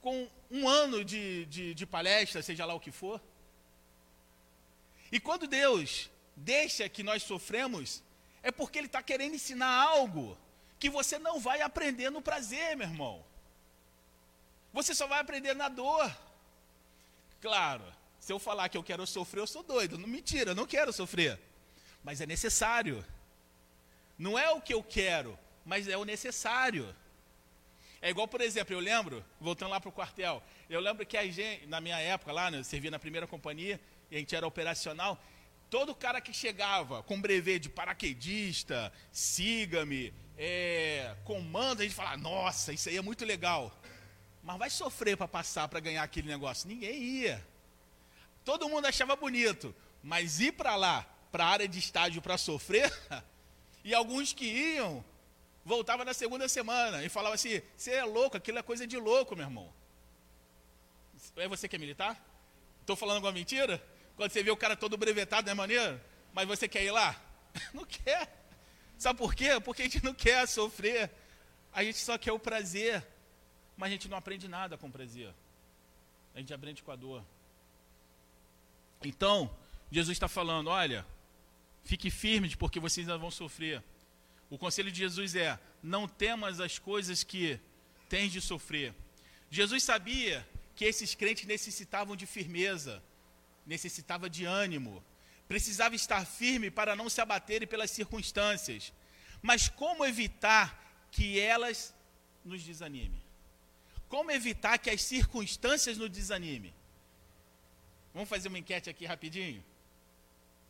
com 0.00 0.30
um 0.50 0.68
ano 0.68 1.04
de, 1.04 1.46
de, 1.46 1.74
de 1.74 1.86
palestra, 1.86 2.42
seja 2.42 2.64
lá 2.64 2.74
o 2.74 2.80
que 2.80 2.92
for. 2.92 3.20
E 5.10 5.18
quando 5.18 5.46
Deus 5.46 6.10
deixa 6.36 6.88
que 6.88 7.02
nós 7.02 7.22
sofremos, 7.22 8.02
é 8.42 8.52
porque 8.52 8.78
Ele 8.78 8.86
está 8.86 9.02
querendo 9.02 9.34
ensinar 9.34 9.72
algo 9.74 10.38
que 10.78 10.90
você 10.90 11.18
não 11.18 11.40
vai 11.40 11.62
aprender 11.62 12.10
no 12.10 12.22
prazer, 12.22 12.76
meu 12.76 12.86
irmão. 12.86 13.24
Você 14.72 14.94
só 14.94 15.06
vai 15.06 15.20
aprender 15.20 15.54
na 15.54 15.68
dor. 15.68 16.14
Claro, 17.40 17.84
se 18.26 18.32
eu 18.32 18.38
falar 18.38 18.68
que 18.68 18.76
eu 18.76 18.82
quero 18.90 19.06
sofrer, 19.06 19.40
eu 19.40 19.46
sou 19.46 19.62
doido. 19.62 19.98
Não 19.98 20.08
mentira, 20.08 20.50
eu 20.50 20.54
não 20.54 20.66
quero 20.66 20.92
sofrer 20.92 21.38
mas 22.06 22.20
é 22.20 22.26
necessário. 22.26 23.04
Não 24.16 24.38
é 24.38 24.48
o 24.50 24.60
que 24.60 24.72
eu 24.72 24.80
quero, 24.80 25.36
mas 25.64 25.88
é 25.88 25.96
o 25.96 26.04
necessário. 26.04 26.94
É 28.00 28.10
igual, 28.10 28.28
por 28.28 28.40
exemplo, 28.40 28.72
eu 28.72 28.78
lembro, 28.78 29.24
voltando 29.40 29.72
lá 29.72 29.80
para 29.80 29.88
o 29.88 29.92
quartel, 29.92 30.40
eu 30.70 30.78
lembro 30.78 31.04
que 31.04 31.16
a 31.16 31.26
gente, 31.26 31.66
na 31.66 31.80
minha 31.80 31.98
época 31.98 32.30
lá, 32.30 32.48
né, 32.48 32.60
eu 32.60 32.64
servia 32.64 32.92
na 32.92 32.98
primeira 33.00 33.26
companhia, 33.26 33.80
e 34.08 34.14
a 34.14 34.18
gente 34.20 34.36
era 34.36 34.46
operacional, 34.46 35.20
todo 35.68 35.96
cara 35.96 36.20
que 36.20 36.32
chegava 36.32 37.02
com 37.02 37.20
brevet 37.20 37.58
de 37.58 37.68
paraquedista, 37.68 38.92
siga-me, 39.10 40.14
é, 40.38 41.16
comando, 41.24 41.80
a 41.80 41.82
gente 41.82 41.96
falava, 41.96 42.18
nossa, 42.18 42.72
isso 42.72 42.88
aí 42.88 42.96
é 42.96 43.02
muito 43.02 43.24
legal. 43.24 43.76
Mas 44.44 44.58
vai 44.58 44.70
sofrer 44.70 45.16
para 45.16 45.26
passar, 45.26 45.66
para 45.66 45.80
ganhar 45.80 46.04
aquele 46.04 46.28
negócio? 46.28 46.68
Ninguém 46.68 47.02
ia. 47.02 47.55
Todo 48.46 48.68
mundo 48.68 48.86
achava 48.86 49.16
bonito, 49.16 49.74
mas 50.00 50.38
ir 50.38 50.52
para 50.52 50.76
lá 50.76 51.04
para 51.32 51.44
a 51.44 51.48
área 51.48 51.66
de 51.66 51.80
estágio 51.80 52.22
para 52.22 52.38
sofrer, 52.38 52.90
e 53.82 53.92
alguns 53.92 54.32
que 54.32 54.46
iam, 54.46 55.04
voltavam 55.64 56.06
na 56.06 56.14
segunda 56.14 56.48
semana 56.48 57.04
e 57.04 57.08
falavam 57.08 57.34
assim: 57.34 57.60
você 57.76 57.90
é 57.90 58.04
louco, 58.04 58.36
aquilo 58.36 58.60
é 58.60 58.62
coisa 58.62 58.86
de 58.86 58.96
louco, 58.96 59.34
meu 59.34 59.46
irmão. 59.46 59.74
É 61.34 61.48
você 61.48 61.68
que 61.68 61.74
é 61.74 61.78
militar? 61.78 62.24
Estou 62.82 62.94
falando 62.94 63.16
alguma 63.16 63.32
mentira? 63.32 63.84
Quando 64.14 64.30
você 64.30 64.44
vê 64.44 64.50
o 64.52 64.56
cara 64.56 64.76
todo 64.76 64.96
brevetado, 64.96 65.46
não 65.46 65.52
é 65.52 65.54
maneiro? 65.54 66.00
Mas 66.32 66.46
você 66.46 66.68
quer 66.68 66.84
ir 66.84 66.92
lá? 66.92 67.20
Não 67.74 67.84
quer. 67.84 68.30
Sabe 68.96 69.18
por 69.18 69.34
quê? 69.34 69.58
Porque 69.60 69.82
a 69.82 69.84
gente 69.86 70.04
não 70.04 70.12
quer 70.12 70.46
sofrer. 70.46 71.10
A 71.72 71.82
gente 71.82 71.98
só 71.98 72.18
quer 72.18 72.32
o 72.32 72.38
prazer. 72.38 73.04
Mas 73.76 73.88
a 73.88 73.92
gente 73.92 74.08
não 74.08 74.16
aprende 74.16 74.46
nada 74.46 74.76
com 74.76 74.90
prazer. 74.90 75.34
A 76.34 76.38
gente 76.38 76.52
aprende 76.52 76.82
com 76.82 76.92
a 76.92 76.96
dor. 76.96 77.24
Então, 79.02 79.54
Jesus 79.90 80.16
está 80.16 80.28
falando: 80.28 80.68
olha, 80.68 81.06
Fique 81.86 82.10
firme, 82.10 82.54
porque 82.56 82.80
vocês 82.80 83.06
ainda 83.06 83.16
vão 83.16 83.30
sofrer. 83.30 83.80
O 84.50 84.58
conselho 84.58 84.90
de 84.90 84.98
Jesus 84.98 85.36
é: 85.36 85.56
não 85.80 86.08
temas 86.08 86.58
as 86.58 86.80
coisas 86.80 87.22
que 87.22 87.60
tens 88.08 88.32
de 88.32 88.40
sofrer. 88.40 88.92
Jesus 89.48 89.84
sabia 89.84 90.46
que 90.74 90.84
esses 90.84 91.14
crentes 91.14 91.46
necessitavam 91.46 92.16
de 92.16 92.26
firmeza. 92.26 93.02
necessitava 93.64 94.30
de 94.30 94.44
ânimo, 94.44 95.02
precisava 95.48 95.94
estar 95.96 96.24
firme 96.24 96.70
para 96.70 96.94
não 96.94 97.08
se 97.08 97.20
abaterem 97.20 97.66
pelas 97.66 97.90
circunstâncias. 97.90 98.92
Mas 99.40 99.68
como 99.68 100.04
evitar 100.04 100.66
que 101.10 101.38
elas 101.38 101.94
nos 102.44 102.62
desanimem? 102.62 103.22
Como 104.08 104.30
evitar 104.30 104.78
que 104.78 104.90
as 104.90 105.02
circunstâncias 105.02 105.98
nos 105.98 106.10
desanimem? 106.10 106.72
Vamos 108.16 108.30
fazer 108.30 108.48
uma 108.48 108.58
enquete 108.58 108.88
aqui 108.88 109.04
rapidinho? 109.04 109.62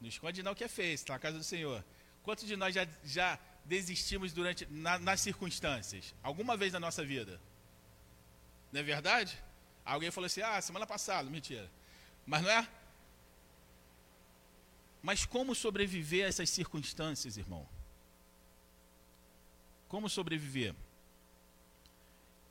Não 0.00 0.08
esconde 0.08 0.42
não 0.42 0.52
que 0.52 0.64
é 0.64 0.68
feio, 0.68 0.94
está 0.94 1.12
na 1.12 1.20
casa 1.20 1.38
do 1.38 1.44
Senhor. 1.44 1.84
Quantos 2.24 2.44
de 2.44 2.56
nós 2.56 2.74
já, 2.74 2.84
já 3.04 3.38
desistimos 3.64 4.32
durante 4.32 4.66
na, 4.66 4.98
nas 4.98 5.20
circunstâncias? 5.20 6.12
Alguma 6.24 6.56
vez 6.56 6.72
na 6.72 6.80
nossa 6.80 7.04
vida? 7.04 7.40
Não 8.72 8.80
é 8.80 8.82
verdade? 8.82 9.40
Alguém 9.84 10.10
falou 10.10 10.26
assim, 10.26 10.42
ah, 10.42 10.60
semana 10.60 10.88
passada, 10.88 11.30
mentira. 11.30 11.70
Mas 12.26 12.42
não 12.42 12.50
é? 12.50 12.68
Mas 15.00 15.24
como 15.24 15.54
sobreviver 15.54 16.24
a 16.24 16.28
essas 16.28 16.50
circunstâncias, 16.50 17.36
irmão? 17.36 17.64
Como 19.86 20.08
sobreviver? 20.08 20.74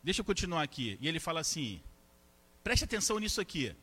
Deixa 0.01 0.21
eu 0.21 0.25
continuar 0.25 0.63
aqui. 0.63 0.97
E 1.01 1.07
ele 1.09 1.19
fala 1.19 1.41
assim: 1.41 1.83
preste 2.63 2.85
atenção 2.85 3.19
nisso 3.19 3.41
aqui. 3.41 3.75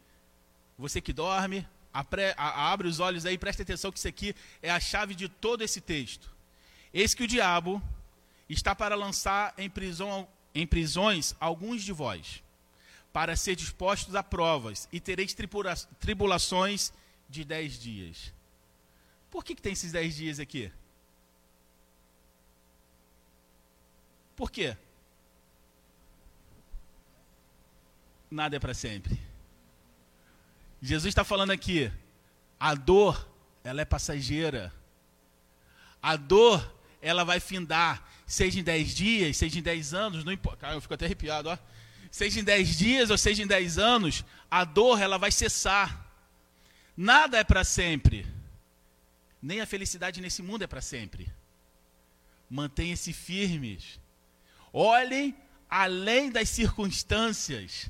Você 0.78 1.00
que 1.00 1.12
dorme, 1.12 1.66
apre, 1.92 2.34
a, 2.36 2.72
abre 2.72 2.88
os 2.88 3.00
olhos 3.00 3.26
aí, 3.26 3.36
preste 3.36 3.62
atenção 3.62 3.92
que 3.92 3.98
isso 3.98 4.08
aqui 4.08 4.34
é 4.60 4.70
a 4.70 4.80
chave 4.80 5.14
de 5.14 5.28
todo 5.28 5.62
esse 5.62 5.80
texto. 5.80 6.30
Eis 6.92 7.14
que 7.14 7.24
o 7.24 7.28
diabo 7.28 7.82
está 8.48 8.74
para 8.74 8.94
lançar 8.94 9.54
em, 9.56 9.68
prisão, 9.68 10.28
em 10.54 10.66
prisões 10.66 11.34
alguns 11.40 11.82
de 11.82 11.92
vós, 11.92 12.42
para 13.12 13.36
ser 13.36 13.56
dispostos 13.56 14.14
a 14.14 14.22
provas, 14.22 14.88
e 14.92 15.00
tereis 15.00 15.34
tribula, 15.34 15.74
tribulações 16.00 16.92
de 17.28 17.44
dez 17.44 17.78
dias. 17.78 18.32
Por 19.30 19.44
que, 19.44 19.54
que 19.54 19.62
tem 19.62 19.72
esses 19.72 19.92
dez 19.92 20.14
dias 20.14 20.38
aqui? 20.38 20.70
Por 24.36 24.50
quê? 24.50 24.76
Nada 28.30 28.56
é 28.56 28.58
para 28.58 28.74
sempre. 28.74 29.31
Jesus 30.82 31.12
está 31.12 31.22
falando 31.22 31.52
aqui, 31.52 31.92
a 32.58 32.74
dor, 32.74 33.28
ela 33.62 33.80
é 33.80 33.84
passageira. 33.84 34.72
A 36.02 36.16
dor, 36.16 36.74
ela 37.00 37.22
vai 37.22 37.38
findar, 37.38 38.04
seja 38.26 38.58
em 38.58 38.64
dez 38.64 38.92
dias, 38.92 39.36
seja 39.36 39.60
em 39.60 39.62
dez 39.62 39.94
anos, 39.94 40.24
não 40.24 40.32
importa. 40.32 40.58
Cara, 40.62 40.74
eu 40.74 40.80
fico 40.80 40.94
até 40.94 41.04
arrepiado, 41.04 41.48
ó. 41.48 41.58
Seja 42.10 42.40
em 42.40 42.44
dez 42.44 42.76
dias 42.76 43.10
ou 43.10 43.16
seja 43.16 43.44
em 43.44 43.46
dez 43.46 43.78
anos, 43.78 44.24
a 44.50 44.64
dor, 44.64 45.00
ela 45.00 45.18
vai 45.18 45.30
cessar. 45.30 46.04
Nada 46.96 47.38
é 47.38 47.44
para 47.44 47.62
sempre. 47.62 48.26
Nem 49.40 49.60
a 49.60 49.66
felicidade 49.66 50.20
nesse 50.20 50.42
mundo 50.42 50.62
é 50.62 50.66
para 50.66 50.80
sempre. 50.80 51.32
Mantenha-se 52.50 53.12
firmes. 53.12 54.00
Olhem 54.72 55.34
além 55.70 56.30
das 56.30 56.48
circunstâncias. 56.48 57.88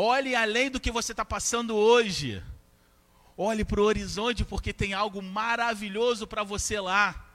Olhe 0.00 0.36
além 0.36 0.70
do 0.70 0.78
que 0.78 0.92
você 0.92 1.10
está 1.10 1.24
passando 1.24 1.74
hoje. 1.74 2.40
Olhe 3.36 3.64
para 3.64 3.80
o 3.80 3.84
horizonte, 3.84 4.44
porque 4.44 4.72
tem 4.72 4.94
algo 4.94 5.20
maravilhoso 5.20 6.24
para 6.24 6.44
você 6.44 6.78
lá. 6.78 7.26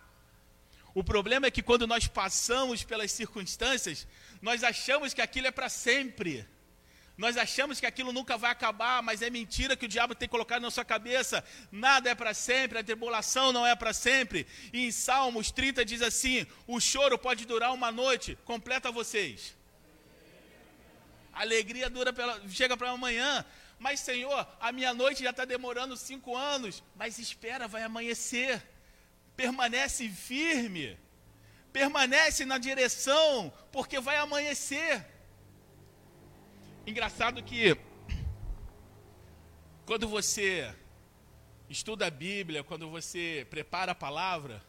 O 0.95 1.03
problema 1.03 1.45
é 1.45 1.51
que 1.51 1.61
quando 1.61 1.85
nós 1.85 2.07
passamos 2.07 2.81
pelas 2.81 3.11
circunstâncias, 3.11 4.07
nós 4.41 4.63
achamos 4.63 5.13
que 5.13 5.21
aquilo 5.21 5.47
é 5.47 5.51
para 5.51 5.67
sempre. 5.67 6.47
Nós 7.17 7.35
achamos 7.35 7.81
que 7.81 7.85
aquilo 7.85 8.13
nunca 8.13 8.37
vai 8.37 8.51
acabar, 8.51 9.03
mas 9.03 9.21
é 9.21 9.29
mentira 9.29 9.75
que 9.75 9.85
o 9.85 9.89
diabo 9.89 10.15
tem 10.15 10.29
colocado 10.29 10.61
na 10.61 10.71
sua 10.71 10.85
cabeça. 10.85 11.43
Nada 11.69 12.11
é 12.11 12.15
para 12.15 12.33
sempre, 12.33 12.79
a 12.79 12.83
tribulação 12.83 13.51
não 13.51 13.67
é 13.67 13.75
para 13.75 13.91
sempre. 13.91 14.47
E 14.71 14.87
em 14.87 14.91
Salmos 14.91 15.51
30 15.51 15.83
diz 15.83 16.01
assim: 16.01 16.47
o 16.65 16.79
choro 16.79 17.17
pode 17.17 17.45
durar 17.45 17.73
uma 17.73 17.91
noite. 17.91 18.37
Completa 18.45 18.89
vocês. 18.89 19.53
A 21.33 21.41
alegria 21.41 21.89
dura 21.89 22.13
pela, 22.13 22.47
chega 22.47 22.77
para 22.77 22.91
amanhã. 22.91 23.45
Mas, 23.79 23.99
Senhor, 23.99 24.47
a 24.59 24.71
minha 24.71 24.93
noite 24.93 25.23
já 25.23 25.31
está 25.31 25.45
demorando 25.45 25.97
cinco 25.97 26.35
anos. 26.35 26.83
Mas 26.95 27.17
espera, 27.17 27.67
vai 27.67 27.83
amanhecer. 27.83 28.63
Permanece 29.35 30.07
firme. 30.09 30.97
Permanece 31.71 32.45
na 32.45 32.59
direção, 32.59 33.51
porque 33.71 33.99
vai 33.99 34.17
amanhecer. 34.17 35.05
Engraçado 36.85 37.41
que 37.41 37.75
quando 39.85 40.07
você 40.07 40.73
estuda 41.69 42.07
a 42.07 42.11
Bíblia, 42.11 42.63
quando 42.63 42.89
você 42.89 43.47
prepara 43.49 43.93
a 43.93 43.95
palavra, 43.95 44.63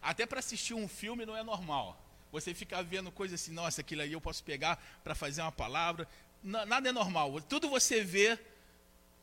até 0.00 0.24
para 0.24 0.38
assistir 0.38 0.74
um 0.74 0.88
filme 0.88 1.26
não 1.26 1.36
é 1.36 1.42
normal. 1.42 2.05
Você 2.32 2.52
fica 2.54 2.82
vendo 2.82 3.10
coisas 3.10 3.40
assim, 3.40 3.52
nossa, 3.52 3.80
aquilo 3.80 4.02
aí 4.02 4.12
eu 4.12 4.20
posso 4.20 4.42
pegar 4.42 4.76
para 5.02 5.14
fazer 5.14 5.42
uma 5.42 5.52
palavra. 5.52 6.08
Nada 6.42 6.88
é 6.88 6.92
normal. 6.92 7.40
Tudo 7.42 7.68
você 7.68 8.02
vê 8.02 8.38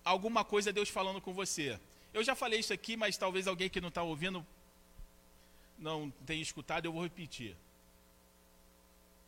alguma 0.03 0.43
coisa 0.43 0.73
Deus 0.73 0.89
falando 0.89 1.21
com 1.21 1.33
você. 1.33 1.79
Eu 2.13 2.23
já 2.23 2.35
falei 2.35 2.59
isso 2.59 2.73
aqui, 2.73 2.95
mas 2.95 3.17
talvez 3.17 3.47
alguém 3.47 3.69
que 3.69 3.81
não 3.81 3.89
está 3.89 4.03
ouvindo 4.03 4.45
não 5.77 6.11
tenha 6.25 6.41
escutado, 6.41 6.85
eu 6.85 6.93
vou 6.93 7.03
repetir. 7.03 7.55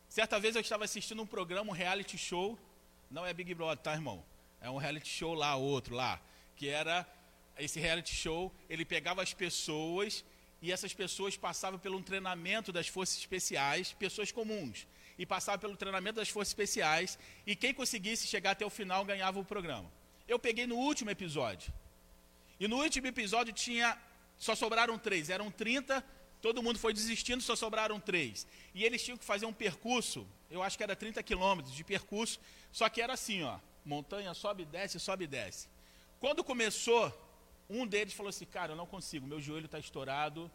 Certa 0.08 0.38
vez 0.38 0.54
eu 0.54 0.62
estava 0.62 0.84
assistindo 0.84 1.22
um 1.22 1.26
programa, 1.26 1.70
um 1.70 1.74
reality 1.74 2.16
show. 2.16 2.58
Não 3.10 3.26
é 3.26 3.32
Big 3.32 3.52
Brother, 3.54 3.78
tá, 3.78 3.92
irmão? 3.92 4.24
É 4.60 4.70
um 4.70 4.76
reality 4.76 5.08
show 5.08 5.34
lá, 5.34 5.54
outro 5.56 5.94
lá. 5.94 6.20
Que 6.56 6.68
era 6.68 7.06
esse 7.58 7.80
reality 7.80 8.14
show, 8.14 8.52
ele 8.68 8.84
pegava 8.84 9.22
as 9.22 9.32
pessoas 9.34 10.24
e 10.60 10.72
essas 10.72 10.94
pessoas 10.94 11.36
passavam 11.36 11.78
pelo 11.78 12.00
treinamento 12.02 12.72
das 12.72 12.88
forças 12.88 13.18
especiais, 13.18 13.92
pessoas 13.92 14.32
comuns, 14.32 14.86
e 15.18 15.24
passavam 15.24 15.60
pelo 15.60 15.76
treinamento 15.76 16.16
das 16.16 16.28
forças 16.28 16.50
especiais, 16.50 17.18
e 17.46 17.54
quem 17.54 17.72
conseguisse 17.72 18.26
chegar 18.26 18.52
até 18.52 18.64
o 18.64 18.70
final 18.70 19.04
ganhava 19.04 19.38
o 19.38 19.44
programa. 19.44 19.90
Eu 20.26 20.38
peguei 20.38 20.66
no 20.66 20.76
último 20.76 21.10
episódio. 21.10 21.72
E 22.58 22.66
no 22.66 22.82
último 22.82 23.06
episódio 23.06 23.52
tinha 23.52 23.98
só 24.38 24.54
sobraram 24.54 24.98
três, 24.98 25.30
eram 25.30 25.50
30, 25.50 26.04
todo 26.42 26.62
mundo 26.62 26.78
foi 26.78 26.92
desistindo, 26.92 27.42
só 27.42 27.56
sobraram 27.56 27.98
três. 27.98 28.46
E 28.74 28.84
eles 28.84 29.02
tinham 29.02 29.16
que 29.16 29.24
fazer 29.24 29.46
um 29.46 29.52
percurso, 29.52 30.26
eu 30.50 30.62
acho 30.62 30.76
que 30.76 30.82
era 30.82 30.94
30 30.94 31.22
quilômetros 31.22 31.74
de 31.74 31.84
percurso, 31.84 32.38
só 32.70 32.88
que 32.88 33.00
era 33.00 33.14
assim, 33.14 33.42
ó, 33.42 33.58
montanha 33.84 34.34
sobe, 34.34 34.64
desce, 34.64 35.00
sobe, 35.00 35.26
desce. 35.26 35.68
Quando 36.20 36.44
começou 36.44 37.10
um 37.68 37.86
deles 37.86 38.14
falou 38.14 38.30
assim: 38.30 38.44
Cara, 38.44 38.72
eu 38.72 38.76
não 38.76 38.86
consigo, 38.86 39.26
meu 39.26 39.40
joelho 39.40 39.66
está 39.66 39.78
estourado, 39.78 40.50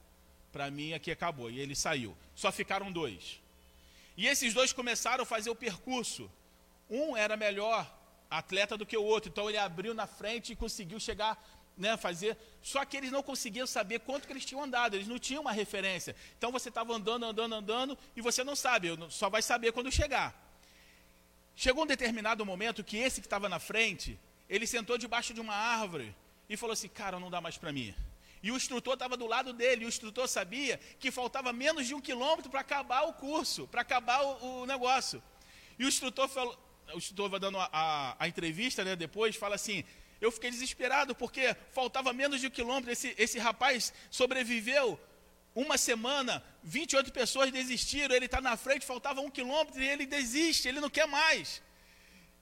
para 0.51 0.69
mim 0.71 0.93
aqui 0.93 1.11
acabou. 1.11 1.49
E 1.49 1.59
ele 1.59 1.75
saiu. 1.75 2.15
Só 2.35 2.51
ficaram 2.51 2.91
dois. 2.91 3.41
E 4.17 4.27
esses 4.27 4.53
dois 4.53 4.73
começaram 4.73 5.23
a 5.23 5.25
fazer 5.25 5.49
o 5.49 5.55
percurso. 5.55 6.29
Um 6.89 7.15
era 7.15 7.37
melhor 7.37 7.89
atleta 8.29 8.77
do 8.77 8.85
que 8.85 8.95
o 8.95 9.03
outro, 9.03 9.29
então 9.29 9.49
ele 9.49 9.57
abriu 9.57 9.93
na 9.93 10.07
frente 10.07 10.53
e 10.53 10.55
conseguiu 10.55 10.99
chegar, 10.99 11.41
né, 11.77 11.97
fazer. 11.97 12.37
Só 12.61 12.83
que 12.85 12.95
eles 12.95 13.11
não 13.11 13.21
conseguiam 13.21 13.67
saber 13.67 13.99
quanto 13.99 14.25
que 14.25 14.33
eles 14.33 14.45
tinham 14.45 14.63
andado, 14.63 14.95
eles 14.95 15.07
não 15.07 15.19
tinham 15.19 15.41
uma 15.41 15.51
referência. 15.51 16.15
Então 16.37 16.51
você 16.51 16.69
estava 16.69 16.93
andando, 16.93 17.25
andando, 17.25 17.55
andando 17.55 17.97
e 18.15 18.21
você 18.21 18.43
não 18.43 18.55
sabe, 18.55 18.87
só 19.09 19.29
vai 19.29 19.41
saber 19.41 19.73
quando 19.73 19.91
chegar. 19.91 20.33
Chegou 21.55 21.83
um 21.83 21.87
determinado 21.87 22.45
momento 22.45 22.83
que 22.83 22.97
esse 22.97 23.19
que 23.19 23.27
estava 23.27 23.49
na 23.49 23.59
frente, 23.59 24.17
ele 24.49 24.65
sentou 24.65 24.97
debaixo 24.97 25.33
de 25.33 25.41
uma 25.41 25.53
árvore 25.53 26.15
e 26.51 26.57
falou 26.57 26.73
assim: 26.73 26.89
Cara, 26.89 27.17
não 27.17 27.31
dá 27.31 27.39
mais 27.39 27.57
para 27.57 27.71
mim. 27.71 27.95
E 28.43 28.51
o 28.51 28.57
instrutor 28.57 28.95
estava 28.95 29.15
do 29.15 29.25
lado 29.25 29.53
dele, 29.53 29.83
e 29.83 29.85
o 29.85 29.87
instrutor 29.87 30.27
sabia 30.27 30.77
que 30.99 31.09
faltava 31.09 31.53
menos 31.53 31.87
de 31.87 31.93
um 31.95 32.01
quilômetro 32.01 32.51
para 32.51 32.59
acabar 32.59 33.03
o 33.03 33.13
curso, 33.13 33.67
para 33.67 33.81
acabar 33.81 34.21
o, 34.21 34.61
o, 34.61 34.65
negócio. 34.65 35.23
E 35.79 35.85
o 35.85 35.87
instrutor 35.87 36.27
falou, 36.27 36.57
o 36.93 36.97
instrutor 36.97 37.29
vai 37.29 37.39
dando 37.39 37.57
a, 37.57 37.69
a, 37.71 38.15
a, 38.19 38.27
entrevista 38.27 38.83
né, 38.83 38.97
depois, 38.97 39.35
fala 39.37 39.55
assim: 39.55 39.85
Eu 40.19 40.29
fiquei 40.29 40.51
desesperado 40.51 41.15
porque 41.15 41.55
faltava 41.71 42.11
menos 42.11 42.41
de 42.41 42.47
um 42.47 42.49
quilômetro. 42.49 42.91
Esse, 42.91 43.15
esse 43.17 43.39
rapaz 43.39 43.93
sobreviveu 44.09 44.99
uma 45.55 45.77
semana, 45.77 46.43
28 46.63 47.13
pessoas 47.13 47.49
desistiram, 47.49 48.13
ele 48.13 48.25
está 48.25 48.41
na 48.41 48.57
frente, 48.57 48.85
faltava 48.85 49.21
um 49.21 49.31
quilômetro 49.31 49.81
e 49.81 49.87
ele 49.87 50.05
desiste, 50.05 50.67
ele 50.67 50.81
não 50.81 50.89
quer 50.89 51.07
mais. 51.07 51.61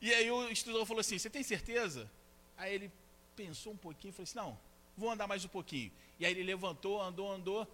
E 0.02 0.12
aí 0.12 0.32
o 0.32 0.50
instrutor 0.50 0.84
falou 0.88 1.02
assim: 1.02 1.20
Você 1.20 1.30
tem 1.30 1.44
certeza? 1.44 2.10
Aí 2.58 2.74
ele 2.74 2.92
pensou 3.40 3.72
um 3.72 3.78
pouquinho 3.78 4.12
e 4.12 4.14
falou 4.14 4.24
assim: 4.24 4.38
não, 4.38 4.60
vou 4.98 5.10
andar 5.10 5.26
mais 5.26 5.46
um 5.46 5.48
pouquinho. 5.48 5.90
E 6.20 6.26
aí 6.26 6.34
ele 6.34 6.44
levantou, 6.44 7.02
andou, 7.02 7.32
andou. 7.32 7.66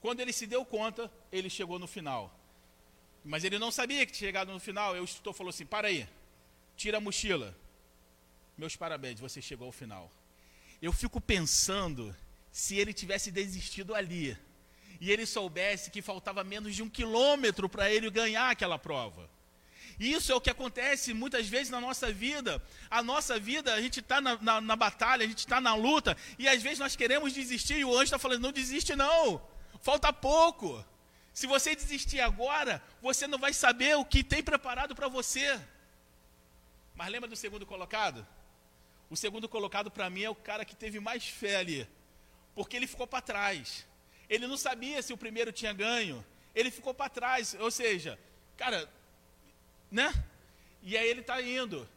Quando 0.00 0.20
ele 0.20 0.32
se 0.32 0.46
deu 0.46 0.64
conta, 0.64 1.10
ele 1.32 1.50
chegou 1.50 1.76
no 1.76 1.88
final. 1.88 2.32
Mas 3.24 3.42
ele 3.42 3.58
não 3.58 3.72
sabia 3.72 4.06
que 4.06 4.12
tinha 4.12 4.28
chegado 4.28 4.52
no 4.52 4.60
final. 4.60 4.96
E 4.96 5.00
o 5.00 5.02
instrutor 5.02 5.34
falou 5.34 5.50
assim: 5.50 5.66
para 5.66 5.88
aí, 5.88 6.08
tira 6.76 6.98
a 6.98 7.00
mochila. 7.00 7.56
Meus 8.56 8.76
parabéns, 8.76 9.18
você 9.18 9.42
chegou 9.42 9.66
ao 9.66 9.72
final. 9.72 10.08
Eu 10.80 10.92
fico 10.92 11.20
pensando 11.20 12.14
se 12.52 12.76
ele 12.76 12.92
tivesse 12.92 13.32
desistido 13.32 13.96
ali 13.96 14.38
e 15.00 15.10
ele 15.10 15.26
soubesse 15.26 15.90
que 15.90 16.00
faltava 16.00 16.44
menos 16.44 16.76
de 16.76 16.82
um 16.82 16.88
quilômetro 16.88 17.68
para 17.68 17.90
ele 17.90 18.08
ganhar 18.08 18.50
aquela 18.50 18.78
prova. 18.78 19.28
Isso 19.98 20.30
é 20.30 20.34
o 20.34 20.40
que 20.40 20.50
acontece 20.50 21.12
muitas 21.12 21.48
vezes 21.48 21.70
na 21.70 21.80
nossa 21.80 22.12
vida. 22.12 22.62
A 22.88 23.02
nossa 23.02 23.38
vida, 23.38 23.74
a 23.74 23.80
gente 23.80 23.98
está 23.98 24.20
na, 24.20 24.38
na, 24.40 24.60
na, 24.60 24.76
batalha, 24.76 25.24
a 25.24 25.28
gente 25.28 25.40
está 25.40 25.60
na 25.60 25.74
luta, 25.74 26.16
e 26.38 26.48
às 26.48 26.62
vezes 26.62 26.78
nós 26.78 26.94
queremos 26.94 27.32
desistir, 27.32 27.78
e 27.78 27.84
o 27.84 27.92
anjo 27.92 28.04
está 28.04 28.18
falando: 28.18 28.42
não 28.42 28.52
desiste, 28.52 28.94
não, 28.94 29.42
falta 29.80 30.12
pouco. 30.12 30.84
Se 31.32 31.46
você 31.46 31.74
desistir 31.74 32.20
agora, 32.20 32.82
você 33.00 33.26
não 33.26 33.38
vai 33.38 33.52
saber 33.52 33.96
o 33.96 34.04
que 34.04 34.22
tem 34.24 34.42
preparado 34.42 34.94
para 34.94 35.08
você. 35.08 35.60
Mas 36.94 37.10
lembra 37.10 37.28
do 37.28 37.36
segundo 37.36 37.64
colocado? 37.64 38.26
O 39.10 39.16
segundo 39.16 39.48
colocado 39.48 39.90
para 39.90 40.10
mim 40.10 40.22
é 40.22 40.30
o 40.30 40.34
cara 40.34 40.64
que 40.64 40.76
teve 40.76 41.00
mais 41.00 41.26
fé 41.28 41.56
ali, 41.56 41.88
porque 42.54 42.76
ele 42.76 42.86
ficou 42.86 43.06
para 43.06 43.22
trás. 43.22 43.86
Ele 44.28 44.46
não 44.46 44.56
sabia 44.56 45.00
se 45.00 45.12
o 45.12 45.16
primeiro 45.16 45.52
tinha 45.52 45.72
ganho, 45.72 46.24
ele 46.54 46.70
ficou 46.70 46.92
para 46.92 47.08
trás, 47.08 47.56
ou 47.58 47.70
seja, 47.70 48.18
cara, 48.56 48.90
né? 49.90 50.12
E 50.82 50.96
aí 50.96 51.08
ele 51.08 51.20
está 51.20 51.40
indo. 51.42 51.88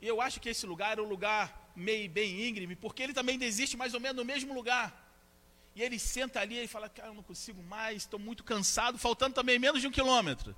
E 0.00 0.06
eu 0.06 0.20
acho 0.20 0.40
que 0.40 0.48
esse 0.48 0.66
lugar 0.66 0.92
era 0.92 1.02
um 1.02 1.08
lugar 1.08 1.72
meio 1.74 2.08
bem 2.10 2.48
íngreme, 2.48 2.74
porque 2.76 3.02
ele 3.02 3.12
também 3.12 3.38
desiste 3.38 3.76
mais 3.76 3.94
ou 3.94 4.00
menos 4.00 4.16
no 4.16 4.24
mesmo 4.24 4.54
lugar. 4.54 5.06
E 5.74 5.82
ele 5.82 5.98
senta 5.98 6.40
ali 6.40 6.62
e 6.62 6.66
fala, 6.66 6.88
cara, 6.88 7.08
eu 7.08 7.14
não 7.14 7.22
consigo 7.22 7.62
mais, 7.62 7.98
estou 7.98 8.18
muito 8.18 8.42
cansado, 8.42 8.98
faltando 8.98 9.34
também 9.34 9.58
menos 9.58 9.80
de 9.80 9.86
um 9.86 9.92
quilômetro. 9.92 10.54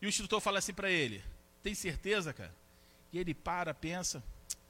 E 0.00 0.06
o 0.06 0.08
instrutor 0.08 0.40
fala 0.40 0.58
assim 0.58 0.72
para 0.72 0.90
ele, 0.90 1.22
tem 1.62 1.74
certeza, 1.74 2.32
cara? 2.32 2.54
E 3.12 3.18
ele 3.18 3.34
para, 3.34 3.74
pensa, 3.74 4.22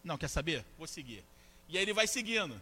não, 0.03 0.17
quer 0.17 0.29
saber? 0.29 0.65
Vou 0.79 0.87
seguir. 0.87 1.25
E 1.69 1.77
aí 1.77 1.83
ele 1.83 1.93
vai 1.93 2.07
seguindo. 2.07 2.61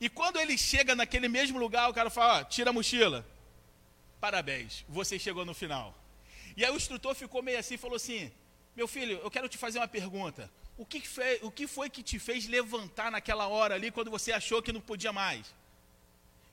E 0.00 0.08
quando 0.08 0.38
ele 0.38 0.58
chega 0.58 0.94
naquele 0.94 1.28
mesmo 1.28 1.58
lugar, 1.58 1.88
o 1.88 1.94
cara 1.94 2.10
fala, 2.10 2.40
ó, 2.40 2.44
tira 2.44 2.70
a 2.70 2.72
mochila. 2.72 3.26
Parabéns, 4.20 4.84
você 4.88 5.18
chegou 5.18 5.44
no 5.44 5.54
final. 5.54 5.96
E 6.56 6.64
aí 6.64 6.70
o 6.70 6.76
instrutor 6.76 7.14
ficou 7.14 7.42
meio 7.42 7.58
assim 7.58 7.74
e 7.74 7.78
falou 7.78 7.96
assim: 7.96 8.30
Meu 8.76 8.86
filho, 8.86 9.18
eu 9.18 9.30
quero 9.30 9.48
te 9.48 9.58
fazer 9.58 9.78
uma 9.78 9.88
pergunta. 9.88 10.50
O 10.76 10.84
que, 10.84 11.00
foi, 11.06 11.38
o 11.42 11.50
que 11.50 11.66
foi 11.66 11.88
que 11.88 12.02
te 12.02 12.18
fez 12.18 12.46
levantar 12.46 13.10
naquela 13.10 13.46
hora 13.46 13.74
ali 13.74 13.90
quando 13.90 14.10
você 14.10 14.32
achou 14.32 14.60
que 14.60 14.72
não 14.72 14.80
podia 14.80 15.12
mais? 15.12 15.54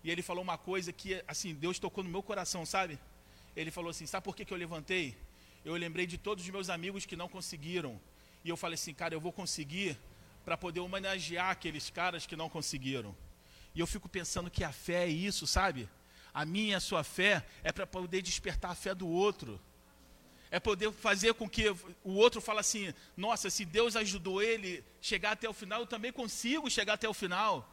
E 0.03 0.11
ele 0.11 0.21
falou 0.21 0.43
uma 0.43 0.57
coisa 0.57 0.91
que, 0.91 1.23
assim, 1.27 1.53
Deus 1.53 1.79
tocou 1.79 2.03
no 2.03 2.09
meu 2.09 2.21
coração, 2.23 2.65
sabe? 2.65 2.99
Ele 3.55 3.69
falou 3.69 3.91
assim: 3.91 4.05
Sabe 4.05 4.23
por 4.23 4.35
que, 4.35 4.45
que 4.45 4.53
eu 4.53 4.57
levantei? 4.57 5.15
Eu 5.63 5.75
lembrei 5.75 6.07
de 6.07 6.17
todos 6.17 6.43
os 6.43 6.49
meus 6.49 6.69
amigos 6.69 7.05
que 7.05 7.15
não 7.15 7.29
conseguiram. 7.29 7.99
E 8.43 8.49
eu 8.49 8.57
falei 8.57 8.75
assim: 8.75 8.93
Cara, 8.93 9.13
eu 9.13 9.21
vou 9.21 9.31
conseguir 9.31 9.97
para 10.43 10.57
poder 10.57 10.79
homenagear 10.79 11.51
aqueles 11.51 11.91
caras 11.91 12.25
que 12.25 12.35
não 12.35 12.49
conseguiram. 12.49 13.15
E 13.75 13.79
eu 13.79 13.87
fico 13.87 14.09
pensando 14.09 14.49
que 14.49 14.63
a 14.63 14.71
fé 14.71 15.03
é 15.03 15.07
isso, 15.07 15.45
sabe? 15.45 15.87
A 16.33 16.45
minha 16.45 16.71
e 16.71 16.75
a 16.75 16.79
sua 16.79 17.03
fé 17.03 17.45
é 17.63 17.71
para 17.71 17.85
poder 17.85 18.21
despertar 18.21 18.71
a 18.71 18.75
fé 18.75 18.95
do 18.95 19.07
outro 19.07 19.59
é 20.51 20.59
poder 20.59 20.91
fazer 20.91 21.33
com 21.33 21.49
que 21.49 21.69
o 22.03 22.11
outro 22.13 22.41
fale 22.41 22.59
assim: 22.59 22.93
nossa, 23.15 23.49
se 23.49 23.63
Deus 23.63 23.95
ajudou 23.95 24.43
ele 24.43 24.83
chegar 25.01 25.31
até 25.31 25.49
o 25.49 25.53
final, 25.53 25.79
eu 25.79 25.87
também 25.87 26.11
consigo 26.11 26.69
chegar 26.69 26.93
até 26.93 27.07
o 27.07 27.13
final. 27.13 27.67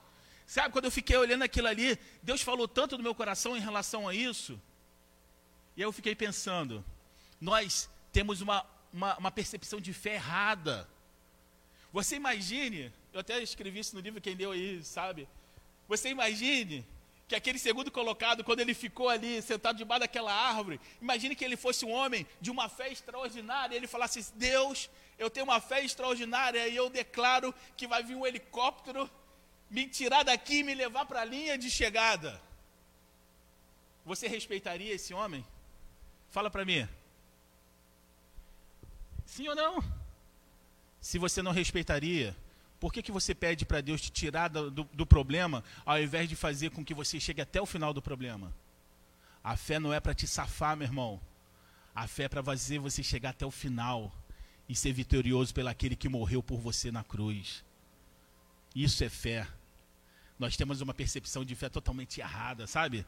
Sabe, 0.46 0.72
quando 0.72 0.86
eu 0.86 0.90
fiquei 0.90 1.16
olhando 1.16 1.42
aquilo 1.42 1.66
ali, 1.66 1.98
Deus 2.22 2.40
falou 2.40 2.66
tanto 2.68 2.96
no 2.96 3.02
meu 3.02 3.14
coração 3.14 3.56
em 3.56 3.60
relação 3.60 4.08
a 4.08 4.14
isso. 4.14 4.58
E 5.76 5.82
aí 5.82 5.86
eu 5.86 5.92
fiquei 5.92 6.14
pensando: 6.14 6.84
nós 7.40 7.90
temos 8.12 8.40
uma, 8.40 8.64
uma, 8.92 9.18
uma 9.18 9.30
percepção 9.32 9.80
de 9.80 9.92
fé 9.92 10.14
errada. 10.14 10.88
Você 11.92 12.14
imagine, 12.14 12.92
eu 13.12 13.20
até 13.20 13.42
escrevi 13.42 13.80
isso 13.80 13.96
no 13.96 14.00
livro, 14.00 14.20
quem 14.20 14.36
deu 14.36 14.52
aí 14.52 14.84
sabe. 14.84 15.28
Você 15.88 16.10
imagine 16.10 16.86
que 17.28 17.34
aquele 17.34 17.58
segundo 17.58 17.90
colocado, 17.90 18.42
quando 18.42 18.60
ele 18.60 18.72
ficou 18.72 19.10
ali 19.10 19.42
sentado 19.42 19.76
debaixo 19.76 20.00
daquela 20.00 20.32
árvore, 20.32 20.80
imagine 21.00 21.36
que 21.36 21.44
ele 21.44 21.58
fosse 21.58 21.84
um 21.84 21.92
homem 21.92 22.26
de 22.40 22.50
uma 22.50 22.70
fé 22.70 22.90
extraordinária, 22.90 23.76
ele 23.76 23.86
falasse: 23.86 24.32
Deus, 24.34 24.88
eu 25.18 25.28
tenho 25.28 25.44
uma 25.44 25.60
fé 25.60 25.84
extraordinária 25.84 26.66
e 26.66 26.74
eu 26.74 26.88
declaro 26.88 27.54
que 27.76 27.86
vai 27.86 28.02
vir 28.02 28.14
um 28.16 28.26
helicóptero 28.26 29.08
me 29.68 29.86
tirar 29.86 30.22
daqui 30.22 30.60
e 30.60 30.62
me 30.62 30.74
levar 30.74 31.04
para 31.04 31.20
a 31.20 31.24
linha 31.24 31.58
de 31.58 31.70
chegada. 31.70 32.40
Você 34.06 34.26
respeitaria 34.26 34.94
esse 34.94 35.12
homem? 35.12 35.44
Fala 36.30 36.50
para 36.50 36.64
mim. 36.64 36.88
Sim 39.26 39.48
ou 39.48 39.54
não? 39.54 39.84
Se 40.98 41.18
você 41.18 41.42
não 41.42 41.52
respeitaria, 41.52 42.34
por 42.80 42.92
que, 42.92 43.02
que 43.02 43.10
você 43.10 43.34
pede 43.34 43.64
para 43.64 43.80
Deus 43.80 44.00
te 44.00 44.10
tirar 44.10 44.48
do, 44.48 44.70
do, 44.70 45.06
problema, 45.06 45.64
ao 45.84 46.00
invés 46.00 46.28
de 46.28 46.36
fazer 46.36 46.70
com 46.70 46.84
que 46.84 46.94
você 46.94 47.18
chegue 47.18 47.40
até 47.40 47.60
o 47.60 47.66
final 47.66 47.92
do 47.92 48.00
problema? 48.00 48.54
A 49.42 49.56
fé 49.56 49.78
não 49.78 49.92
é 49.92 49.98
para 49.98 50.14
te 50.14 50.26
safar, 50.26 50.76
meu 50.76 50.86
irmão. 50.86 51.20
A 51.94 52.06
fé 52.06 52.24
é 52.24 52.28
para 52.28 52.42
fazer 52.42 52.78
você 52.78 53.02
chegar 53.02 53.30
até 53.30 53.44
o 53.44 53.50
final 53.50 54.12
e 54.68 54.76
ser 54.76 54.92
vitorioso 54.92 55.52
pelo 55.52 55.68
aquele 55.68 55.96
que 55.96 56.08
morreu 56.08 56.42
por 56.42 56.60
você 56.60 56.92
na 56.92 57.02
cruz. 57.02 57.64
Isso 58.74 59.02
é 59.02 59.08
fé. 59.08 59.48
Nós 60.38 60.56
temos 60.56 60.80
uma 60.80 60.94
percepção 60.94 61.44
de 61.44 61.56
fé 61.56 61.68
totalmente 61.68 62.20
errada, 62.20 62.66
sabe? 62.66 63.04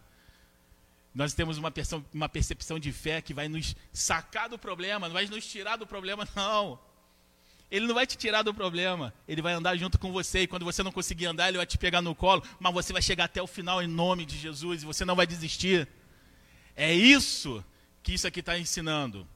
Nós 1.14 1.32
temos 1.32 1.58
uma, 1.58 1.72
uma 2.12 2.28
percepção 2.28 2.78
de 2.78 2.92
fé 2.92 3.22
que 3.22 3.34
vai 3.34 3.48
nos 3.48 3.76
sacar 3.92 4.48
do 4.48 4.58
problema, 4.58 5.06
não 5.06 5.14
vai 5.14 5.26
nos 5.26 5.46
tirar 5.46 5.76
do 5.76 5.86
problema, 5.86 6.26
não. 6.34 6.80
Ele 7.70 7.86
não 7.86 7.94
vai 7.94 8.06
te 8.06 8.18
tirar 8.18 8.42
do 8.42 8.52
problema, 8.52 9.14
ele 9.28 9.40
vai 9.40 9.52
andar 9.52 9.76
junto 9.76 9.98
com 9.98 10.10
você. 10.10 10.40
E 10.40 10.46
quando 10.46 10.64
você 10.64 10.82
não 10.82 10.90
conseguir 10.90 11.26
andar, 11.26 11.48
ele 11.48 11.56
vai 11.56 11.66
te 11.66 11.78
pegar 11.78 12.02
no 12.02 12.14
colo. 12.14 12.42
Mas 12.58 12.74
você 12.74 12.92
vai 12.92 13.00
chegar 13.00 13.24
até 13.24 13.40
o 13.40 13.46
final 13.46 13.80
em 13.80 13.86
nome 13.86 14.26
de 14.26 14.36
Jesus 14.36 14.82
e 14.82 14.86
você 14.86 15.04
não 15.04 15.14
vai 15.14 15.26
desistir. 15.26 15.88
É 16.74 16.92
isso 16.92 17.64
que 18.02 18.12
isso 18.12 18.26
aqui 18.26 18.40
está 18.40 18.58
ensinando. 18.58 19.26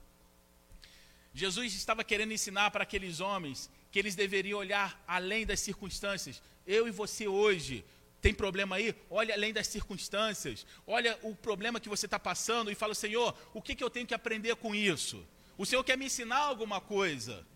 Jesus 1.33 1.75
estava 1.75 2.03
querendo 2.03 2.33
ensinar 2.33 2.71
para 2.71 2.83
aqueles 2.83 3.21
homens 3.21 3.71
que 3.91 3.99
eles 3.99 4.17
deveriam 4.17 4.59
olhar 4.59 5.01
além 5.07 5.47
das 5.47 5.61
circunstâncias. 5.61 6.43
Eu 6.67 6.89
e 6.89 6.91
você 6.91 7.29
hoje, 7.29 7.85
tem 8.21 8.33
problema 8.33 8.77
aí? 8.77 8.95
Olha 9.11 9.35
além 9.35 9.53
das 9.53 9.67
circunstâncias. 9.67 10.67
Olha 10.87 11.19
o 11.23 11.35
problema 11.35 11.79
que 11.79 11.89
você 11.89 12.07
está 12.07 12.19
passando 12.19 12.71
e 12.71 12.75
fala, 12.75 12.95
Senhor, 12.95 13.37
o 13.53 13.61
que, 13.61 13.75
que 13.75 13.85
eu 13.85 13.91
tenho 13.91 14.07
que 14.07 14.15
aprender 14.15 14.57
com 14.57 14.75
isso? 14.75 15.25
O 15.59 15.67
Senhor 15.67 15.85
quer 15.85 15.99
me 15.99 16.07
ensinar 16.07 16.39
alguma 16.39 16.81
coisa. 16.81 17.47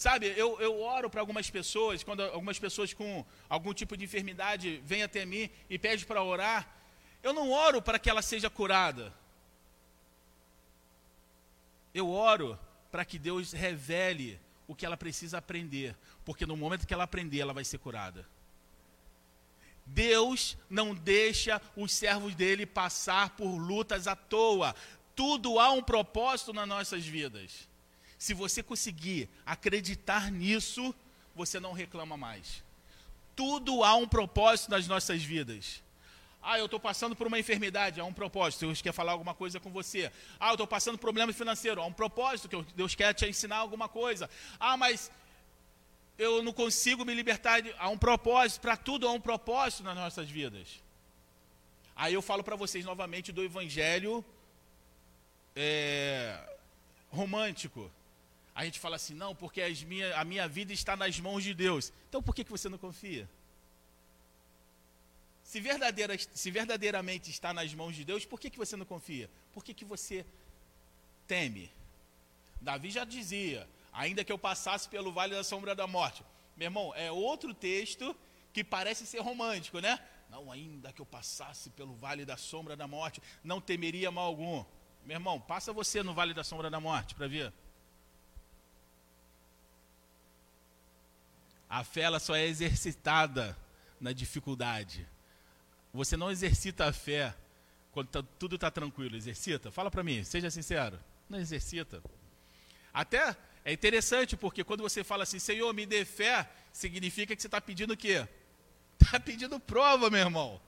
Sabe, 0.00 0.32
eu, 0.34 0.58
eu 0.62 0.80
oro 0.80 1.10
para 1.10 1.20
algumas 1.20 1.50
pessoas, 1.50 2.02
quando 2.02 2.22
algumas 2.22 2.58
pessoas 2.58 2.94
com 2.94 3.22
algum 3.50 3.74
tipo 3.74 3.98
de 3.98 4.06
enfermidade 4.06 4.80
vêm 4.82 5.02
até 5.02 5.26
mim 5.26 5.50
e 5.68 5.78
pedem 5.78 6.06
para 6.06 6.22
orar, 6.22 6.74
eu 7.22 7.34
não 7.34 7.50
oro 7.50 7.82
para 7.82 7.98
que 7.98 8.08
ela 8.08 8.22
seja 8.22 8.48
curada. 8.48 9.12
Eu 11.92 12.08
oro 12.10 12.58
para 12.90 13.04
que 13.04 13.18
Deus 13.18 13.52
revele 13.52 14.40
o 14.66 14.74
que 14.74 14.86
ela 14.86 14.96
precisa 14.96 15.36
aprender, 15.36 15.94
porque 16.24 16.46
no 16.46 16.56
momento 16.56 16.86
que 16.86 16.94
ela 16.94 17.04
aprender, 17.04 17.40
ela 17.40 17.52
vai 17.52 17.62
ser 17.62 17.76
curada. 17.76 18.26
Deus 19.84 20.56
não 20.70 20.94
deixa 20.94 21.60
os 21.76 21.92
servos 21.92 22.34
dele 22.34 22.64
passar 22.64 23.36
por 23.36 23.50
lutas 23.54 24.06
à 24.06 24.16
toa. 24.16 24.74
Tudo 25.14 25.60
há 25.60 25.70
um 25.72 25.82
propósito 25.82 26.54
nas 26.54 26.66
nossas 26.66 27.04
vidas. 27.04 27.68
Se 28.20 28.34
você 28.34 28.62
conseguir 28.62 29.30
acreditar 29.46 30.30
nisso, 30.30 30.94
você 31.34 31.58
não 31.58 31.72
reclama 31.72 32.18
mais. 32.18 32.62
Tudo 33.34 33.82
há 33.82 33.94
um 33.94 34.06
propósito 34.06 34.70
nas 34.70 34.86
nossas 34.86 35.22
vidas. 35.22 35.82
Ah, 36.42 36.58
eu 36.58 36.66
estou 36.66 36.78
passando 36.78 37.16
por 37.16 37.26
uma 37.26 37.38
enfermidade, 37.38 37.98
há 37.98 38.04
um 38.04 38.12
propósito, 38.12 38.66
Deus 38.66 38.82
quer 38.82 38.92
falar 38.92 39.12
alguma 39.12 39.34
coisa 39.34 39.58
com 39.58 39.70
você. 39.70 40.12
Ah, 40.38 40.48
eu 40.48 40.52
estou 40.52 40.66
passando 40.66 40.98
por 40.98 41.06
problema 41.06 41.32
financeiro, 41.32 41.80
há 41.80 41.86
um 41.86 41.94
propósito, 41.94 42.46
que 42.46 42.74
Deus 42.74 42.94
quer 42.94 43.14
te 43.14 43.24
ensinar 43.26 43.56
alguma 43.56 43.88
coisa. 43.88 44.28
Ah, 44.58 44.76
mas 44.76 45.10
eu 46.18 46.42
não 46.42 46.52
consigo 46.52 47.06
me 47.06 47.14
libertar, 47.14 47.62
de... 47.62 47.74
há 47.78 47.88
um 47.88 47.96
propósito, 47.96 48.60
para 48.60 48.76
tudo 48.76 49.08
há 49.08 49.12
um 49.12 49.20
propósito 49.20 49.82
nas 49.82 49.96
nossas 49.96 50.28
vidas. 50.28 50.68
Aí 51.96 52.12
eu 52.12 52.20
falo 52.20 52.44
para 52.44 52.54
vocês 52.54 52.84
novamente 52.84 53.32
do 53.32 53.42
evangelho 53.42 54.22
é, 55.56 56.38
romântico. 57.08 57.90
A 58.54 58.64
gente 58.64 58.78
fala 58.78 58.96
assim, 58.96 59.14
não, 59.14 59.34
porque 59.34 59.62
minha, 59.86 60.16
a 60.18 60.24
minha 60.24 60.48
vida 60.48 60.72
está 60.72 60.96
nas 60.96 61.18
mãos 61.20 61.42
de 61.42 61.54
Deus. 61.54 61.92
Então 62.08 62.22
por 62.22 62.34
que, 62.34 62.44
que 62.44 62.50
você 62.50 62.68
não 62.68 62.78
confia? 62.78 63.28
Se, 65.44 65.60
verdadeira, 65.60 66.16
se 66.16 66.50
verdadeiramente 66.50 67.30
está 67.30 67.52
nas 67.52 67.74
mãos 67.74 67.96
de 67.96 68.04
Deus, 68.04 68.24
por 68.24 68.38
que, 68.38 68.50
que 68.50 68.58
você 68.58 68.76
não 68.76 68.86
confia? 68.86 69.28
Por 69.52 69.64
que, 69.64 69.74
que 69.74 69.84
você 69.84 70.24
teme? 71.26 71.70
Davi 72.60 72.90
já 72.90 73.04
dizia, 73.04 73.68
ainda 73.92 74.22
que 74.22 74.30
eu 74.30 74.38
passasse 74.38 74.88
pelo 74.88 75.12
vale 75.12 75.34
da 75.34 75.42
sombra 75.42 75.74
da 75.74 75.86
morte. 75.86 76.22
Meu 76.56 76.66
irmão, 76.66 76.94
é 76.94 77.10
outro 77.10 77.52
texto 77.52 78.14
que 78.52 78.62
parece 78.62 79.06
ser 79.06 79.20
romântico, 79.20 79.80
né? 79.80 79.98
Não, 80.30 80.52
ainda 80.52 80.92
que 80.92 81.00
eu 81.00 81.06
passasse 81.06 81.70
pelo 81.70 81.94
vale 81.94 82.24
da 82.24 82.36
sombra 82.36 82.76
da 82.76 82.86
morte, 82.86 83.20
não 83.42 83.60
temeria 83.60 84.10
mal 84.10 84.26
algum. 84.26 84.64
Meu 85.04 85.16
irmão, 85.16 85.40
passa 85.40 85.72
você 85.72 86.02
no 86.02 86.14
vale 86.14 86.32
da 86.32 86.44
sombra 86.44 86.70
da 86.70 86.78
morte 86.78 87.14
para 87.14 87.26
ver. 87.26 87.52
A 91.70 91.84
fé 91.84 92.00
ela 92.00 92.18
só 92.18 92.34
é 92.34 92.44
exercitada 92.44 93.56
na 94.00 94.12
dificuldade. 94.12 95.06
Você 95.94 96.16
não 96.16 96.28
exercita 96.28 96.86
a 96.86 96.92
fé 96.92 97.32
quando 97.92 98.08
tá, 98.08 98.24
tudo 98.40 98.56
está 98.56 98.72
tranquilo. 98.72 99.16
Exercita? 99.16 99.70
Fala 99.70 99.88
para 99.88 100.02
mim, 100.02 100.24
seja 100.24 100.50
sincero. 100.50 100.98
Não 101.28 101.38
exercita. 101.38 102.02
Até 102.92 103.36
é 103.64 103.72
interessante, 103.72 104.36
porque 104.36 104.64
quando 104.64 104.82
você 104.82 105.04
fala 105.04 105.22
assim, 105.22 105.38
Senhor, 105.38 105.72
me 105.72 105.86
dê 105.86 106.04
fé, 106.04 106.50
significa 106.72 107.36
que 107.36 107.42
você 107.42 107.46
está 107.46 107.60
pedindo 107.60 107.92
o 107.92 107.96
quê? 107.96 108.26
Está 109.00 109.18
pedindo 109.20 109.60
prova, 109.60 110.10
meu 110.10 110.20
irmão. 110.20 110.60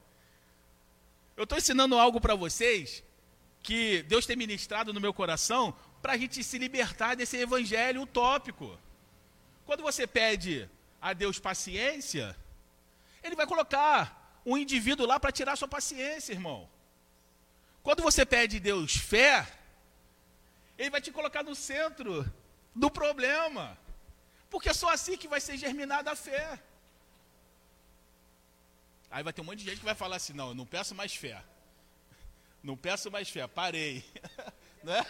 Eu 1.37 1.45
estou 1.45 1.59
ensinando 1.59 1.99
algo 1.99 2.21
para 2.21 2.37
vocês 2.37 3.03
que 3.61 4.03
Deus 4.05 4.25
tem 4.25 4.37
ministrado 4.37 4.93
no 4.93 5.01
meu 5.01 5.13
coração 5.13 5.75
para 6.01 6.13
a 6.13 6.17
gente 6.17 6.45
se 6.45 6.59
libertar 6.59 7.17
desse 7.17 7.37
evangelho 7.37 8.03
utópico. 8.03 8.79
Quando 9.65 9.83
você 9.83 10.07
pede 10.07 10.69
a 11.03 11.13
Deus 11.13 11.41
paciência, 11.41 12.37
Ele 13.25 13.35
vai 13.35 13.47
colocar 13.47 14.41
um 14.47 14.57
indivíduo 14.57 15.05
lá 15.05 15.19
para 15.19 15.33
tirar 15.33 15.57
sua 15.57 15.67
paciência, 15.67 16.33
irmão. 16.33 16.71
Quando 17.83 18.03
você 18.03 18.25
pede 18.25 18.59
a 18.59 18.61
Deus 18.61 18.97
fé, 18.97 19.47
Ele 20.79 20.91
vai 20.91 21.01
te 21.01 21.11
colocar 21.11 21.43
no 21.43 21.57
centro 21.57 22.25
do 22.73 22.89
problema. 22.89 23.77
Porque 24.49 24.69
é 24.69 24.73
só 24.73 24.91
assim 24.91 25.17
que 25.17 25.27
vai 25.27 25.41
ser 25.41 25.57
germinada 25.57 26.13
a 26.13 26.17
fé. 26.17 26.63
Aí 29.11 29.23
vai 29.23 29.33
ter 29.33 29.43
um 29.43 29.45
monte 29.45 29.59
de 29.59 29.65
gente 29.65 29.81
que 29.81 29.85
vai 29.85 29.95
falar 29.95 30.17
assim: 30.17 30.33
não, 30.33 30.51
eu 30.51 30.55
não 30.55 30.65
peço 30.65 30.95
mais 30.95 31.15
fé. 31.15 31.43
Não 32.63 32.77
peço 32.77 33.11
mais 33.11 33.29
fé, 33.29 33.47
parei. 33.49 34.05
né? 34.85 35.05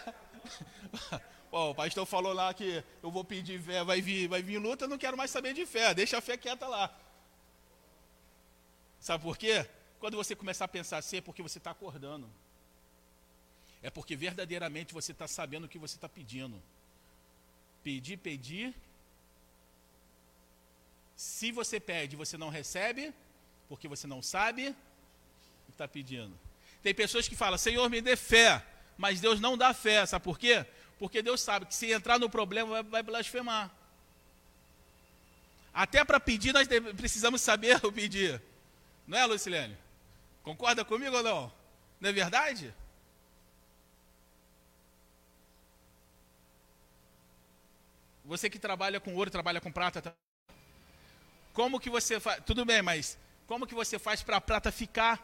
Bom, 1.52 1.72
o 1.72 1.74
pastor 1.74 2.06
falou 2.06 2.32
lá 2.32 2.54
que 2.54 2.82
eu 3.02 3.10
vou 3.10 3.22
pedir 3.22 3.60
fé, 3.60 3.84
vai 3.84 4.00
vir, 4.00 4.26
vai 4.26 4.42
vir 4.42 4.56
luta, 4.56 4.86
eu 4.86 4.88
não 4.88 4.96
quero 4.96 5.18
mais 5.18 5.30
saber 5.30 5.52
de 5.52 5.66
fé, 5.66 5.92
deixa 5.92 6.16
a 6.16 6.20
fé 6.22 6.34
quieta 6.34 6.66
lá. 6.66 6.90
Sabe 8.98 9.22
por 9.22 9.36
quê? 9.36 9.68
Quando 10.00 10.16
você 10.16 10.34
começar 10.34 10.64
a 10.64 10.68
pensar 10.68 10.96
assim, 10.96 11.18
é 11.18 11.20
porque 11.20 11.42
você 11.42 11.58
está 11.58 11.72
acordando. 11.72 12.26
É 13.82 13.90
porque 13.90 14.16
verdadeiramente 14.16 14.94
você 14.94 15.12
está 15.12 15.28
sabendo 15.28 15.64
o 15.64 15.68
que 15.68 15.78
você 15.78 15.96
está 15.96 16.08
pedindo. 16.08 16.62
Pedir, 17.84 18.16
pedir. 18.16 18.74
Se 21.14 21.52
você 21.52 21.78
pede 21.78 22.16
você 22.16 22.38
não 22.38 22.48
recebe, 22.48 23.12
porque 23.68 23.86
você 23.86 24.06
não 24.06 24.22
sabe 24.22 24.70
o 24.70 25.66
que 25.66 25.72
está 25.72 25.86
pedindo. 25.86 26.32
Tem 26.82 26.94
pessoas 26.94 27.28
que 27.28 27.36
falam, 27.36 27.58
Senhor, 27.58 27.90
me 27.90 28.00
dê 28.00 28.16
fé, 28.16 28.64
mas 28.96 29.20
Deus 29.20 29.38
não 29.38 29.58
dá 29.58 29.74
fé, 29.74 30.06
sabe 30.06 30.24
por 30.24 30.38
quê? 30.38 30.64
Porque 30.98 31.22
Deus 31.22 31.40
sabe 31.40 31.66
que 31.66 31.74
se 31.74 31.90
entrar 31.90 32.18
no 32.18 32.30
problema 32.30 32.70
vai, 32.70 32.82
vai 32.82 33.02
blasfemar. 33.02 33.70
Até 35.72 36.04
para 36.04 36.20
pedir 36.20 36.52
nós 36.52 36.68
precisamos 36.96 37.40
saber 37.40 37.84
o 37.84 37.92
pedir. 37.92 38.40
Não 39.06 39.18
é, 39.18 39.24
Lucilene? 39.24 39.76
Concorda 40.42 40.84
comigo 40.84 41.16
ou 41.16 41.22
não? 41.22 41.52
Não 42.00 42.10
é 42.10 42.12
verdade? 42.12 42.74
Você 48.24 48.48
que 48.48 48.58
trabalha 48.58 49.00
com 49.00 49.14
ouro, 49.14 49.30
trabalha 49.30 49.60
com 49.60 49.72
prata, 49.72 50.14
como 51.52 51.80
que 51.80 51.90
você 51.90 52.18
faz? 52.18 52.42
Tudo 52.44 52.64
bem, 52.64 52.80
mas 52.80 53.18
como 53.46 53.66
que 53.66 53.74
você 53.74 53.98
faz 53.98 54.22
para 54.22 54.36
a 54.36 54.40
prata 54.40 54.72
ficar 54.72 55.20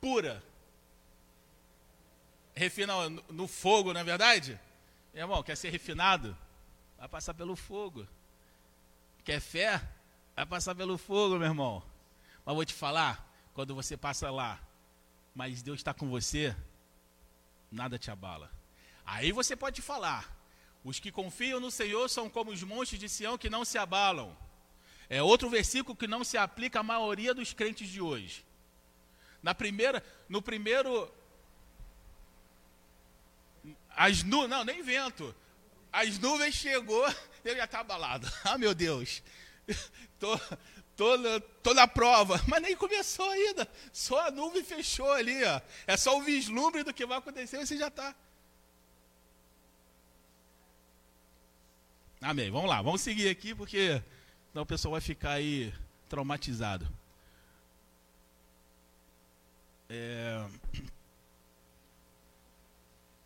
pura? 0.00 0.42
Refina 2.54 3.10
no 3.28 3.46
fogo, 3.46 3.92
não 3.92 4.00
é 4.00 4.04
verdade? 4.04 4.58
Meu 5.16 5.22
irmão, 5.22 5.42
quer 5.42 5.56
ser 5.56 5.70
refinado? 5.70 6.36
Vai 6.98 7.08
passar 7.08 7.32
pelo 7.32 7.56
fogo. 7.56 8.06
Quer 9.24 9.40
fé? 9.40 9.80
Vai 10.36 10.44
passar 10.44 10.74
pelo 10.74 10.98
fogo, 10.98 11.38
meu 11.38 11.48
irmão. 11.48 11.82
Mas 12.44 12.54
vou 12.54 12.66
te 12.66 12.74
falar, 12.74 13.26
quando 13.54 13.74
você 13.74 13.96
passa 13.96 14.30
lá, 14.30 14.60
mas 15.34 15.62
Deus 15.62 15.78
está 15.78 15.94
com 15.94 16.10
você, 16.10 16.54
nada 17.72 17.98
te 17.98 18.10
abala. 18.10 18.50
Aí 19.06 19.32
você 19.32 19.56
pode 19.56 19.80
falar, 19.80 20.30
os 20.84 21.00
que 21.00 21.10
confiam 21.10 21.58
no 21.60 21.70
Senhor 21.70 22.10
são 22.10 22.28
como 22.28 22.50
os 22.50 22.62
montes 22.62 22.98
de 22.98 23.08
Sião 23.08 23.38
que 23.38 23.48
não 23.48 23.64
se 23.64 23.78
abalam. 23.78 24.36
É 25.08 25.22
outro 25.22 25.48
versículo 25.48 25.96
que 25.96 26.06
não 26.06 26.22
se 26.24 26.36
aplica 26.36 26.80
à 26.80 26.82
maioria 26.82 27.32
dos 27.32 27.54
crentes 27.54 27.88
de 27.88 28.02
hoje. 28.02 28.44
Na 29.42 29.54
primeira, 29.54 30.04
no 30.28 30.42
primeiro 30.42 31.10
as 33.96 34.22
nuvens, 34.22 34.50
não, 34.50 34.62
nem 34.64 34.82
vento. 34.82 35.34
As 35.90 36.18
nuvens 36.18 36.54
chegou, 36.54 37.04
eu 37.42 37.56
já 37.56 37.64
estava 37.64 37.82
abalado. 37.82 38.30
Ah, 38.44 38.58
meu 38.58 38.74
Deus. 38.74 39.22
Tô, 40.18 40.38
tô, 40.96 41.40
tô 41.62 41.74
na 41.74 41.86
prova, 41.86 42.42
mas 42.48 42.62
nem 42.62 42.74
começou 42.74 43.28
ainda. 43.28 43.68
Só 43.92 44.28
a 44.28 44.30
nuvem 44.30 44.64
fechou 44.64 45.12
ali, 45.12 45.44
ó. 45.44 45.60
É 45.86 45.94
só 45.94 46.16
o 46.16 46.22
vislumbre 46.22 46.82
do 46.82 46.94
que 46.94 47.04
vai 47.04 47.18
acontecer 47.18 47.60
e 47.60 47.66
você 47.66 47.76
já 47.76 47.88
está. 47.88 48.14
Amém. 52.18 52.50
Vamos 52.50 52.70
lá, 52.70 52.80
vamos 52.80 53.02
seguir 53.02 53.28
aqui 53.28 53.54
porque 53.54 54.02
senão 54.50 54.62
o 54.62 54.66
pessoal 54.66 54.92
vai 54.92 55.02
ficar 55.02 55.32
aí 55.32 55.70
traumatizado. 56.08 56.88
É... 59.90 60.46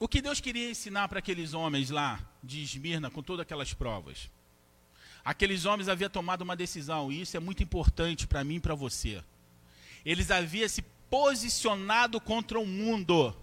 O 0.03 0.09
que 0.09 0.22
Deus 0.22 0.40
queria 0.40 0.70
ensinar 0.70 1.09
para 1.09 1.18
aqueles 1.18 1.53
homens 1.53 1.90
lá 1.90 2.18
de 2.42 2.62
Esmirna, 2.62 3.11
com 3.11 3.22
todas 3.22 3.42
aquelas 3.42 3.74
provas? 3.74 4.30
Aqueles 5.22 5.66
homens 5.66 5.90
haviam 5.90 6.09
tomado 6.09 6.40
uma 6.40 6.57
decisão, 6.57 7.12
e 7.12 7.20
isso 7.20 7.36
é 7.36 7.40
muito 7.40 7.62
importante 7.62 8.26
para 8.26 8.42
mim 8.42 8.55
e 8.55 8.61
para 8.61 8.74
você. 8.74 9.22
Eles 10.03 10.30
haviam 10.30 10.66
se 10.70 10.80
posicionado 11.11 12.18
contra 12.18 12.59
o 12.59 12.66
mundo. 12.66 13.36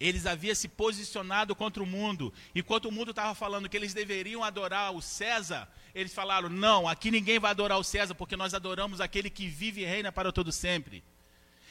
Eles 0.00 0.26
haviam 0.26 0.56
se 0.56 0.66
posicionado 0.66 1.54
contra 1.54 1.80
o 1.80 1.86
mundo. 1.86 2.34
Enquanto 2.56 2.86
o 2.86 2.92
mundo 2.92 3.12
estava 3.12 3.36
falando 3.36 3.68
que 3.68 3.76
eles 3.76 3.94
deveriam 3.94 4.42
adorar 4.42 4.92
o 4.92 5.00
César, 5.00 5.68
eles 5.94 6.12
falaram: 6.12 6.48
não, 6.48 6.88
aqui 6.88 7.08
ninguém 7.08 7.38
vai 7.38 7.52
adorar 7.52 7.78
o 7.78 7.84
César, 7.84 8.16
porque 8.16 8.36
nós 8.36 8.52
adoramos 8.52 9.00
aquele 9.00 9.30
que 9.30 9.46
vive 9.46 9.82
e 9.82 9.84
reina 9.84 10.10
para 10.10 10.32
todo 10.32 10.50
sempre. 10.50 11.04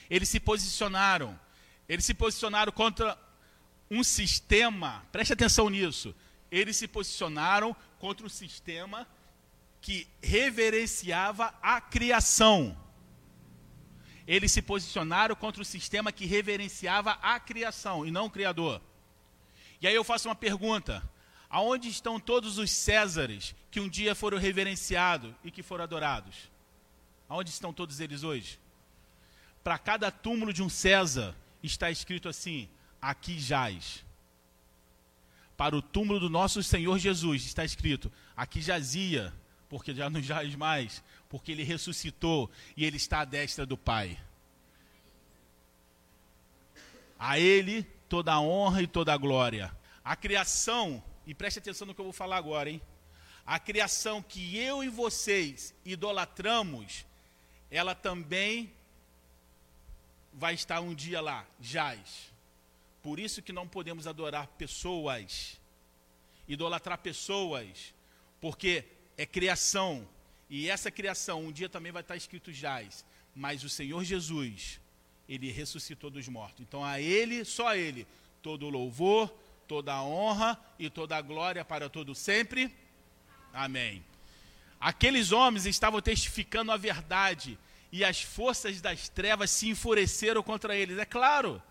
Eles 0.10 0.30
se 0.30 0.40
posicionaram. 0.40 1.38
Eles 1.88 2.06
se 2.06 2.14
posicionaram 2.14 2.72
contra 2.72 3.18
um 3.90 4.04
sistema, 4.04 5.06
preste 5.12 5.34
atenção 5.34 5.70
nisso. 5.70 6.16
Eles 6.50 6.78
se 6.78 6.88
posicionaram 6.88 7.76
contra 8.00 8.26
um 8.26 8.30
sistema 8.30 9.08
que 9.82 10.08
reverenciava 10.22 11.54
a 11.62 11.82
criação. 11.82 12.78
Eles 14.28 14.52
se 14.52 14.62
posicionaram 14.62 15.36
contra 15.36 15.62
o 15.62 15.66
sistema 15.66 16.12
que 16.12 16.26
reverenciava 16.26 17.12
a 17.22 17.40
criação 17.40 18.06
e 18.06 18.12
não 18.12 18.28
o 18.28 18.30
Criador. 18.30 18.82
E 19.82 19.88
aí 19.88 19.96
eu 19.96 20.04
faço 20.04 20.30
uma 20.30 20.36
pergunta: 20.36 21.04
aonde 21.50 21.90
estão 21.90 22.20
todos 22.20 22.58
os 22.58 22.70
Césares 22.72 23.56
que 23.70 23.80
um 23.80 23.90
dia 23.90 24.14
foram 24.14 24.38
reverenciados 24.38 25.34
e 25.44 25.52
que 25.52 25.64
foram 25.64 25.84
adorados? 25.84 26.50
Aonde 27.28 27.50
estão 27.50 27.74
todos 27.74 28.00
eles 28.00 28.24
hoje? 28.24 28.60
Para 29.64 29.78
cada 29.78 30.12
túmulo 30.12 30.54
de 30.54 30.62
um 30.62 30.70
César 30.70 31.36
está 31.64 31.92
escrito 31.92 32.28
assim: 32.30 32.70
aqui 33.02 33.40
jaz. 33.40 34.04
Para 35.58 35.76
o 35.76 35.82
túmulo 35.82 36.20
do 36.20 36.30
nosso 36.30 36.64
Senhor 36.64 36.98
Jesus 36.98 37.46
está 37.46 37.64
escrito: 37.64 38.12
aqui 38.36 38.62
jazia, 38.62 39.34
porque 39.70 39.94
já 39.94 40.10
não 40.10 40.22
jaz 40.22 40.56
mais, 40.56 41.04
porque 41.30 41.52
ele 41.52 41.64
ressuscitou 41.64 42.50
e 42.76 42.86
ele 42.86 42.98
está 42.98 43.22
à 43.22 43.26
destra 43.26 43.66
do 43.66 43.78
Pai. 43.78 44.20
A 47.18 47.40
ele 47.40 47.84
toda 48.10 48.34
a 48.34 48.42
honra 48.42 48.82
e 48.82 48.88
toda 48.88 49.14
a 49.14 49.18
glória. 49.18 49.72
A 50.04 50.16
criação, 50.16 51.02
e 51.26 51.34
preste 51.34 51.60
atenção 51.60 51.86
no 51.88 51.94
que 51.94 52.02
eu 52.02 52.06
vou 52.06 52.14
falar 52.14 52.38
agora, 52.38 52.70
hein? 52.70 52.82
A 53.46 53.60
criação 53.60 54.22
que 54.22 54.58
eu 54.58 54.84
e 54.84 54.90
vocês 54.90 55.74
idolatramos, 55.86 57.06
ela 57.70 57.94
também 57.94 58.74
vai 60.34 60.54
estar 60.54 60.80
um 60.82 60.94
dia 60.94 61.22
lá, 61.22 61.46
jaz. 61.60 62.32
Por 63.02 63.20
isso 63.20 63.42
que 63.42 63.52
não 63.52 63.68
podemos 63.68 64.08
adorar 64.08 64.48
pessoas, 64.48 65.60
idolatrar 66.48 66.98
pessoas, 67.00 67.94
porque 68.40 68.86
é 69.18 69.26
criação. 69.26 70.08
E 70.50 70.70
essa 70.70 70.92
criação 70.92 71.46
um 71.46 71.52
dia 71.52 71.70
também 71.70 71.92
vai 71.92 72.02
estar 72.02 72.16
escrito 72.16 72.52
jaz. 72.52 73.06
Mas 73.36 73.64
o 73.64 73.70
Senhor 73.70 74.04
Jesus, 74.04 74.80
ele 75.28 75.52
ressuscitou 75.52 76.10
dos 76.10 76.28
mortos. 76.28 76.62
Então 76.62 76.84
a 76.84 77.00
ele, 77.00 77.46
só 77.46 77.70
a 77.70 77.78
ele, 77.78 78.06
todo 78.42 78.70
louvor, 78.70 79.34
toda 79.68 79.94
a 79.94 80.04
honra 80.04 80.60
e 80.78 80.90
toda 80.90 81.16
a 81.18 81.22
glória 81.22 81.64
para 81.64 81.90
todo 81.90 82.14
sempre. 82.14 82.76
Amém. 83.54 84.04
Aqueles 84.80 85.32
homens 85.32 85.66
estavam 85.66 86.02
testificando 86.02 86.72
a 86.72 86.78
verdade 86.78 87.58
e 87.92 88.04
as 88.06 88.22
forças 88.22 88.80
das 88.80 89.10
trevas 89.10 89.52
se 89.52 89.70
enfureceram 89.70 90.42
contra 90.42 90.76
eles. 90.76 90.98
É 90.98 91.06
claro, 91.06 91.62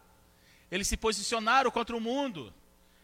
eles 0.70 0.86
se 0.86 0.96
posicionaram 0.96 1.70
contra 1.70 1.96
o 1.96 2.00
mundo, 2.00 2.52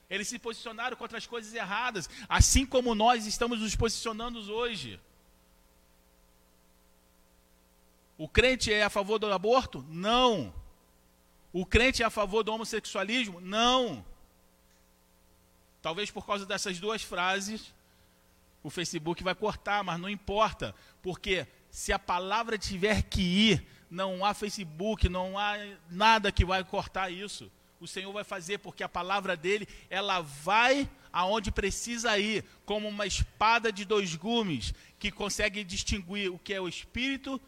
eles 0.09 0.29
se 0.29 0.39
posicionaram 0.39 0.97
contra 0.97 1.19
as 1.19 1.27
coisas 1.27 1.53
erradas, 1.55 2.09
assim 2.29 2.67
como 2.67 2.95
nós 2.95 3.27
estamos 3.27 3.61
nos 3.61 3.75
posicionando 3.75 4.39
hoje. 4.53 5.01
O 8.19 8.29
crente 8.29 8.73
é 8.73 8.83
a 8.83 8.91
favor 8.91 9.19
do 9.19 9.31
aborto? 9.33 9.85
Não. 9.89 10.55
O 11.53 11.67
crente 11.67 12.03
é 12.03 12.07
a 12.07 12.11
favor 12.11 12.43
do 12.43 12.53
homossexualismo? 12.53 13.41
Não. 13.41 14.05
Talvez 15.83 16.11
por 16.11 16.27
causa 16.27 16.47
dessas 16.47 16.79
duas 16.79 17.03
frases, 17.03 17.75
o 18.63 18.71
Facebook 18.71 19.23
vai 19.23 19.35
cortar, 19.35 19.85
mas 19.85 20.01
não 20.01 20.09
importa, 20.09 20.75
porque 21.03 21.47
se 21.77 21.93
a 21.93 21.99
palavra 21.99 22.57
tiver 22.57 23.03
que 23.03 23.21
ir, 23.21 23.67
não 23.91 24.25
há 24.25 24.33
Facebook, 24.33 25.11
não 25.11 25.39
há 25.39 25.59
nada 25.91 26.33
que 26.33 26.43
vai 26.43 26.65
cortar 26.65 27.11
isso. 27.11 27.53
O 27.79 27.87
Senhor 27.87 28.11
vai 28.15 28.25
fazer, 28.25 28.57
porque 28.61 28.83
a 28.83 28.89
palavra 28.89 29.37
dele, 29.37 29.69
ela 29.91 30.23
vai 30.23 30.89
aonde 31.13 31.53
precisa 31.53 32.19
ir, 32.19 32.43
como 32.65 32.89
uma 32.89 33.05
espada 33.05 33.71
de 33.71 33.85
dois 33.85 34.15
gumes, 34.15 34.73
que 34.99 35.11
consegue 35.11 35.63
distinguir 35.63 36.33
o 36.33 36.39
que 36.39 36.55
é 36.55 36.61
o 36.63 36.67
espírito 36.67 37.39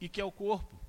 e 0.00 0.06
o 0.06 0.08
que 0.08 0.22
é 0.22 0.24
o 0.24 0.32
corpo. 0.32 0.80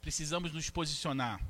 Precisamos 0.00 0.52
nos 0.52 0.70
posicionar. 0.70 1.40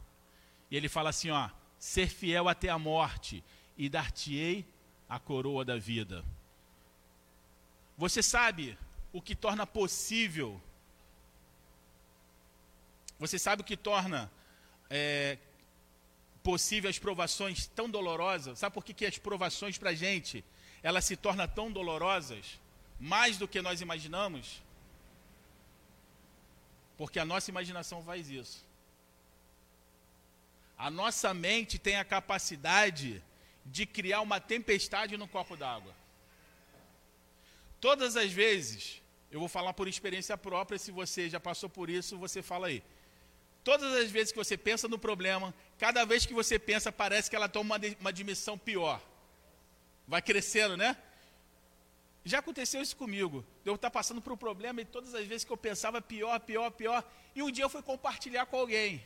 E 0.70 0.76
ele 0.78 0.88
fala 0.88 1.11
assim, 1.11 1.28
ó, 1.28 1.51
ser 1.78 2.09
fiel 2.09 2.49
até 2.49 2.70
a 2.70 2.78
morte 2.78 3.45
e 3.76 3.90
dar-te-ei 3.90 4.66
a 5.07 5.18
coroa 5.18 5.62
da 5.62 5.76
vida. 5.76 6.24
Você 7.97 8.22
sabe 8.22 8.78
o 9.12 9.20
que 9.20 9.34
torna 9.34 9.66
possível, 9.66 10.61
você 13.18 13.38
sabe 13.38 13.62
o 13.62 13.64
que 13.64 13.76
torna 13.76 14.30
é, 14.90 15.38
possível 16.43 16.90
as 16.90 16.99
provações 16.99 17.66
tão 17.66 17.88
dolorosas? 17.88 18.59
Sabe 18.59 18.74
por 18.74 18.84
que, 18.84 18.93
que 18.93 19.07
as 19.07 19.18
provações 19.18 19.78
para 19.78 19.90
a 19.90 19.95
gente, 19.95 20.45
elas 20.82 21.05
se 21.05 21.16
tornam 21.16 21.47
tão 21.47 21.70
dolorosas? 21.70 22.61
Mais 22.99 23.36
do 23.36 23.47
que 23.47 23.61
nós 23.62 23.80
imaginamos? 23.80 24.62
Porque 26.97 27.18
a 27.18 27.24
nossa 27.24 27.51
imaginação 27.51 28.03
faz 28.03 28.28
isso. 28.30 28.64
A 30.76 30.90
nossa 30.90 31.32
mente 31.32 31.78
tem 31.78 31.97
a 31.97 32.05
capacidade 32.05 33.22
de 33.64 33.86
criar 33.86 34.20
uma 34.20 34.40
tempestade 34.40 35.16
no 35.16 35.28
copo 35.28 35.57
d'água. 35.57 35.95
Todas 37.82 38.16
as 38.16 38.30
vezes, 38.30 39.02
eu 39.28 39.40
vou 39.40 39.48
falar 39.48 39.72
por 39.74 39.88
experiência 39.88 40.38
própria, 40.38 40.78
se 40.78 40.92
você 40.92 41.28
já 41.28 41.40
passou 41.40 41.68
por 41.68 41.90
isso, 41.90 42.16
você 42.16 42.40
fala 42.40 42.68
aí. 42.68 42.80
Todas 43.64 43.92
as 43.94 44.08
vezes 44.08 44.30
que 44.30 44.38
você 44.38 44.56
pensa 44.56 44.86
no 44.86 44.96
problema, 44.96 45.52
cada 45.80 46.04
vez 46.04 46.24
que 46.24 46.32
você 46.32 46.60
pensa, 46.60 46.92
parece 46.92 47.28
que 47.28 47.34
ela 47.34 47.48
toma 47.48 47.74
uma, 47.74 47.80
uma 47.98 48.12
dimensão 48.12 48.56
pior. 48.56 49.02
Vai 50.06 50.22
crescendo, 50.22 50.76
né? 50.76 50.96
Já 52.24 52.38
aconteceu 52.38 52.80
isso 52.80 52.96
comigo. 52.96 53.44
Eu 53.64 53.74
estar 53.74 53.90
passando 53.90 54.22
por 54.22 54.32
um 54.32 54.36
problema 54.36 54.80
e 54.80 54.84
todas 54.84 55.12
as 55.12 55.26
vezes 55.26 55.44
que 55.44 55.50
eu 55.50 55.56
pensava 55.56 56.00
pior, 56.00 56.38
pior, 56.38 56.70
pior. 56.70 57.04
E 57.34 57.42
um 57.42 57.50
dia 57.50 57.64
eu 57.64 57.68
fui 57.68 57.82
compartilhar 57.82 58.46
com 58.46 58.58
alguém. 58.58 59.04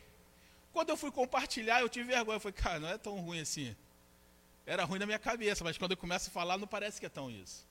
Quando 0.71 0.89
eu 0.89 0.97
fui 0.97 1.09
compartilhar, 1.09 1.81
eu 1.81 1.89
tive 1.89 2.13
vergonha. 2.13 2.35
Eu 2.35 2.39
falei, 2.39 2.53
cara, 2.53 2.79
não 2.79 2.89
é 2.89 2.97
tão 2.99 3.19
ruim 3.21 3.39
assim. 3.39 3.75
Era 4.67 4.83
ruim 4.83 4.99
na 4.99 5.07
minha 5.07 5.17
cabeça, 5.17 5.63
mas 5.63 5.79
quando 5.79 5.93
eu 5.93 5.97
começo 5.97 6.29
a 6.29 6.31
falar, 6.31 6.59
não 6.59 6.67
parece 6.67 6.99
que 6.99 7.07
é 7.07 7.09
tão 7.09 7.31
isso. 7.31 7.65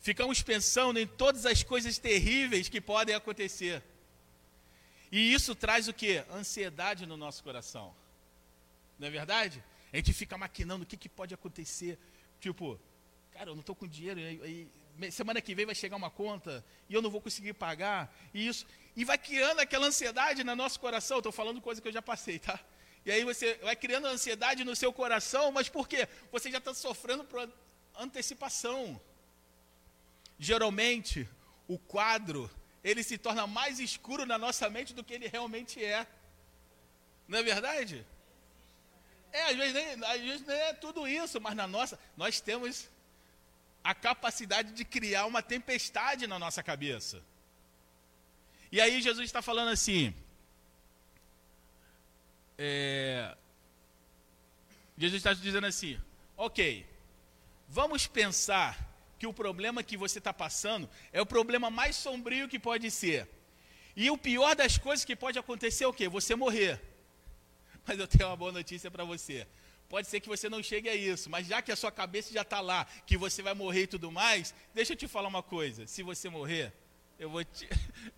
Ficamos 0.00 0.40
pensando 0.40 0.98
em 0.98 1.06
todas 1.06 1.44
as 1.44 1.62
coisas 1.62 1.98
terríveis 1.98 2.68
que 2.68 2.80
podem 2.80 3.14
acontecer. 3.14 3.82
E 5.12 5.32
isso 5.32 5.54
traz 5.54 5.88
o 5.88 5.92
que? 5.92 6.24
Ansiedade 6.32 7.04
no 7.04 7.16
nosso 7.16 7.42
coração. 7.42 7.94
Não 8.98 9.08
é 9.08 9.10
verdade? 9.10 9.62
A 9.92 9.96
gente 9.96 10.12
fica 10.12 10.38
maquinando 10.38 10.84
o 10.84 10.86
que, 10.86 10.96
que 10.96 11.08
pode 11.08 11.34
acontecer. 11.34 11.98
Tipo, 12.40 12.80
cara, 13.32 13.50
eu 13.50 13.54
não 13.54 13.60
estou 13.60 13.74
com 13.74 13.86
dinheiro, 13.86 14.20
e, 14.20 14.68
e, 15.00 15.10
semana 15.10 15.40
que 15.40 15.54
vem 15.54 15.66
vai 15.66 15.74
chegar 15.74 15.96
uma 15.96 16.10
conta 16.10 16.64
e 16.88 16.94
eu 16.94 17.02
não 17.02 17.10
vou 17.10 17.20
conseguir 17.20 17.52
pagar. 17.52 18.14
E 18.32 18.46
isso. 18.46 18.66
E 18.96 19.04
vai 19.04 19.18
criando 19.18 19.60
aquela 19.60 19.86
ansiedade 19.86 20.42
no 20.44 20.56
nosso 20.56 20.80
coração. 20.80 21.18
Estou 21.18 21.32
falando 21.32 21.60
coisa 21.60 21.80
que 21.80 21.88
eu 21.88 21.92
já 21.92 22.00
passei, 22.02 22.38
tá? 22.38 22.58
E 23.04 23.10
aí 23.10 23.24
você 23.24 23.54
vai 23.56 23.76
criando 23.76 24.06
ansiedade 24.06 24.64
no 24.64 24.76
seu 24.76 24.92
coração, 24.92 25.50
mas 25.52 25.68
por 25.68 25.88
quê? 25.88 26.08
Você 26.30 26.50
já 26.50 26.58
está 26.58 26.72
sofrendo 26.72 27.24
por 27.24 27.50
antecipação. 27.98 29.00
Geralmente, 30.40 31.28
o 31.68 31.78
quadro 31.78 32.50
ele 32.82 33.02
se 33.02 33.18
torna 33.18 33.46
mais 33.46 33.78
escuro 33.78 34.24
na 34.24 34.38
nossa 34.38 34.70
mente 34.70 34.94
do 34.94 35.04
que 35.04 35.12
ele 35.12 35.28
realmente 35.28 35.84
é. 35.84 36.06
Não 37.28 37.38
é 37.38 37.42
verdade? 37.42 38.06
É, 39.30 39.42
às 39.50 39.56
vezes, 39.56 39.74
nem, 39.74 40.04
às 40.04 40.20
vezes 40.22 40.46
nem 40.46 40.56
é 40.56 40.72
tudo 40.72 41.06
isso, 41.06 41.38
mas 41.42 41.54
na 41.54 41.66
nossa, 41.66 41.98
nós 42.16 42.40
temos 42.40 42.88
a 43.84 43.94
capacidade 43.94 44.72
de 44.72 44.82
criar 44.82 45.26
uma 45.26 45.42
tempestade 45.42 46.26
na 46.26 46.38
nossa 46.38 46.62
cabeça. 46.62 47.22
E 48.72 48.80
aí 48.80 49.02
Jesus 49.02 49.26
está 49.26 49.42
falando 49.42 49.68
assim. 49.68 50.14
É, 52.56 53.36
Jesus 54.96 55.20
está 55.20 55.34
dizendo 55.34 55.66
assim: 55.66 56.00
ok, 56.34 56.86
vamos 57.68 58.06
pensar 58.06 58.89
que 59.20 59.26
o 59.26 59.34
problema 59.34 59.82
que 59.82 59.98
você 59.98 60.18
está 60.18 60.32
passando 60.32 60.88
é 61.12 61.20
o 61.20 61.26
problema 61.26 61.68
mais 61.68 61.94
sombrio 61.94 62.48
que 62.48 62.58
pode 62.58 62.90
ser. 62.90 63.28
E 63.94 64.10
o 64.10 64.16
pior 64.16 64.56
das 64.56 64.78
coisas 64.78 65.04
que 65.04 65.14
pode 65.14 65.38
acontecer 65.38 65.84
é 65.84 65.86
o 65.86 65.92
quê? 65.92 66.08
Você 66.08 66.34
morrer. 66.34 66.80
Mas 67.86 67.98
eu 67.98 68.08
tenho 68.08 68.30
uma 68.30 68.36
boa 68.36 68.50
notícia 68.50 68.90
para 68.90 69.04
você. 69.04 69.46
Pode 69.90 70.08
ser 70.08 70.20
que 70.20 70.28
você 70.28 70.48
não 70.48 70.62
chegue 70.62 70.88
a 70.88 70.94
isso, 70.94 71.28
mas 71.28 71.48
já 71.48 71.60
que 71.60 71.72
a 71.72 71.74
sua 71.74 71.90
cabeça 71.90 72.32
já 72.32 72.42
está 72.42 72.60
lá, 72.60 72.86
que 73.04 73.16
você 73.16 73.42
vai 73.42 73.54
morrer 73.54 73.82
e 73.82 73.86
tudo 73.88 74.12
mais, 74.12 74.54
deixa 74.72 74.92
eu 74.92 74.96
te 74.96 75.08
falar 75.08 75.28
uma 75.28 75.42
coisa. 75.42 75.84
Se 75.84 76.00
você 76.04 76.28
morrer, 76.28 76.72
eu 77.18 77.28
vou 77.28 77.44
te, 77.44 77.68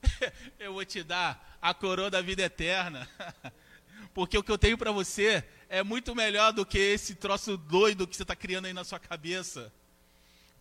eu 0.60 0.74
vou 0.74 0.84
te 0.84 1.02
dar 1.02 1.58
a 1.62 1.72
coroa 1.72 2.10
da 2.10 2.20
vida 2.20 2.42
eterna. 2.42 3.08
Porque 4.12 4.36
o 4.36 4.42
que 4.42 4.52
eu 4.52 4.58
tenho 4.58 4.76
para 4.76 4.92
você 4.92 5.42
é 5.66 5.82
muito 5.82 6.14
melhor 6.14 6.52
do 6.52 6.66
que 6.66 6.78
esse 6.78 7.14
troço 7.14 7.56
doido 7.56 8.06
que 8.06 8.14
você 8.14 8.22
está 8.22 8.36
criando 8.36 8.66
aí 8.66 8.74
na 8.74 8.84
sua 8.84 9.00
cabeça 9.00 9.72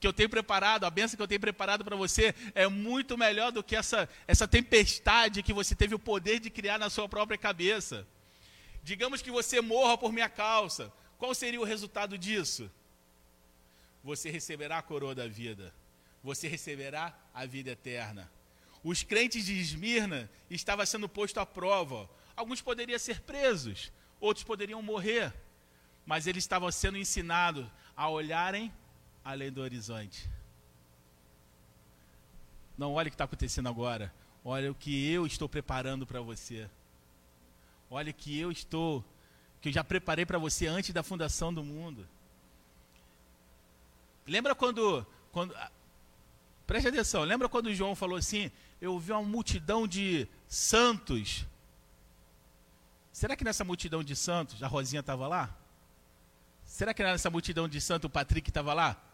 que 0.01 0.07
eu 0.07 0.11
tenho 0.11 0.27
preparado, 0.27 0.83
a 0.83 0.89
benção 0.89 1.15
que 1.15 1.21
eu 1.21 1.27
tenho 1.27 1.39
preparado 1.39 1.85
para 1.85 1.95
você 1.95 2.33
é 2.55 2.67
muito 2.67 3.15
melhor 3.15 3.51
do 3.51 3.63
que 3.63 3.75
essa, 3.75 4.09
essa 4.27 4.47
tempestade 4.47 5.43
que 5.43 5.53
você 5.53 5.75
teve 5.75 5.93
o 5.93 5.99
poder 5.99 6.39
de 6.39 6.49
criar 6.49 6.79
na 6.79 6.89
sua 6.89 7.07
própria 7.07 7.37
cabeça. 7.37 8.07
Digamos 8.81 9.21
que 9.21 9.29
você 9.29 9.61
morra 9.61 9.95
por 9.95 10.11
minha 10.11 10.27
causa. 10.27 10.91
Qual 11.19 11.35
seria 11.35 11.61
o 11.61 11.63
resultado 11.63 12.17
disso? 12.17 12.69
Você 14.03 14.31
receberá 14.31 14.79
a 14.79 14.81
coroa 14.81 15.13
da 15.13 15.27
vida. 15.27 15.71
Você 16.23 16.47
receberá 16.47 17.15
a 17.31 17.45
vida 17.45 17.69
eterna. 17.69 18.29
Os 18.83 19.03
crentes 19.03 19.45
de 19.45 19.53
Esmirna 19.53 20.27
estavam 20.49 20.83
sendo 20.83 21.07
postos 21.07 21.39
à 21.39 21.45
prova. 21.45 22.09
Alguns 22.35 22.59
poderiam 22.59 22.97
ser 22.97 23.21
presos, 23.21 23.91
outros 24.19 24.43
poderiam 24.43 24.81
morrer. 24.81 25.31
Mas 26.07 26.25
eles 26.25 26.43
estavam 26.43 26.71
sendo 26.71 26.97
ensinados 26.97 27.67
a 27.95 28.09
olharem 28.09 28.73
além 29.23 29.51
do 29.51 29.61
horizonte. 29.61 30.29
Não 32.77 32.93
olhe 32.93 33.07
o 33.07 33.11
que 33.11 33.15
está 33.15 33.25
acontecendo 33.25 33.69
agora. 33.69 34.13
Olha 34.43 34.71
o 34.71 34.75
que 34.75 35.11
eu 35.11 35.25
estou 35.25 35.47
preparando 35.47 36.05
para 36.05 36.19
você. 36.19 36.69
Olha 37.89 38.09
o 38.09 38.13
que 38.13 38.39
eu 38.39 38.51
estou, 38.51 39.03
que 39.59 39.69
eu 39.69 39.73
já 39.73 39.83
preparei 39.83 40.25
para 40.25 40.39
você 40.39 40.65
antes 40.65 40.93
da 40.93 41.03
fundação 41.03 41.53
do 41.53 41.63
mundo. 41.63 42.07
Lembra 44.25 44.55
quando, 44.55 45.05
quando 45.31 45.55
ah, 45.55 45.71
preste 46.65 46.87
atenção, 46.87 47.23
lembra 47.23 47.49
quando 47.49 47.73
João 47.73 47.95
falou 47.95 48.17
assim: 48.17 48.49
Eu 48.79 48.97
vi 48.97 49.11
uma 49.11 49.21
multidão 49.21 49.87
de 49.87 50.27
santos. 50.47 51.45
Será 53.11 53.35
que 53.35 53.43
nessa 53.43 53.63
multidão 53.63 54.03
de 54.03 54.15
santos 54.15 54.63
a 54.63 54.67
Rosinha 54.67 55.01
estava 55.01 55.27
lá? 55.27 55.55
Será 56.65 56.93
que 56.93 57.03
nessa 57.03 57.29
multidão 57.29 57.67
de 57.67 57.81
santos 57.81 58.07
o 58.07 58.09
Patrick 58.09 58.49
estava 58.49 58.73
lá? 58.73 59.10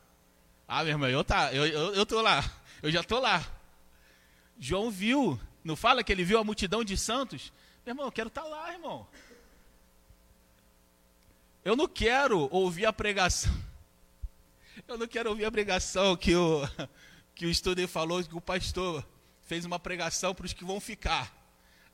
Ah, 0.68 0.84
meu 0.84 0.92
irmão, 0.92 1.10
eu, 1.10 1.24
tá, 1.24 1.54
eu, 1.54 1.66
eu, 1.66 1.96
eu 1.96 2.06
tô 2.06 2.22
lá. 2.22 2.44
Eu 2.84 2.92
já 2.92 3.02
tô 3.02 3.20
lá. 3.20 3.46
João 4.60 4.92
viu, 4.92 5.40
não 5.64 5.78
fala 5.78 6.04
que 6.04 6.12
ele 6.12 6.26
viu 6.26 6.38
a 6.38 6.44
multidão 6.44 6.84
de 6.84 6.98
santos? 6.98 7.54
Meu 7.86 7.94
irmão, 7.94 8.08
eu 8.08 8.12
quero 8.12 8.28
estar 8.28 8.42
tá 8.42 8.48
lá, 8.48 8.74
irmão. 8.74 9.08
Eu 11.64 11.76
não 11.76 11.88
quero 11.88 12.50
ouvir 12.52 12.86
a 12.86 12.92
pregação. 12.92 13.52
Eu 14.88 14.98
não 14.98 15.08
quero 15.08 15.30
ouvir 15.30 15.46
a 15.46 15.52
pregação 15.52 16.18
que 16.18 16.36
o, 16.36 16.62
que 17.34 17.46
o 17.46 17.50
estudante 17.50 17.92
falou, 17.92 18.22
que 18.24 18.36
o 18.36 18.42
pastor 18.42 19.06
fez 19.44 19.64
uma 19.64 19.80
pregação 19.80 20.36
para 20.36 20.46
os 20.46 20.54
que 20.54 20.66
vão 20.66 20.82
ficar. 20.82 21.34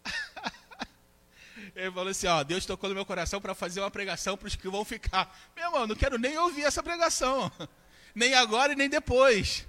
Ele 1.75 1.91
falou 1.91 2.09
assim: 2.09 2.27
ó, 2.27 2.43
Deus 2.43 2.65
tocou 2.65 2.89
no 2.89 2.95
meu 2.95 3.05
coração 3.05 3.39
para 3.39 3.53
fazer 3.53 3.81
uma 3.81 3.91
pregação 3.91 4.35
para 4.35 4.47
os 4.47 4.55
que 4.55 4.67
vão 4.67 4.83
ficar. 4.83 5.35
Meu 5.55 5.65
irmão, 5.65 5.87
não 5.87 5.95
quero 5.95 6.17
nem 6.17 6.37
ouvir 6.37 6.63
essa 6.63 6.81
pregação 6.81 7.51
nem 8.13 8.33
agora 8.33 8.73
e 8.73 8.75
nem 8.75 8.89
depois. 8.89 9.67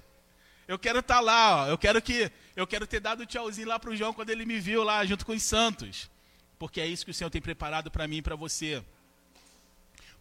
Eu 0.67 0.79
quero 0.79 0.99
estar 0.99 1.15
tá 1.15 1.21
lá, 1.21 1.63
ó. 1.63 1.67
eu 1.67 1.77
quero 1.77 2.01
que 2.01 2.31
eu 2.55 2.65
quero 2.65 2.87
ter 2.87 2.99
dado 2.99 3.21
o 3.21 3.25
tchauzinho 3.25 3.67
lá 3.67 3.77
para 3.77 3.91
o 3.91 3.95
João 3.95 4.13
quando 4.13 4.29
ele 4.29 4.45
me 4.45 4.59
viu 4.59 4.83
lá 4.83 5.05
junto 5.05 5.25
com 5.25 5.33
os 5.33 5.43
santos, 5.43 6.09
porque 6.57 6.79
é 6.79 6.87
isso 6.87 7.05
que 7.05 7.11
o 7.11 7.13
Senhor 7.13 7.29
tem 7.29 7.41
preparado 7.41 7.91
para 7.91 8.07
mim 8.07 8.17
e 8.17 8.21
para 8.21 8.35
você. 8.35 8.83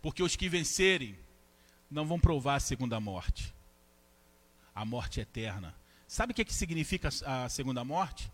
Porque 0.02 0.22
os 0.22 0.36
que 0.36 0.48
vencerem 0.48 1.16
não 1.90 2.04
vão 2.04 2.18
provar 2.18 2.56
a 2.56 2.60
segunda 2.60 3.00
morte, 3.00 3.54
a 4.74 4.84
morte 4.84 5.20
eterna. 5.20 5.74
Sabe 6.06 6.32
o 6.32 6.34
que, 6.34 6.42
é 6.42 6.44
que 6.44 6.52
significa 6.52 7.08
a 7.24 7.48
segunda 7.48 7.84
morte? 7.84 8.30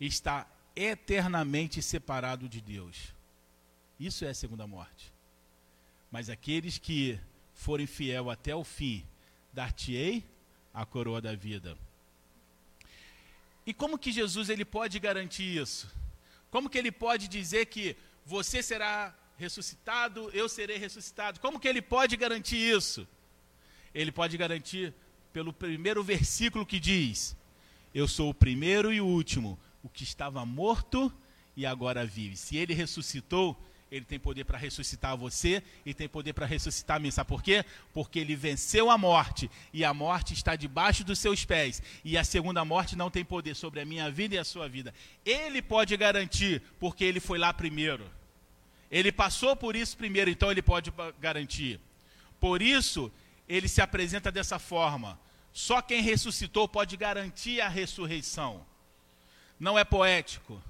Está 0.00 0.46
eternamente 0.74 1.82
separado 1.82 2.48
de 2.48 2.60
Deus. 2.60 3.12
Isso 4.00 4.24
é 4.24 4.30
a 4.30 4.34
segunda 4.34 4.66
morte. 4.66 5.12
Mas 6.10 6.30
aqueles 6.30 6.78
que 6.78 7.18
forem 7.54 7.86
fiel 7.86 8.30
até 8.30 8.54
o 8.54 8.64
fim, 8.64 9.06
dar-te-ei 9.52 10.24
a 10.72 10.86
coroa 10.86 11.20
da 11.20 11.34
vida. 11.34 11.76
E 13.66 13.72
como 13.72 13.98
que 13.98 14.10
Jesus 14.10 14.48
ele 14.48 14.64
pode 14.64 14.98
garantir 14.98 15.56
isso? 15.56 15.88
Como 16.50 16.68
que 16.68 16.78
ele 16.78 16.90
pode 16.90 17.28
dizer 17.28 17.66
que 17.66 17.96
você 18.24 18.62
será 18.62 19.14
ressuscitado, 19.36 20.30
eu 20.30 20.48
serei 20.48 20.78
ressuscitado? 20.78 21.40
Como 21.40 21.60
que 21.60 21.68
ele 21.68 21.82
pode 21.82 22.16
garantir 22.16 22.56
isso? 22.56 23.06
Ele 23.94 24.10
pode 24.10 24.36
garantir 24.36 24.94
pelo 25.32 25.52
primeiro 25.52 26.02
versículo 26.02 26.66
que 26.66 26.80
diz: 26.80 27.36
Eu 27.94 28.08
sou 28.08 28.30
o 28.30 28.34
primeiro 28.34 28.92
e 28.92 29.00
o 29.00 29.06
último, 29.06 29.58
o 29.82 29.88
que 29.88 30.02
estava 30.02 30.44
morto 30.44 31.12
e 31.56 31.66
agora 31.66 32.04
vive. 32.04 32.36
Se 32.36 32.56
ele 32.56 32.74
ressuscitou, 32.74 33.60
ele 33.92 34.06
tem 34.06 34.18
poder 34.18 34.44
para 34.44 34.56
ressuscitar 34.56 35.14
você 35.18 35.62
e 35.84 35.92
tem 35.92 36.08
poder 36.08 36.32
para 36.32 36.46
ressuscitar 36.46 36.98
mim. 36.98 37.10
Sabe 37.10 37.28
por 37.28 37.42
quê? 37.42 37.62
Porque 37.92 38.18
ele 38.18 38.34
venceu 38.34 38.90
a 38.90 38.96
morte 38.96 39.50
e 39.70 39.84
a 39.84 39.92
morte 39.92 40.32
está 40.32 40.56
debaixo 40.56 41.04
dos 41.04 41.18
seus 41.18 41.44
pés. 41.44 41.82
E 42.02 42.16
a 42.16 42.24
segunda 42.24 42.64
morte 42.64 42.96
não 42.96 43.10
tem 43.10 43.22
poder 43.22 43.54
sobre 43.54 43.82
a 43.82 43.84
minha 43.84 44.10
vida 44.10 44.34
e 44.34 44.38
a 44.38 44.44
sua 44.44 44.66
vida. 44.66 44.94
Ele 45.26 45.60
pode 45.60 45.94
garantir, 45.94 46.62
porque 46.80 47.04
ele 47.04 47.20
foi 47.20 47.38
lá 47.38 47.52
primeiro. 47.52 48.10
Ele 48.90 49.12
passou 49.12 49.54
por 49.54 49.76
isso 49.76 49.94
primeiro, 49.94 50.30
então 50.30 50.50
ele 50.50 50.62
pode 50.62 50.90
garantir. 51.20 51.78
Por 52.40 52.62
isso, 52.62 53.12
ele 53.46 53.68
se 53.68 53.82
apresenta 53.82 54.32
dessa 54.32 54.58
forma. 54.58 55.20
Só 55.52 55.82
quem 55.82 56.00
ressuscitou 56.00 56.66
pode 56.66 56.96
garantir 56.96 57.60
a 57.60 57.68
ressurreição. 57.68 58.64
Não 59.60 59.78
é 59.78 59.84
poético, 59.84 60.62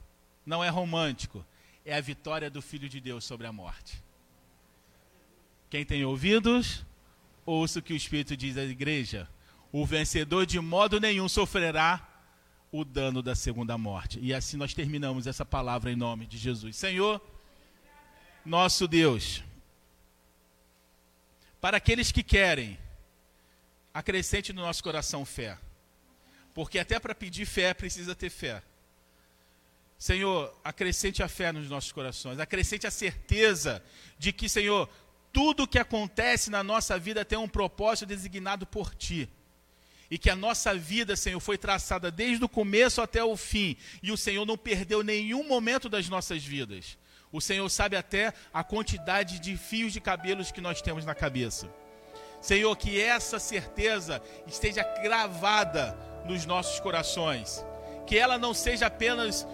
não 0.45 0.63
é 0.63 0.69
romântico, 0.69 1.47
é 1.85 1.95
a 1.95 2.01
vitória 2.01 2.51
do 2.51 2.63
Filho 2.63 2.89
de 2.89 3.01
Deus 3.01 3.25
sobre 3.25 3.47
a 3.47 3.53
morte. 3.53 4.03
Quem 5.69 5.85
tem 5.85 6.05
ouvidos, 6.05 6.85
ouça 7.45 7.79
o 7.79 7.83
que 7.83 7.93
o 7.93 7.97
Espírito 7.97 8.37
diz 8.37 8.57
à 8.57 8.63
igreja. 8.63 9.29
O 9.73 9.87
vencedor 9.87 10.45
de 10.45 10.61
modo 10.61 11.01
nenhum 11.01 11.29
sofrerá 11.29 12.09
o 12.71 12.85
dano 12.85 13.23
da 13.23 13.35
segunda 13.35 13.77
morte. 13.77 14.19
E 14.21 14.33
assim 14.33 14.57
nós 14.57 14.75
terminamos 14.75 15.27
essa 15.27 15.45
palavra 15.45 15.91
em 15.91 15.97
nome 15.97 16.27
de 16.27 16.39
Jesus. 16.39 16.77
Senhor, 16.77 17.21
nosso 18.45 18.87
Deus, 18.87 19.43
para 21.61 21.77
aqueles 21.77 22.13
que 22.13 22.23
querem, 22.23 22.79
acrescente 23.95 24.53
no 24.53 24.63
nosso 24.63 24.83
coração 24.83 25.25
fé. 25.25 25.59
Porque 26.55 26.79
até 26.79 26.99
para 26.99 27.15
pedir 27.15 27.47
fé 27.47 27.73
precisa 27.73 28.15
ter 28.15 28.31
fé. 28.31 28.63
Senhor, 30.03 30.53
acrescente 30.65 31.23
a 31.23 31.29
fé 31.29 31.53
nos 31.53 31.71
nossos 31.71 31.93
corações, 31.93 32.41
acrescente 32.41 32.89
a 32.89 32.91
certeza 32.91 33.81
de 34.19 34.33
que, 34.33 34.49
Senhor, 34.49 34.91
tudo 35.33 35.65
que 35.65 35.79
acontece 35.79 36.51
na 36.51 36.61
nossa 36.65 36.99
vida 36.99 37.25
tem 37.25 37.39
um 37.39 37.47
propósito 37.47 38.09
designado 38.09 38.67
por 38.67 38.97
Ti. 38.97 39.29
E 40.11 40.19
que 40.19 40.29
a 40.29 40.35
nossa 40.35 40.75
vida, 40.75 41.15
Senhor, 41.15 41.39
foi 41.39 41.57
traçada 41.57 42.11
desde 42.11 42.45
o 42.45 42.49
começo 42.49 43.01
até 43.01 43.23
o 43.23 43.37
fim. 43.37 43.77
E 44.03 44.11
o 44.11 44.17
Senhor 44.17 44.45
não 44.45 44.59
perdeu 44.59 45.05
nenhum 45.05 45.47
momento 45.47 45.89
das 45.89 46.09
nossas 46.09 46.43
vidas. 46.43 46.99
O 47.31 47.41
Senhor 47.41 47.69
sabe 47.69 47.95
até 47.95 48.35
a 48.53 48.65
quantidade 48.65 49.39
de 49.39 49.57
fios 49.57 49.93
de 49.93 50.01
cabelos 50.01 50.51
que 50.51 50.61
nós 50.61 50.83
temos 50.83 51.05
na 51.05 51.15
cabeça. 51.15 51.73
Senhor, 52.41 52.75
que 52.75 53.01
essa 53.01 53.39
certeza 53.39 54.21
esteja 54.49 54.83
gravada 55.01 55.97
nos 56.27 56.45
nossos 56.45 56.81
corações. 56.81 57.65
Que 58.05 58.19
ela 58.19 58.37
não 58.37 58.53
seja 58.53 58.87
apenas 58.87 59.47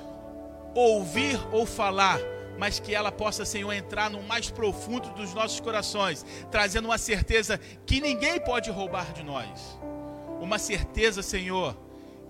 ouvir 0.74 1.38
ou 1.52 1.66
falar, 1.66 2.18
mas 2.58 2.80
que 2.80 2.94
ela 2.94 3.12
possa, 3.12 3.44
Senhor, 3.44 3.72
entrar 3.72 4.10
no 4.10 4.22
mais 4.22 4.50
profundo 4.50 5.10
dos 5.10 5.32
nossos 5.32 5.60
corações, 5.60 6.24
trazendo 6.50 6.86
uma 6.86 6.98
certeza 6.98 7.58
que 7.86 8.00
ninguém 8.00 8.40
pode 8.40 8.70
roubar 8.70 9.12
de 9.12 9.22
nós. 9.22 9.78
Uma 10.40 10.58
certeza, 10.58 11.22
Senhor, 11.22 11.76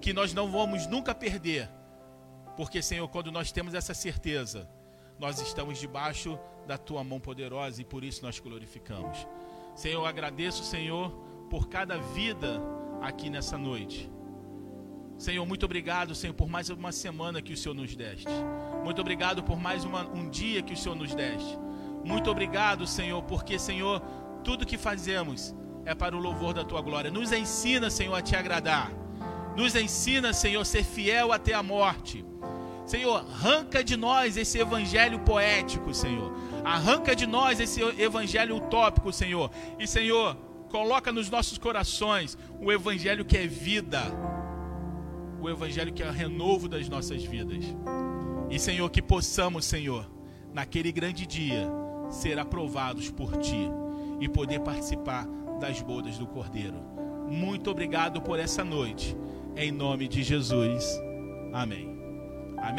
que 0.01 0.13
nós 0.13 0.33
não 0.33 0.51
vamos 0.51 0.87
nunca 0.87 1.15
perder, 1.15 1.69
porque, 2.57 2.83
Senhor, 2.83 3.09
quando 3.09 3.31
nós 3.31 3.53
temos 3.53 3.73
essa 3.73 3.95
certeza, 3.95 4.69
nós 5.19 5.41
estamos 5.41 5.79
debaixo 5.79 6.39
da 6.67 6.77
tua 6.77 7.03
mão 7.03 7.19
poderosa 7.19 7.81
e 7.81 7.85
por 7.85 8.05
isso 8.05 8.23
nós 8.23 8.39
glorificamos. 8.39 9.27
Senhor, 9.75 10.01
eu 10.01 10.07
agradeço, 10.07 10.65
Senhor, 10.65 11.11
por 11.49 11.69
cada 11.69 11.97
vida 11.99 12.61
aqui 13.01 13.31
nessa 13.31 13.57
noite. 13.57 14.11
Senhor, 15.19 15.45
muito 15.45 15.67
obrigado, 15.67 16.15
Senhor, 16.15 16.33
por 16.33 16.49
mais 16.49 16.71
uma 16.71 16.93
semana 16.93 17.43
que 17.43 17.53
o 17.53 17.57
Senhor 17.57 17.75
nos 17.75 17.97
deste. 17.97 18.29
Muito 18.85 19.01
obrigado 19.01 19.43
por 19.43 19.59
mais 19.59 19.85
uma, 19.85 20.07
um 20.07 20.31
dia 20.31 20.63
que 20.63 20.75
o 20.75 20.77
Senhor 20.77 20.95
nos 20.95 21.13
deste. 21.13 21.59
Muito 22.05 22.31
obrigado, 22.31 22.87
Senhor, 22.87 23.21
porque, 23.25 23.59
Senhor, 23.59 24.01
tudo 24.45 24.65
que 24.65 24.79
fazemos 24.79 25.53
é 25.85 25.93
para 25.93 26.17
o 26.17 26.21
louvor 26.21 26.55
da 26.55 26.65
tua 26.65 26.81
glória. 26.81 27.11
Nos 27.11 27.33
ensina, 27.33 27.91
Senhor, 27.91 28.15
a 28.15 28.23
te 28.23 28.37
agradar. 28.37 28.93
Nos 29.57 29.75
ensina, 29.75 30.33
Senhor, 30.33 30.61
a 30.61 30.65
ser 30.65 30.85
fiel 30.85 31.33
até 31.33 31.53
a 31.53 31.65
morte. 31.65 32.25
Senhor, 32.87 33.17
arranca 33.17 33.83
de 33.83 33.97
nós 33.97 34.37
esse 34.37 34.57
evangelho 34.57 35.19
poético, 35.19 35.93
Senhor. 35.93 36.33
Arranca 36.65 37.17
de 37.17 37.27
nós 37.27 37.59
esse 37.59 37.83
evangelho 38.01 38.57
utópico, 38.57 39.13
Senhor. 39.13 39.51
E, 39.81 39.87
Senhor, 39.87 40.37
coloca 40.71 41.11
nos 41.11 41.29
nossos 41.29 41.59
corações 41.59 42.39
o 42.61 42.71
evangelho 42.71 43.25
que 43.25 43.37
é 43.37 43.49
vida 43.49 44.38
o 45.41 45.49
Evangelho 45.49 45.93
que 45.93 46.03
é 46.03 46.09
o 46.09 46.13
renovo 46.13 46.69
das 46.69 46.89
nossas 46.89 47.23
vidas. 47.25 47.65
E, 48.51 48.59
Senhor, 48.59 48.89
que 48.91 49.03
possamos, 49.03 49.65
Senhor, 49.65 50.11
naquele 50.53 50.91
grande 50.91 51.27
dia, 51.27 51.69
ser 52.11 52.39
aprovados 52.39 53.11
por 53.11 53.37
Ti 53.37 53.71
e 54.21 54.29
poder 54.29 54.61
participar 54.61 55.27
das 55.61 55.81
bodas 55.83 56.19
do 56.19 56.27
Cordeiro. 56.27 56.81
Muito 57.29 57.71
obrigado 57.71 58.23
por 58.23 58.39
essa 58.39 58.65
noite. 58.65 59.17
Em 59.57 59.71
nome 59.71 60.09
de 60.09 60.23
Jesus. 60.23 60.85
Amém. 61.53 61.98